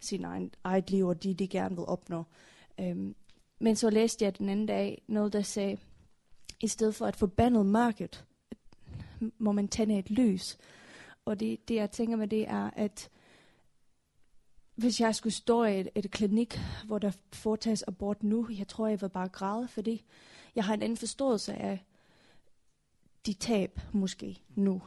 sin 0.00 0.24
egen, 0.24 0.50
eget 0.64 0.90
liv 0.90 1.06
og 1.06 1.22
de, 1.22 1.34
de 1.34 1.48
gerne 1.48 1.76
vil 1.76 1.84
opnå. 1.84 2.24
Øhm, 2.80 3.14
men 3.60 3.76
så 3.76 3.90
læste 3.90 4.24
jeg 4.24 4.38
den 4.38 4.48
anden 4.48 4.66
dag 4.66 5.02
noget, 5.08 5.32
der 5.32 5.42
sagde, 5.42 5.78
i 6.60 6.68
stedet 6.68 6.94
for 6.94 7.06
at 7.06 7.16
forbandet 7.16 7.66
mørket, 7.66 8.24
må 9.38 9.52
man 9.52 9.68
tænde 9.68 9.98
et 9.98 10.10
lys. 10.10 10.58
Og 11.24 11.40
det, 11.40 11.68
det 11.68 11.74
jeg 11.74 11.90
tænker 11.90 12.16
med 12.16 12.28
det 12.28 12.48
er, 12.48 12.70
at 12.76 13.10
hvis 14.74 15.00
jeg 15.00 15.14
skulle 15.14 15.32
stå 15.32 15.64
i 15.64 15.80
et, 15.80 15.88
et 15.94 16.10
klinik, 16.10 16.60
hvor 16.84 16.98
der 16.98 17.10
foretages 17.32 17.82
abort 17.82 18.22
nu, 18.22 18.48
jeg 18.58 18.68
tror, 18.68 18.86
jeg 18.86 19.00
vil 19.00 19.08
bare 19.08 19.28
græde, 19.28 19.68
fordi 19.68 20.04
jeg 20.54 20.64
har 20.64 20.74
en 20.74 20.82
anden 20.82 20.96
forståelse 20.96 21.54
af 21.54 21.84
de 23.26 23.32
tab 23.32 23.80
måske 23.92 24.42
nu. 24.54 24.82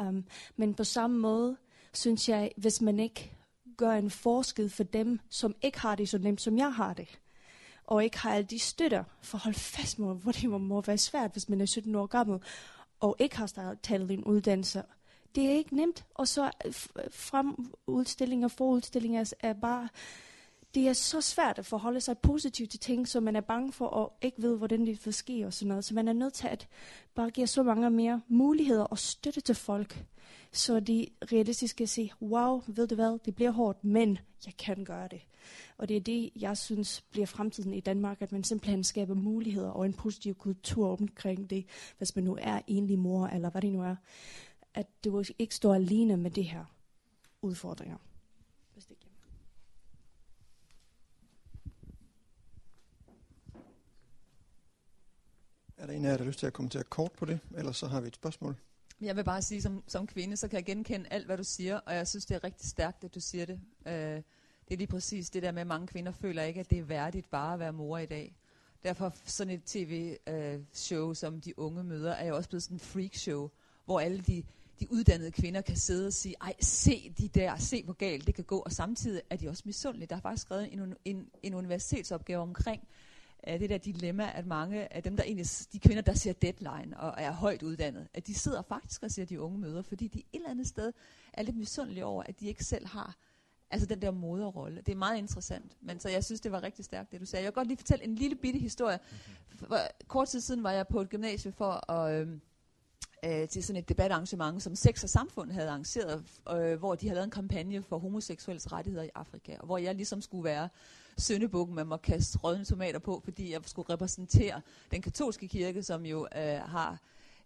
Um, 0.00 0.24
men 0.56 0.74
på 0.74 0.84
samme 0.84 1.18
måde, 1.18 1.56
synes 1.94 2.28
jeg, 2.28 2.52
hvis 2.56 2.80
man 2.80 3.00
ikke 3.00 3.32
gør 3.76 3.90
en 3.90 4.10
forskel 4.10 4.70
for 4.70 4.84
dem, 4.84 5.20
som 5.30 5.54
ikke 5.62 5.78
har 5.78 5.94
det 5.94 6.08
så 6.08 6.18
nemt, 6.18 6.40
som 6.40 6.58
jeg 6.58 6.74
har 6.74 6.94
det, 6.94 7.18
og 7.88 8.04
ikke 8.04 8.18
har 8.18 8.34
alle 8.34 8.46
de 8.46 8.58
støtter, 8.58 9.04
for 9.20 9.38
hold 9.38 9.54
fast 9.54 9.98
med, 9.98 10.14
hvor 10.14 10.32
det 10.32 10.50
må 10.50 10.80
være 10.80 10.98
svært, 10.98 11.32
hvis 11.32 11.48
man 11.48 11.60
er 11.60 11.66
17 11.66 11.94
år 11.94 12.06
gammel, 12.06 12.40
og 13.00 13.16
ikke 13.18 13.36
har 13.36 13.76
taget 13.82 14.10
en 14.10 14.24
uddannelse. 14.24 14.82
Det 15.34 15.46
er 15.46 15.50
ikke 15.50 15.76
nemt, 15.76 16.04
og 16.14 16.28
så 16.28 16.50
fremudstillinger, 17.10 18.48
forudstillinger 18.48 19.32
er 19.40 19.52
bare 19.52 19.88
det 20.74 20.88
er 20.88 20.92
så 20.92 21.20
svært 21.20 21.58
at 21.58 21.66
forholde 21.66 22.00
sig 22.00 22.18
positivt 22.18 22.70
til 22.70 22.80
ting, 22.80 23.08
som 23.08 23.22
man 23.22 23.36
er 23.36 23.40
bange 23.40 23.72
for 23.72 23.86
og 23.86 24.12
ikke 24.22 24.42
ved, 24.42 24.56
hvordan 24.58 24.86
det 24.86 25.06
vil 25.06 25.14
ske 25.14 25.46
og 25.46 25.52
sådan 25.52 25.68
noget. 25.68 25.84
Så 25.84 25.94
man 25.94 26.08
er 26.08 26.12
nødt 26.12 26.34
til 26.34 26.48
at 26.48 26.68
bare 27.14 27.30
give 27.30 27.46
så 27.46 27.62
mange 27.62 27.90
mere 27.90 28.20
muligheder 28.28 28.84
og 28.84 28.98
støtte 28.98 29.40
til 29.40 29.54
folk, 29.54 30.04
så 30.52 30.80
de 30.80 31.06
realistisk 31.32 31.76
kan 31.76 31.86
se, 31.86 32.10
wow, 32.22 32.62
ved 32.66 32.86
du 32.86 32.94
hvad, 32.94 33.18
det 33.24 33.34
bliver 33.34 33.50
hårdt, 33.50 33.84
men 33.84 34.18
jeg 34.46 34.56
kan 34.56 34.84
gøre 34.84 35.08
det. 35.08 35.20
Og 35.76 35.88
det 35.88 35.96
er 35.96 36.00
det, 36.00 36.30
jeg 36.36 36.56
synes 36.56 37.00
bliver 37.00 37.26
fremtiden 37.26 37.74
i 37.74 37.80
Danmark, 37.80 38.22
at 38.22 38.32
man 38.32 38.44
simpelthen 38.44 38.84
skaber 38.84 39.14
muligheder 39.14 39.70
og 39.70 39.86
en 39.86 39.92
positiv 39.92 40.34
kultur 40.34 40.92
omkring 41.00 41.50
det, 41.50 41.66
hvis 41.98 42.16
man 42.16 42.24
nu 42.24 42.38
er 42.40 42.60
enlig 42.66 42.98
mor, 42.98 43.26
eller 43.26 43.50
hvad 43.50 43.62
det 43.62 43.72
nu 43.72 43.82
er. 43.82 43.96
At 44.74 44.86
du 45.04 45.24
ikke 45.38 45.54
står 45.54 45.74
alene 45.74 46.16
med 46.16 46.30
det 46.30 46.44
her 46.44 46.64
udfordringer. 47.42 47.96
Er 55.78 55.86
der 55.86 55.92
en 55.92 56.04
af 56.04 56.10
jer, 56.10 56.16
der 56.16 56.24
har 56.24 56.28
lyst 56.28 56.38
til 56.38 56.46
at 56.46 56.52
kommentere 56.52 56.82
kort 56.82 57.12
på 57.12 57.24
det? 57.24 57.40
Ellers 57.56 57.76
så 57.76 57.86
har 57.86 58.00
vi 58.00 58.08
et 58.08 58.14
spørgsmål. 58.14 58.56
Jeg 59.00 59.16
vil 59.16 59.24
bare 59.24 59.42
sige, 59.42 59.62
som, 59.62 59.82
som 59.86 60.06
kvinde, 60.06 60.36
så 60.36 60.48
kan 60.48 60.56
jeg 60.56 60.64
genkende 60.64 61.08
alt, 61.10 61.26
hvad 61.26 61.36
du 61.36 61.44
siger, 61.44 61.78
og 61.78 61.94
jeg 61.94 62.08
synes, 62.08 62.26
det 62.26 62.34
er 62.34 62.44
rigtig 62.44 62.68
stærkt, 62.68 63.04
at 63.04 63.14
du 63.14 63.20
siger 63.20 63.46
det. 63.46 63.60
Øh, 63.86 64.22
det 64.68 64.74
er 64.74 64.78
lige 64.78 64.86
præcis 64.86 65.30
det 65.30 65.42
der 65.42 65.52
med, 65.52 65.60
at 65.60 65.66
mange 65.66 65.86
kvinder 65.86 66.12
føler 66.12 66.42
ikke, 66.42 66.60
at 66.60 66.70
det 66.70 66.78
er 66.78 66.82
værdigt 66.82 67.30
bare 67.30 67.54
at 67.54 67.60
være 67.60 67.72
mor 67.72 67.98
i 67.98 68.06
dag. 68.06 68.36
Derfor 68.82 69.16
sådan 69.24 69.54
et 69.54 69.64
tv-show, 69.64 71.10
øh, 71.10 71.16
som 71.16 71.40
de 71.40 71.58
unge 71.58 71.84
møder, 71.84 72.12
er 72.12 72.26
jo 72.26 72.36
også 72.36 72.48
blevet 72.48 72.62
sådan 72.62 72.74
en 72.74 72.80
freak-show, 72.80 73.50
hvor 73.84 74.00
alle 74.00 74.20
de, 74.20 74.42
de 74.80 74.92
uddannede 74.92 75.30
kvinder 75.30 75.60
kan 75.60 75.76
sidde 75.76 76.06
og 76.06 76.12
sige, 76.12 76.34
ej, 76.40 76.54
se 76.60 77.14
de 77.18 77.28
der, 77.28 77.56
se 77.56 77.84
hvor 77.84 77.92
galt 77.92 78.26
det 78.26 78.34
kan 78.34 78.44
gå, 78.44 78.58
og 78.58 78.72
samtidig 78.72 79.22
er 79.30 79.36
de 79.36 79.48
også 79.48 79.62
misundelige. 79.66 80.06
Der 80.06 80.16
er 80.16 80.20
faktisk 80.20 80.42
skrevet 80.42 80.72
en, 80.72 80.94
en, 81.04 81.28
en 81.42 81.54
universitetsopgave 81.54 82.42
omkring, 82.42 82.82
af 83.42 83.58
det 83.58 83.70
der 83.70 83.78
dilemma, 83.78 84.30
at 84.34 84.46
mange 84.46 84.92
af 84.92 85.02
dem, 85.02 85.16
der 85.16 85.24
egentlig, 85.24 85.46
de 85.72 85.78
kvinder, 85.78 86.02
der 86.02 86.14
ser 86.14 86.32
deadline 86.32 87.00
og 87.00 87.14
er 87.18 87.32
højt 87.32 87.62
uddannet, 87.62 88.08
at 88.14 88.26
de 88.26 88.34
sidder 88.34 88.62
faktisk 88.62 89.02
og 89.02 89.10
ser 89.10 89.24
de 89.24 89.40
unge 89.40 89.58
møder, 89.58 89.82
fordi 89.82 90.08
de 90.08 90.18
et 90.18 90.24
eller 90.32 90.50
andet 90.50 90.66
sted 90.66 90.92
er 91.32 91.42
lidt 91.42 91.56
misundelige 91.56 92.04
over, 92.04 92.22
at 92.22 92.40
de 92.40 92.46
ikke 92.46 92.64
selv 92.64 92.86
har 92.86 93.16
altså 93.70 93.86
den 93.86 94.02
der 94.02 94.10
moderrolle. 94.10 94.80
Det 94.86 94.92
er 94.92 94.96
meget 94.96 95.18
interessant. 95.18 95.76
Men 95.80 96.00
så 96.00 96.08
jeg 96.08 96.24
synes, 96.24 96.40
det 96.40 96.52
var 96.52 96.62
rigtig 96.62 96.84
stærkt, 96.84 97.12
det 97.12 97.20
du 97.20 97.26
sagde. 97.26 97.44
Jeg 97.44 97.50
vil 97.50 97.54
godt 97.54 97.68
lige 97.68 97.78
fortælle 97.78 98.04
en 98.04 98.14
lille 98.14 98.36
bitte 98.36 98.58
historie. 98.58 98.98
For, 99.54 99.78
kort 100.08 100.28
tid 100.28 100.40
siden 100.40 100.62
var 100.62 100.72
jeg 100.72 100.86
på 100.88 101.00
et 101.00 101.08
gymnasie 101.08 101.52
for 101.52 101.90
at... 101.92 102.14
Øh, 102.14 102.28
øh, 103.24 103.48
til 103.48 103.64
sådan 103.64 103.82
et 103.82 103.88
debatarrangement, 103.88 104.62
som 104.62 104.74
Sex 104.74 105.02
og 105.04 105.10
Samfund 105.10 105.52
havde 105.52 105.68
arrangeret, 105.68 106.24
øh, 106.50 106.78
hvor 106.78 106.94
de 106.94 107.06
havde 107.06 107.14
lavet 107.14 107.24
en 107.24 107.30
kampagne 107.30 107.82
for 107.82 107.98
homoseksuelles 107.98 108.72
rettigheder 108.72 109.04
i 109.04 109.10
Afrika, 109.14 109.56
og 109.60 109.66
hvor 109.66 109.78
jeg 109.78 109.94
ligesom 109.94 110.20
skulle 110.20 110.44
være 110.44 110.68
søndebukken, 111.18 111.74
man 111.76 111.86
må 111.86 111.96
kaste 111.96 112.38
rødne 112.38 112.64
tomater 112.64 112.98
på, 112.98 113.20
fordi 113.24 113.52
jeg 113.52 113.60
skulle 113.66 113.92
repræsentere 113.92 114.60
den 114.90 115.02
katolske 115.02 115.48
kirke, 115.48 115.82
som 115.82 116.06
jo 116.06 116.28
øh, 116.36 116.60
har 116.60 116.98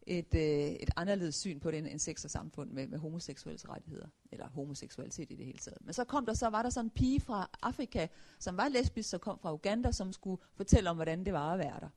et, 0.06 0.34
øh, 0.34 0.40
et 0.70 0.90
anderledes 0.96 1.34
syn 1.34 1.60
på 1.60 1.70
det 1.70 1.78
end, 1.78 1.86
end 1.86 1.98
sex 1.98 2.24
og 2.24 2.30
samfund 2.30 2.70
med, 2.70 2.86
med 2.88 2.98
homoseksuelles 2.98 3.68
rettigheder, 3.68 4.06
eller 4.32 4.48
homoseksualitet 4.48 5.30
i 5.30 5.34
det 5.34 5.46
hele 5.46 5.58
taget. 5.58 5.78
Men 5.80 5.94
så 5.94 6.04
kom 6.04 6.26
der 6.26 6.34
så, 6.34 6.48
var 6.48 6.62
der 6.62 6.70
sådan 6.70 6.86
en 6.86 6.90
pige 6.90 7.20
fra 7.20 7.50
Afrika, 7.62 8.06
som 8.38 8.56
var 8.56 8.68
lesbisk, 8.68 9.08
som 9.08 9.20
kom 9.20 9.38
fra 9.38 9.52
Uganda, 9.52 9.92
som 9.92 10.12
skulle 10.12 10.42
fortælle 10.54 10.90
om, 10.90 10.96
hvordan 10.96 11.24
det 11.24 11.32
var 11.32 11.52
at 11.52 11.58
være 11.58 11.80
der. 11.80 11.88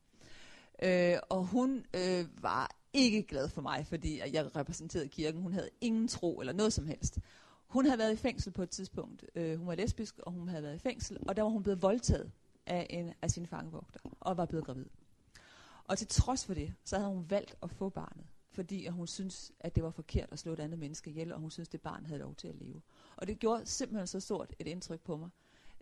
Øh, 0.84 1.20
og 1.30 1.46
hun 1.46 1.86
øh, 1.94 2.44
var 2.44 2.76
ikke 2.94 3.24
glad 3.24 3.50
for 3.50 3.62
mig, 3.62 3.86
fordi 3.88 4.22
jeg 4.34 4.56
repræsenterede 4.56 5.08
kirken. 5.08 5.42
Hun 5.42 5.54
havde 5.54 5.70
ingen 5.82 6.08
tro 6.08 6.40
eller 6.40 6.54
noget 6.54 6.74
som 6.74 6.88
helst. 6.88 7.20
Hun 7.68 7.86
havde 7.86 8.00
været 8.00 8.14
i 8.14 8.16
fængsel 8.16 8.52
på 8.52 8.64
et 8.64 8.70
tidspunkt. 8.70 9.26
Øh, 9.36 9.58
hun 9.58 9.68
var 9.68 9.76
lesbisk, 9.76 10.20
og 10.20 10.32
hun 10.32 10.48
havde 10.48 10.64
været 10.64 10.76
i 10.76 10.80
fængsel, 10.80 11.18
og 11.28 11.36
der 11.36 11.44
var 11.44 11.50
hun 11.50 11.64
blevet 11.64 11.82
voldtaget 11.82 12.32
af 12.66 12.88
en 12.90 13.14
af 13.22 13.32
sine 13.32 13.48
fangevogter, 13.48 14.00
og 14.20 14.38
var 14.38 14.46
blevet 14.46 14.66
gravid. 14.66 14.86
Og 15.88 15.98
til 15.98 16.08
trods 16.08 16.46
for 16.46 16.54
det, 16.54 16.74
så 16.84 16.98
havde 16.98 17.10
hun 17.10 17.30
valgt 17.30 17.56
at 17.64 17.72
få 17.72 17.90
barnet, 17.90 18.26
fordi 18.52 18.86
at 18.86 18.94
hun 18.94 19.08
synes, 19.08 19.52
at 19.60 19.76
det 19.76 19.84
var 19.84 19.92
forkert 19.92 20.30
at 20.32 20.40
slå 20.40 20.54
et 20.54 20.60
andet 20.60 20.80
menneske 20.80 21.10
ihjel, 21.10 21.34
og 21.34 21.40
hun 21.40 21.52
synes, 21.52 21.68
at 21.68 21.72
det 21.72 21.82
barn 21.82 22.06
havde 22.06 22.20
lov 22.20 22.36
til 22.36 22.48
at 22.48 22.56
leve. 22.56 22.82
Og 23.16 23.28
det 23.28 23.40
gjorde 23.40 23.66
simpelthen 23.66 24.08
så 24.08 24.20
stort 24.20 24.56
et 24.60 24.68
indtryk 24.68 25.00
på 25.00 25.18
mig, 25.18 25.30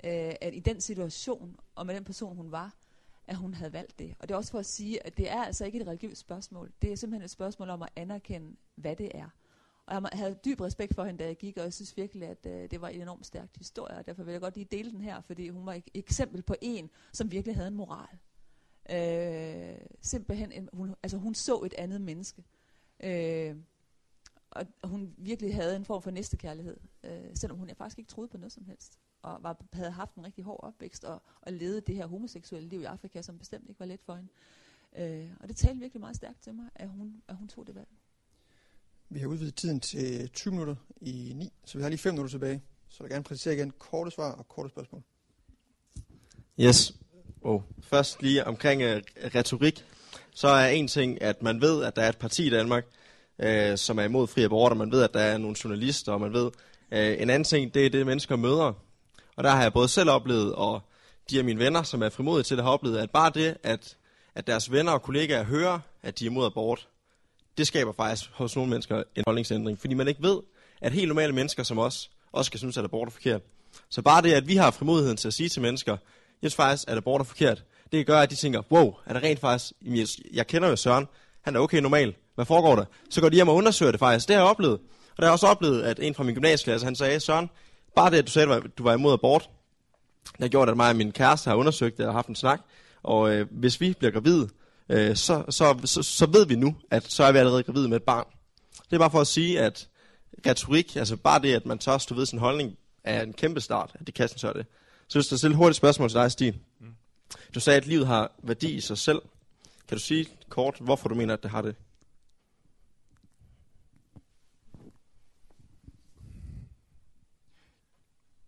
øh, 0.04 0.36
at 0.42 0.56
i 0.56 0.60
den 0.60 0.82
situation, 0.82 1.60
og 1.76 1.86
med 1.86 1.96
den 1.96 2.04
person 2.04 2.36
hun 2.36 2.52
var, 2.52 2.76
at 3.28 3.36
hun 3.36 3.54
havde 3.54 3.74
valgt 3.74 4.00
det. 4.00 4.16
Og 4.20 4.28
det 4.28 4.34
er 4.34 4.38
også 4.38 4.52
for 4.52 4.60
at 4.60 4.66
sige, 4.66 5.06
at 5.06 5.18
det 5.18 5.30
er 5.30 5.44
altså 5.44 5.66
ikke 5.66 5.82
et 5.82 5.88
religiøst 5.88 6.22
spørgsmål. 6.22 6.72
Det 6.82 6.92
er 6.92 6.96
simpelthen 6.96 7.24
et 7.24 7.32
spørgsmål 7.32 7.70
om 7.70 7.82
at 7.82 7.90
anerkende, 7.96 8.56
hvad 8.76 8.96
det 8.96 9.12
er. 9.14 9.30
Og 9.86 9.94
jeg 9.94 10.10
havde 10.14 10.36
dyb 10.46 10.62
respekt 10.62 10.96
for 10.96 11.04
hende, 11.04 11.24
da 11.24 11.28
jeg 11.28 11.38
gik, 11.38 11.58
og 11.58 11.64
jeg 11.64 11.74
synes 11.74 11.98
virkelig, 11.98 12.28
at 12.28 12.46
øh, 12.46 12.72
det 12.72 12.82
var 12.82 12.88
en 12.88 13.02
enormt 13.02 13.26
stærk 13.26 13.50
historie, 13.58 13.98
og 13.98 14.06
derfor 14.06 14.24
vil 14.24 14.32
jeg 14.32 14.42
godt 14.42 14.56
lige 14.56 14.68
dele 14.72 14.92
den 14.92 15.02
her, 15.02 15.22
fordi 15.22 15.50
hun 15.50 15.66
var 15.66 15.74
et 15.74 15.90
eksempel 15.94 16.42
på 16.42 16.56
en, 16.62 16.90
som 17.14 17.32
virkelig 17.32 17.56
havde 17.56 17.68
en 17.68 17.76
moral. 17.76 18.18
Øh, 18.90 19.76
simpelthen, 20.02 20.52
en, 20.52 20.70
hun, 20.74 20.96
altså 21.04 21.18
hun 21.18 21.36
så 21.36 21.62
et 21.62 21.74
andet 21.78 22.02
menneske. 22.02 22.44
Øh, 23.04 23.56
og 24.52 24.66
hun 24.84 25.14
virkelig 25.18 25.56
havde 25.56 25.76
en 25.76 25.86
form 25.86 26.02
for 26.02 26.12
næstekærlighed, 26.12 26.78
øh, 27.04 27.36
selvom 27.36 27.58
hun 27.58 27.70
faktisk 27.78 28.00
ikke 28.00 28.12
troede 28.12 28.28
på 28.28 28.38
noget 28.38 28.52
som 28.52 28.66
helst. 28.66 29.00
Og 29.22 29.44
var, 29.44 29.66
havde 29.74 29.92
haft 29.92 30.16
en 30.16 30.26
rigtig 30.26 30.44
hård 30.44 30.60
opvækst, 30.64 31.04
og, 31.04 31.22
og 31.42 31.54
levede 31.54 31.82
det 31.82 31.96
her 31.96 32.08
homoseksuelle 32.08 32.70
liv 32.70 32.82
i 32.82 32.84
Afrika, 32.84 33.22
som 33.22 33.40
bestemt 33.40 33.70
ikke 33.70 33.80
var 33.80 33.86
let 33.86 34.02
for 34.02 34.16
hende. 34.16 34.30
Øh, 34.96 35.30
og 35.40 35.48
det 35.48 35.56
talte 35.56 35.80
virkelig 35.80 36.00
meget 36.00 36.16
stærkt 36.16 36.42
til 36.42 36.54
mig, 36.54 36.70
at 36.76 36.90
hun, 36.90 37.22
at 37.28 37.36
hun 37.36 37.48
tog 37.48 37.68
det 37.68 37.76
valg. 37.76 37.88
Vi 39.10 39.20
har 39.20 39.28
udvidet 39.28 39.56
tiden 39.56 39.80
til 39.80 40.30
20 40.30 40.52
minutter 40.52 40.76
i 41.02 41.34
9, 41.36 41.54
så 41.66 41.78
vi 41.78 41.82
har 41.82 41.90
lige 41.90 42.00
5 42.00 42.14
minutter 42.14 42.32
tilbage. 42.32 42.62
Så 42.90 42.98
jeg 43.00 43.04
vil 43.04 43.12
gerne 43.12 43.24
præcisere 43.24 43.54
igen 43.54 43.72
korte 43.72 44.12
svar 44.12 44.32
og 44.32 44.48
korte 44.48 44.70
spørgsmål. 44.70 45.04
Yes. 46.60 47.03
Wow. 47.46 47.64
Først 47.84 48.22
lige 48.22 48.48
omkring 48.48 48.84
uh, 48.84 49.02
retorik. 49.36 49.86
Så 50.36 50.48
er 50.48 50.68
en 50.68 50.88
ting, 50.88 51.22
at 51.22 51.42
man 51.42 51.62
ved, 51.62 51.84
at 51.84 51.96
der 51.96 52.02
er 52.02 52.10
et 52.10 52.18
parti 52.18 52.48
i 52.48 52.50
Danmark, 52.50 52.86
uh, 53.44 53.76
som 53.76 54.00
er 54.00 54.04
imod 54.04 54.28
fri 54.28 54.44
abort, 54.44 54.72
og 54.72 54.78
man 54.78 54.92
ved, 54.92 55.04
at 55.04 55.14
der 55.14 55.20
er 55.20 55.38
nogle 55.38 55.56
journalister, 55.64 56.12
og 56.12 56.22
man 56.22 56.34
ved, 56.34 56.46
uh, 56.46 56.52
en 56.92 57.30
anden 57.30 57.44
ting, 57.44 57.74
det 57.74 57.86
er 57.86 57.90
det, 57.90 58.06
mennesker 58.06 58.36
møder. 58.36 58.74
Og 59.36 59.44
der 59.44 59.50
har 59.50 59.62
jeg 59.62 59.74
både 59.74 59.88
selv 59.88 60.10
oplevet, 60.10 60.56
og 60.56 60.82
de 61.30 61.40
af 61.40 61.44
mine 61.44 61.60
venner, 61.60 61.84
som 61.84 62.04
er 62.04 62.10
frimodige 62.10 62.44
til 62.44 62.58
det, 62.58 62.64
har 62.66 62.72
oplevet, 62.72 62.98
at 62.98 63.12
bare 63.12 63.32
det, 63.34 63.58
at, 63.64 63.98
at 64.36 64.48
deres 64.48 64.72
venner 64.72 64.92
og 64.92 65.02
kollegaer 65.02 65.44
hører, 65.44 65.80
at 66.04 66.20
de 66.20 66.26
er 66.26 66.30
imod 66.30 66.46
abort, 66.46 66.88
det 67.58 67.68
skaber 67.68 67.92
faktisk 67.92 68.30
hos 68.34 68.56
nogle 68.56 68.70
mennesker 68.70 69.04
en 69.16 69.24
holdningsændring, 69.28 69.80
fordi 69.80 69.94
man 69.94 70.08
ikke 70.08 70.24
ved, 70.24 70.40
at 70.82 70.92
helt 70.92 71.08
normale 71.08 71.34
mennesker 71.34 71.64
som 71.64 71.80
os, 71.80 72.12
også 72.32 72.52
kan 72.52 72.58
synes, 72.58 72.78
at 72.78 72.84
abort 72.84 73.08
er 73.08 73.12
forkert. 73.12 73.42
Så 73.90 74.02
bare 74.02 74.22
det, 74.22 74.34
at 74.34 74.48
vi 74.48 74.56
har 74.56 74.72
frimodigheden 74.72 75.18
til 75.18 75.28
at 75.28 75.34
sige 75.34 75.50
til 75.50 75.62
mennesker, 75.62 75.98
jeg 76.44 76.52
synes 76.52 76.56
faktisk, 76.56 76.84
at 76.88 76.98
abort 76.98 77.22
er 77.22 77.26
forkert, 77.26 77.64
det 77.92 78.08
gør, 78.08 78.20
at 78.20 78.30
de 78.30 78.36
tænker, 78.36 78.62
wow, 78.72 78.94
er 79.06 79.14
det 79.14 79.24
rent 79.24 79.40
faktisk, 79.40 79.74
jeg, 79.82 80.08
jeg 80.34 80.48
kender 80.48 80.70
jo 80.70 80.76
Søren, 80.76 81.08
han 81.42 81.56
er 81.56 81.60
okay 81.60 81.78
normal, 81.78 82.16
hvad 82.36 82.46
foregår 82.46 82.76
der? 82.76 82.86
Så 83.10 83.22
går 83.22 83.30
de 83.30 83.36
hjem 83.36 83.48
og 83.48 83.56
undersøger 83.56 83.92
det 83.92 84.00
faktisk, 84.00 84.28
det 84.28 84.36
har 84.36 84.44
jeg 84.44 84.50
oplevet. 84.50 84.80
Og 85.12 85.18
der 85.18 85.24
har 85.24 85.28
jeg 85.28 85.34
også 85.34 85.48
oplevet, 85.48 85.84
at 85.84 86.00
en 86.00 86.16
fra 86.16 86.24
min 86.24 86.36
gymnasieklasse, 86.36 86.86
han 86.86 86.96
sagde, 86.96 87.20
Søren, 87.20 87.50
bare 87.96 88.12
det, 88.12 88.18
at 88.18 88.28
du 88.28 88.32
sagde, 88.32 88.54
at 88.54 88.64
du 88.78 88.84
var 88.84 88.94
imod 88.94 89.14
abort, 89.14 89.50
det 90.24 90.40
har 90.40 90.48
gjort, 90.48 90.70
at 90.70 90.78
mig 90.78 90.90
og 90.90 90.96
min 90.96 91.12
kæreste 91.12 91.50
har 91.50 91.58
undersøgt 91.58 91.98
det 91.98 92.06
og 92.06 92.14
haft 92.14 92.28
en 92.28 92.36
snak, 92.36 92.62
og 93.04 93.34
øh, 93.34 93.48
hvis 93.52 93.82
vi 93.82 93.94
bliver 94.00 94.12
gravide, 94.12 94.50
øh, 94.90 95.16
så, 95.16 95.44
så, 95.50 95.80
så, 95.86 96.04
så 96.04 96.26
ved 96.26 96.46
vi 96.46 96.56
nu, 96.56 96.76
at 96.92 97.04
så 97.12 97.24
er 97.24 97.32
vi 97.32 97.38
allerede 97.38 97.64
gravid 97.64 97.88
med 97.88 97.98
et 97.98 98.04
barn. 98.04 98.26
Det 98.90 98.94
er 98.94 99.00
bare 99.00 99.12
for 99.12 99.22
at 99.22 99.28
sige, 99.28 99.60
at 99.60 99.88
retorik, 100.48 100.96
altså 100.96 101.18
bare 101.18 101.42
det, 101.42 101.54
at 101.54 101.66
man 101.66 101.78
tør 101.78 101.98
stå 101.98 102.16
ved 102.16 102.26
sin 102.26 102.40
holdning, 102.40 102.78
er 103.04 103.24
en 103.24 103.34
kæmpe 103.34 103.62
start, 103.62 103.92
at 104.00 104.08
det 104.08 104.16
kan 104.16 104.28
så 104.28 104.54
det. 104.56 104.66
Så 105.14 105.20
hvis 105.20 105.28
der 105.28 105.38
stille 105.38 105.56
hurtigt 105.56 105.78
spørgsmål 105.78 106.10
til 106.10 106.20
dig, 106.20 106.32
Stig. 106.32 106.60
Du 107.56 107.60
sagde, 107.60 107.78
at 107.78 107.88
livet 107.88 108.08
har 108.08 108.32
værdi 108.44 108.74
i 108.74 108.82
sig 108.82 108.98
selv. 108.98 109.22
Kan 109.88 109.98
du 109.98 110.04
sige 110.04 110.28
kort, 110.50 110.78
hvorfor 110.80 111.10
du 111.10 111.16
mener, 111.16 111.34
at 111.34 111.44
det 111.44 111.52
har 111.52 111.62
det? 111.62 111.76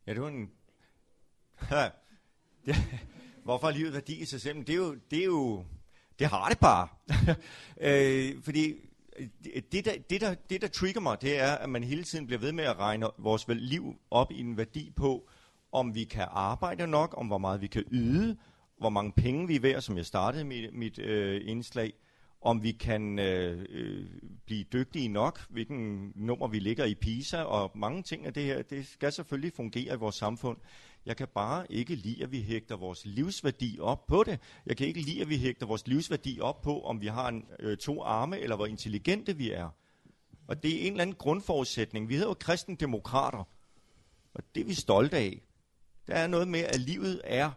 Ja, 0.07 0.13
det 0.13 0.22
var 0.22 0.28
en... 0.28 0.51
hvorfor 3.43 3.68
har 3.68 3.74
livet 3.74 3.93
værdi 3.93 4.16
i 4.16 4.26
sig 4.26 4.41
selv? 4.41 4.57
Det 4.57 4.70
er 4.70 4.76
jo, 4.76 4.95
det 5.11 5.20
er 5.20 5.26
jo 5.26 5.66
det 6.20 6.28
har 6.28 6.49
det 6.49 6.59
bare. 6.59 6.88
øh, 7.89 8.43
fordi 8.43 8.74
øh, 9.20 9.28
det 9.72 9.86
der, 9.86 9.93
det, 10.09 10.22
der, 10.22 10.34
det, 10.34 10.61
der 10.61 10.68
trigger 10.68 11.01
mig, 11.01 11.22
det 11.22 11.39
er, 11.39 11.55
at 11.55 11.70
man 11.70 11.84
hele 11.84 12.03
tiden 12.03 12.26
bliver 12.26 12.39
ved 12.39 12.51
med 12.51 12.63
at 12.63 12.80
regne 12.80 13.07
vores 13.18 13.45
liv 13.47 13.95
op 14.11 14.32
i 14.32 14.39
en 14.39 14.57
værdi 14.57 14.91
på, 14.95 15.30
om 15.76 15.95
vi 15.95 16.03
kan 16.03 16.28
arbejde 16.32 16.88
nok, 16.88 17.13
om 17.17 17.28
hvor 17.28 17.38
meget 17.38 17.61
vi 17.61 17.67
kan 17.67 17.84
yde, 17.91 18.38
hvor 18.78 18.89
mange 18.89 19.11
penge 19.11 19.47
vi 19.47 19.55
er 19.55 19.59
værd, 19.59 19.82
som 19.82 19.97
jeg 19.97 20.05
startede 20.05 20.43
mit, 20.43 20.73
mit 20.73 20.99
øh, 20.99 21.41
indslag, 21.45 21.93
om 22.41 22.63
vi 22.63 22.71
kan 22.71 23.19
øh, 23.19 23.65
øh, 23.69 24.05
blive 24.45 24.63
dygtige 24.63 25.07
nok, 25.07 25.49
hvilken 25.49 26.11
nummer 26.15 26.47
vi 26.47 26.59
ligger 26.59 26.86
i 26.86 26.95
PISA, 26.95 27.41
og 27.41 27.71
mange 27.76 28.03
ting 28.03 28.26
af 28.26 28.34
det 28.34 28.43
her, 28.43 28.61
det 28.61 28.88
skal 28.88 29.11
selvfølgelig 29.11 29.53
fungere 29.53 29.93
i 29.93 29.97
vores 29.97 30.15
samfund. 30.15 30.57
Jeg 31.05 31.17
kan 31.17 31.28
bare 31.36 31.71
ikke 31.71 31.95
lide, 31.95 32.23
at 32.23 32.32
vi 32.32 32.41
hægter 32.41 32.78
vores 32.78 33.05
livsværdi 33.05 33.78
op 33.82 34.07
på 34.07 34.23
det. 34.23 34.39
Jeg 34.65 34.78
kan 34.78 34.88
ikke 34.88 35.01
lide, 35.01 35.21
at 35.21 35.30
vi 35.30 35.38
hægter 35.38 35.65
vores 35.65 35.88
livsværdi 35.88 36.39
op 36.39 36.61
på, 36.61 36.82
om 36.82 37.01
vi 37.01 37.07
har 37.07 37.28
en, 37.28 37.45
øh, 37.59 37.78
to 37.78 38.03
arme, 38.03 38.39
eller 38.39 38.55
hvor 38.55 38.65
intelligente 38.65 39.38
vi 39.38 39.51
er. 39.51 39.69
Og 40.47 40.63
det 40.63 40.76
er 40.76 40.80
en 40.80 40.93
eller 40.93 41.01
anden 41.01 41.15
grundforudsætning. 41.15 42.09
Vi 42.09 42.13
hedder 42.13 42.30
jo 42.30 42.34
kristendemokrater, 42.34 43.43
og 44.34 44.43
det 44.55 44.61
er 44.61 44.65
vi 44.65 44.73
stolte 44.73 45.17
af. 45.17 45.41
Der 46.08 46.16
er 46.16 46.28
noget 46.28 46.47
med, 46.47 46.60
at 46.60 46.80
livet 46.80 47.22
er 47.24 47.51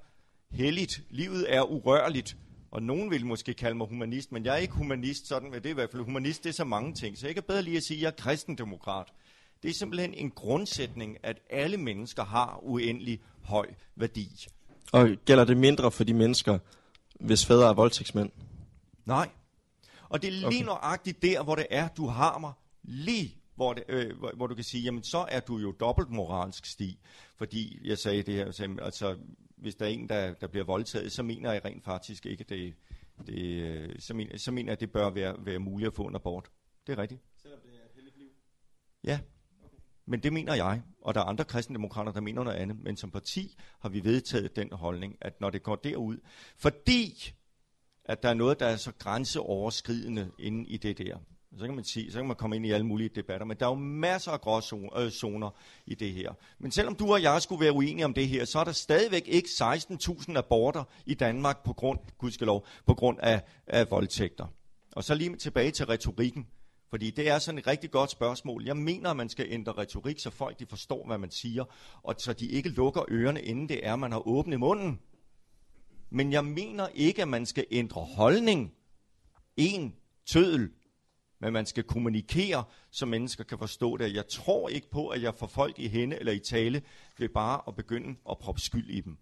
helligt. 0.51 1.03
Livet 1.11 1.55
er 1.55 1.63
urørligt. 1.63 2.37
Og 2.71 2.83
nogen 2.83 3.11
vil 3.11 3.27
måske 3.27 3.55
kalde 3.55 3.75
mig 3.75 3.87
humanist, 3.89 4.33
men 4.33 4.45
jeg 4.45 4.55
er 4.55 4.59
ikke 4.59 4.75
humanist, 4.75 5.27
sådan 5.27 5.53
det 5.53 5.67
er 5.67 5.71
i 5.71 5.73
hvert 5.73 5.91
fald 5.91 6.03
humanist, 6.03 6.45
det 6.45 6.51
er 6.51 6.55
så 6.55 6.65
mange 6.65 6.95
ting. 6.95 7.19
Så 7.19 7.27
jeg 7.27 7.35
kan 7.35 7.43
bedre 7.43 7.63
lige 7.63 7.77
at 7.77 7.83
sige, 7.83 7.99
at 7.99 8.03
jeg 8.03 8.09
er 8.09 8.23
kristendemokrat. 8.23 9.07
Det 9.63 9.71
er 9.71 9.75
simpelthen 9.75 10.15
en 10.15 10.31
grundsætning, 10.31 11.17
at 11.23 11.39
alle 11.51 11.77
mennesker 11.77 12.25
har 12.25 12.61
uendelig 12.63 13.21
høj 13.43 13.67
værdi. 13.97 14.47
Og 14.93 15.09
gælder 15.25 15.45
det 15.45 15.57
mindre 15.57 15.91
for 15.91 16.05
de 16.05 16.15
mennesker, 16.15 16.59
hvis 17.21 17.47
fædre 17.47 17.69
er 17.69 17.75
voldtægtsmænd? 17.75 18.31
Nej. 19.05 19.29
Og 20.09 20.23
det 20.23 20.29
er 20.29 20.33
lige 20.33 20.47
okay. 20.47 20.63
nøjagtigt 20.63 21.23
der, 21.23 21.43
hvor 21.43 21.55
det 21.55 21.67
er, 21.71 21.89
du 21.89 22.07
har 22.07 22.39
mig 22.39 22.53
lige 22.83 23.38
hvor, 23.59 23.73
det, 23.73 23.85
øh, 23.89 24.19
hvor, 24.19 24.33
hvor 24.37 24.47
du 24.47 24.55
kan 24.55 24.65
sige, 24.65 24.83
jamen 24.83 25.03
så 25.03 25.27
er 25.29 25.41
du 25.41 25.59
jo 25.59 25.73
dobbelt 25.73 26.11
moralsk 26.11 26.67
sti. 26.67 26.99
Fordi 27.37 27.89
jeg 27.89 27.99
sagde 27.99 28.23
det 28.23 28.35
her, 28.35 28.51
sagde, 28.51 28.83
altså 28.83 29.19
hvis 29.57 29.75
der 29.75 29.85
er 29.87 29.91
en, 29.91 30.09
der, 30.09 30.35
der 30.35 30.47
bliver 30.47 30.65
voldtaget, 30.65 31.13
så 31.13 31.23
mener 31.23 31.53
jeg 31.53 31.65
rent 31.65 31.85
faktisk 31.85 32.27
ikke, 32.27 32.41
at 32.43 32.49
det, 32.49 32.75
det 33.27 33.63
øh, 33.63 33.99
så, 33.99 34.15
mener, 34.15 34.39
så 34.39 34.53
mener 34.53 34.69
jeg, 34.69 34.73
at 34.73 34.81
det 34.81 34.93
bør 34.93 35.11
være, 35.11 35.37
være 35.39 35.59
muligt 35.59 35.87
at 35.87 35.95
få 35.95 36.03
en 36.03 36.15
abort. 36.15 36.51
Det 36.87 36.93
er 36.93 37.03
rigtigt. 37.03 37.21
Selvom 37.43 37.61
det 37.61 37.71
er 37.71 37.85
et 37.85 37.91
heldigt 37.95 38.19
liv? 38.19 38.29
Ja, 39.05 39.21
men 40.07 40.23
det 40.23 40.33
mener 40.33 40.55
jeg, 40.55 40.83
og 41.03 41.15
der 41.15 41.21
er 41.21 41.25
andre 41.25 41.45
kristendemokrater, 41.45 42.13
der 42.13 42.21
mener 42.21 42.45
noget 42.45 42.57
andet. 42.57 42.81
Men 42.81 42.97
som 42.97 43.11
parti 43.11 43.57
har 43.81 43.89
vi 43.89 44.05
vedtaget 44.05 44.57
den 44.57 44.73
holdning, 44.73 45.17
at 45.21 45.41
når 45.41 45.51
det 45.51 45.63
går 45.63 45.77
derud, 45.77 46.19
fordi 46.57 47.35
at 48.05 48.23
der 48.23 48.29
er 48.29 48.35
noget, 48.35 48.61
der 48.61 48.67
er 48.67 48.77
så 48.77 48.93
grænseoverskridende 48.99 50.31
inde 50.39 50.69
i 50.69 50.77
det 50.77 50.99
der, 50.99 51.19
så 51.57 51.65
kan 51.65 51.75
man 51.75 51.85
sige, 51.85 52.13
så 52.13 52.19
kan 52.19 52.27
man 52.27 52.37
komme 52.37 52.57
ind 52.57 52.67
i 52.67 52.71
alle 52.71 52.87
mulige 52.87 53.09
debatter, 53.09 53.47
men 53.47 53.57
der 53.57 53.67
er 53.67 53.71
jo 53.71 53.77
masser 53.77 54.33
af 54.33 54.41
gråzoner 54.41 55.47
øh, 55.47 55.53
i 55.87 55.95
det 55.95 56.13
her. 56.13 56.33
Men 56.59 56.71
selvom 56.71 56.95
du 56.95 57.13
og 57.13 57.23
jeg 57.23 57.43
skulle 57.43 57.65
være 57.65 57.73
uenige 57.73 58.05
om 58.05 58.15
det 58.15 58.29
her, 58.29 58.45
så 58.45 58.59
er 58.59 58.65
der 58.65 58.73
stadigvæk 58.73 59.29
ikke 59.29 59.49
16.000 59.49 60.37
aborter 60.39 60.85
i 61.07 61.15
Danmark 61.15 61.65
på 61.65 61.73
grund, 61.73 61.99
gudskelov, 62.19 62.67
på 62.87 62.95
grund 62.95 63.19
af, 63.21 63.43
af 63.67 63.91
voldtægter. 63.91 64.47
Og 64.93 65.05
så 65.05 65.15
lige 65.15 65.37
tilbage 65.37 65.71
til 65.71 65.87
retorikken. 65.87 66.47
Fordi 66.91 67.11
det 67.11 67.29
er 67.29 67.39
sådan 67.39 67.59
et 67.59 67.67
rigtig 67.67 67.91
godt 67.91 68.11
spørgsmål. 68.11 68.65
Jeg 68.65 68.77
mener, 68.77 69.11
at 69.11 69.17
man 69.17 69.29
skal 69.29 69.47
ændre 69.49 69.73
retorik, 69.73 70.19
så 70.19 70.31
folk 70.31 70.59
de 70.59 70.67
forstår, 70.67 71.07
hvad 71.07 71.19
man 71.19 71.31
siger, 71.31 71.65
og 72.03 72.15
så 72.19 72.33
de 72.33 72.47
ikke 72.47 72.69
lukker 72.69 73.03
ørerne, 73.11 73.43
inden 73.43 73.69
det 73.69 73.87
er, 73.87 73.97
man 73.97 74.13
har 74.13 74.29
åbnet 74.29 74.61
munden. 74.61 75.01
Men 76.11 76.33
jeg 76.33 76.45
mener 76.45 76.89
ikke, 76.95 77.23
at 77.23 77.29
man 77.29 77.47
skal 77.47 77.65
ændre 77.71 78.01
holdning. 78.01 78.73
En 79.57 79.95
tødel 80.27 80.71
men 81.41 81.53
man 81.53 81.67
skal 81.67 81.85
kommunikere, 81.85 82.65
så 82.91 83.07
mennesker 83.07 83.45
kan 83.45 83.59
forstå 83.59 83.97
det. 83.97 84.15
Jeg 84.15 84.29
tror 84.29 84.69
ikke 84.69 84.91
på, 84.91 85.09
at 85.09 85.23
jeg 85.23 85.35
får 85.35 85.47
folk 85.47 85.79
i 85.79 85.89
hende 85.89 86.19
eller 86.19 86.33
i 86.33 86.39
tale 86.39 86.83
ved 87.19 87.29
bare 87.29 87.61
at 87.69 87.77
begynde 87.77 88.19
at 88.31 88.39
proppe 88.39 88.61
skyld 88.61 88.91
i 88.91 89.01
dem. 89.01 89.19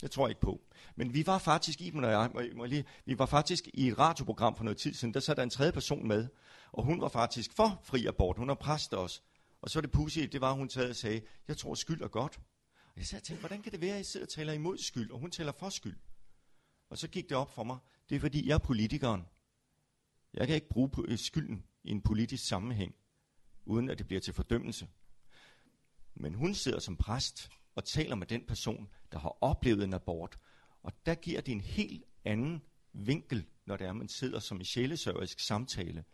Det 0.00 0.10
tror 0.10 0.26
jeg 0.26 0.30
ikke 0.30 0.40
på. 0.40 0.60
Men 0.96 1.14
vi 1.14 1.26
var 1.26 1.38
faktisk, 1.38 1.80
Iben 1.80 2.04
og 2.04 2.10
jeg, 2.10 2.30
må 2.54 2.64
lige, 2.64 2.84
vi 3.04 3.18
var 3.18 3.26
faktisk 3.26 3.68
i 3.74 3.88
et 3.88 3.98
radioprogram 3.98 4.56
for 4.56 4.64
noget 4.64 4.78
tid 4.78 4.94
siden, 4.94 5.14
der 5.14 5.20
sad 5.20 5.36
der 5.36 5.42
en 5.42 5.50
tredje 5.50 5.72
person 5.72 6.08
med, 6.08 6.28
og 6.72 6.84
hun 6.84 7.00
var 7.00 7.08
faktisk 7.08 7.52
for 7.52 7.80
fri 7.84 8.06
abort. 8.06 8.38
Hun 8.38 8.48
har 8.48 8.54
præst 8.54 8.94
os. 8.94 9.22
Og 9.62 9.70
så 9.70 9.80
det 9.80 9.90
pussy, 9.90 10.18
det 10.18 10.40
var, 10.40 10.50
at 10.50 10.56
hun 10.56 10.68
taget 10.68 10.90
og 10.90 10.96
sagde, 10.96 11.20
jeg 11.48 11.56
tror 11.56 11.74
skyld 11.74 12.02
er 12.02 12.08
godt. 12.08 12.40
Og 12.86 12.96
jeg 12.96 13.06
sagde 13.06 13.24
til 13.24 13.32
hende, 13.32 13.40
hvordan 13.40 13.62
kan 13.62 13.72
det 13.72 13.80
være, 13.80 13.94
at 13.94 14.00
I 14.00 14.04
sidder 14.04 14.26
og 14.26 14.30
taler 14.30 14.52
imod 14.52 14.78
skyld, 14.78 15.10
og 15.10 15.18
hun 15.18 15.30
taler 15.30 15.52
for 15.52 15.68
skyld? 15.68 15.96
Og 16.90 16.98
så 16.98 17.08
gik 17.08 17.28
det 17.28 17.36
op 17.36 17.54
for 17.54 17.64
mig, 17.64 17.78
det 18.08 18.16
er 18.16 18.20
fordi, 18.20 18.48
jeg 18.48 18.54
er 18.54 18.58
politikeren. 18.58 19.22
Jeg 20.36 20.46
kan 20.46 20.54
ikke 20.54 20.68
bruge 20.68 20.90
øh, 21.08 21.18
skylden 21.18 21.64
i 21.84 21.90
en 21.90 22.00
politisk 22.00 22.46
sammenhæng, 22.46 22.94
uden 23.64 23.90
at 23.90 23.98
det 23.98 24.06
bliver 24.06 24.20
til 24.20 24.34
fordømmelse. 24.34 24.88
Men 26.14 26.34
hun 26.34 26.54
sidder 26.54 26.78
som 26.78 26.96
præst 26.96 27.50
og 27.74 27.84
taler 27.84 28.14
med 28.14 28.26
den 28.26 28.44
person, 28.48 28.88
der 29.12 29.18
har 29.18 29.38
oplevet 29.40 29.84
en 29.84 29.94
abort. 29.94 30.38
Og 30.82 30.92
der 31.06 31.14
giver 31.14 31.40
det 31.40 31.52
en 31.52 31.60
helt 31.60 32.04
anden 32.24 32.62
vinkel, 32.92 33.46
når 33.66 33.76
det 33.76 33.86
er, 33.86 33.92
man 33.92 34.08
sidder 34.08 34.38
som 34.38 34.60
i 34.60 34.64
sjælesørgisk 34.64 35.40
samtale 35.40 36.04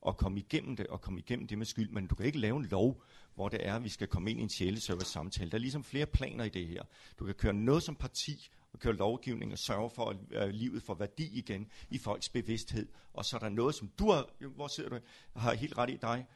og 0.00 0.16
komme 0.16 0.38
igennem 0.38 0.76
det, 0.76 0.86
og 0.86 1.00
komme 1.00 1.20
igennem 1.20 1.46
det 1.46 1.58
med 1.58 1.66
skyld. 1.66 1.90
Men 1.90 2.06
du 2.06 2.14
kan 2.14 2.26
ikke 2.26 2.38
lave 2.38 2.56
en 2.56 2.66
lov, 2.66 3.02
hvor 3.34 3.48
det 3.48 3.66
er, 3.66 3.76
at 3.76 3.84
vi 3.84 3.88
skal 3.88 4.08
komme 4.08 4.30
ind 4.30 4.40
i 4.40 4.42
en 4.42 4.48
sjæleservice 4.48 5.10
samtale. 5.10 5.50
Der 5.50 5.56
er 5.56 5.60
ligesom 5.60 5.84
flere 5.84 6.06
planer 6.06 6.44
i 6.44 6.48
det 6.48 6.66
her. 6.66 6.82
Du 7.18 7.24
kan 7.24 7.34
køre 7.34 7.52
noget 7.52 7.82
som 7.82 7.96
parti, 7.96 8.50
og 8.72 8.78
køre 8.78 8.92
lovgivning 8.92 9.52
og 9.52 9.58
sørge 9.58 9.90
for, 9.90 10.10
at 10.10 10.16
øh, 10.30 10.48
livet 10.48 10.82
får 10.82 10.94
værdi 10.94 11.38
igen 11.38 11.70
i 11.90 11.98
folks 11.98 12.28
bevidsthed. 12.28 12.88
Og 13.12 13.24
så 13.24 13.36
er 13.36 13.40
der 13.40 13.48
noget, 13.48 13.74
som 13.74 13.88
du 13.98 14.10
har, 14.10 14.48
hvor 14.48 14.68
sidder 14.68 14.90
du, 14.90 14.98
har 15.36 15.54
helt 15.54 15.78
ret 15.78 15.90
i 15.90 15.96
dig, 15.96 16.26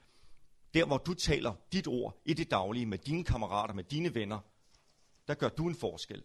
der 0.75 0.87
hvor 0.87 0.99
du 0.99 1.15
taler 1.15 1.55
dit 1.73 1.87
ord 1.87 2.21
i 2.25 2.35
det 2.35 2.51
daglige 2.51 2.87
med 2.87 2.99
dine 2.99 3.25
kammerater, 3.25 3.75
med 3.75 3.85
dine 3.85 4.15
venner, 4.15 4.41
der 5.29 5.35
gør 5.35 5.49
du 5.49 5.69
en 5.69 5.75
forskel. 5.75 6.25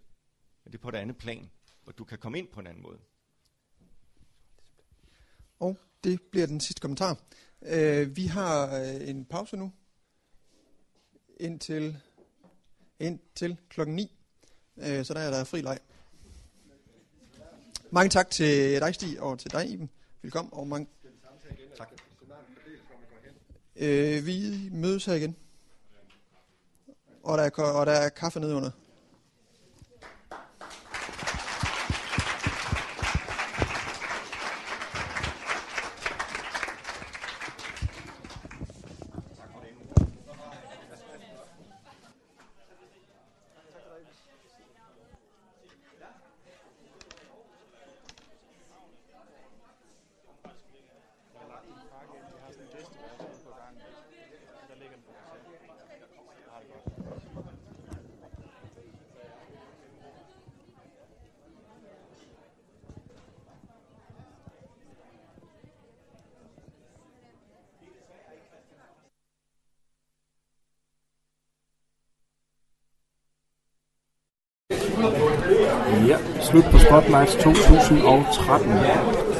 Men 0.64 0.72
det 0.72 0.78
er 0.78 0.82
på 0.82 0.89
et 0.89 0.95
andet 0.95 1.18
plan, 1.18 1.51
hvor 1.84 1.93
du 1.93 2.03
kan 2.03 2.18
komme 2.18 2.38
ind 2.38 2.47
på 2.47 2.59
en 2.59 2.68
anden 2.68 2.84
måde. 2.84 2.99
Og 5.59 5.78
det 6.03 6.22
bliver 6.22 6.47
den 6.47 6.59
sidste 6.59 6.82
kommentar. 6.82 7.22
Øh, 7.62 8.16
vi 8.16 8.26
har 8.26 8.80
øh, 8.80 9.09
en 9.09 9.26
pause 9.26 9.57
nu, 9.57 9.72
indtil, 11.39 11.97
indtil 12.99 13.57
klokken 13.70 13.95
9. 13.95 14.18
øh, 14.78 15.05
så 15.05 15.14
der 15.14 15.20
er 15.20 15.32
der 15.32 15.43
fri 15.43 15.62
leg. 15.62 15.80
Mange 17.94 18.10
tak 18.10 18.30
til 18.30 18.80
dig, 18.80 18.96
Stig, 18.96 19.22
og 19.22 19.39
til 19.39 19.52
dig, 19.52 19.70
Iben. 19.70 19.89
Velkommen, 20.22 20.54
og 20.54 20.68
mange... 20.68 20.88
Tak. 21.78 21.89
Øh, 23.76 24.26
vi 24.26 24.70
mødes 24.72 25.06
her 25.06 25.14
igen. 25.14 25.36
Og 27.24 27.38
der 27.38 27.44
er, 27.44 27.64
og 27.64 27.86
der 27.86 27.92
er 27.92 28.10
kaffe 28.10 28.39
nedenunder. 28.39 28.72
Ja, 76.08 76.18
slut 76.42 76.64
på 76.64 76.78
Spotlights 76.92 77.36
2013. 77.36 79.31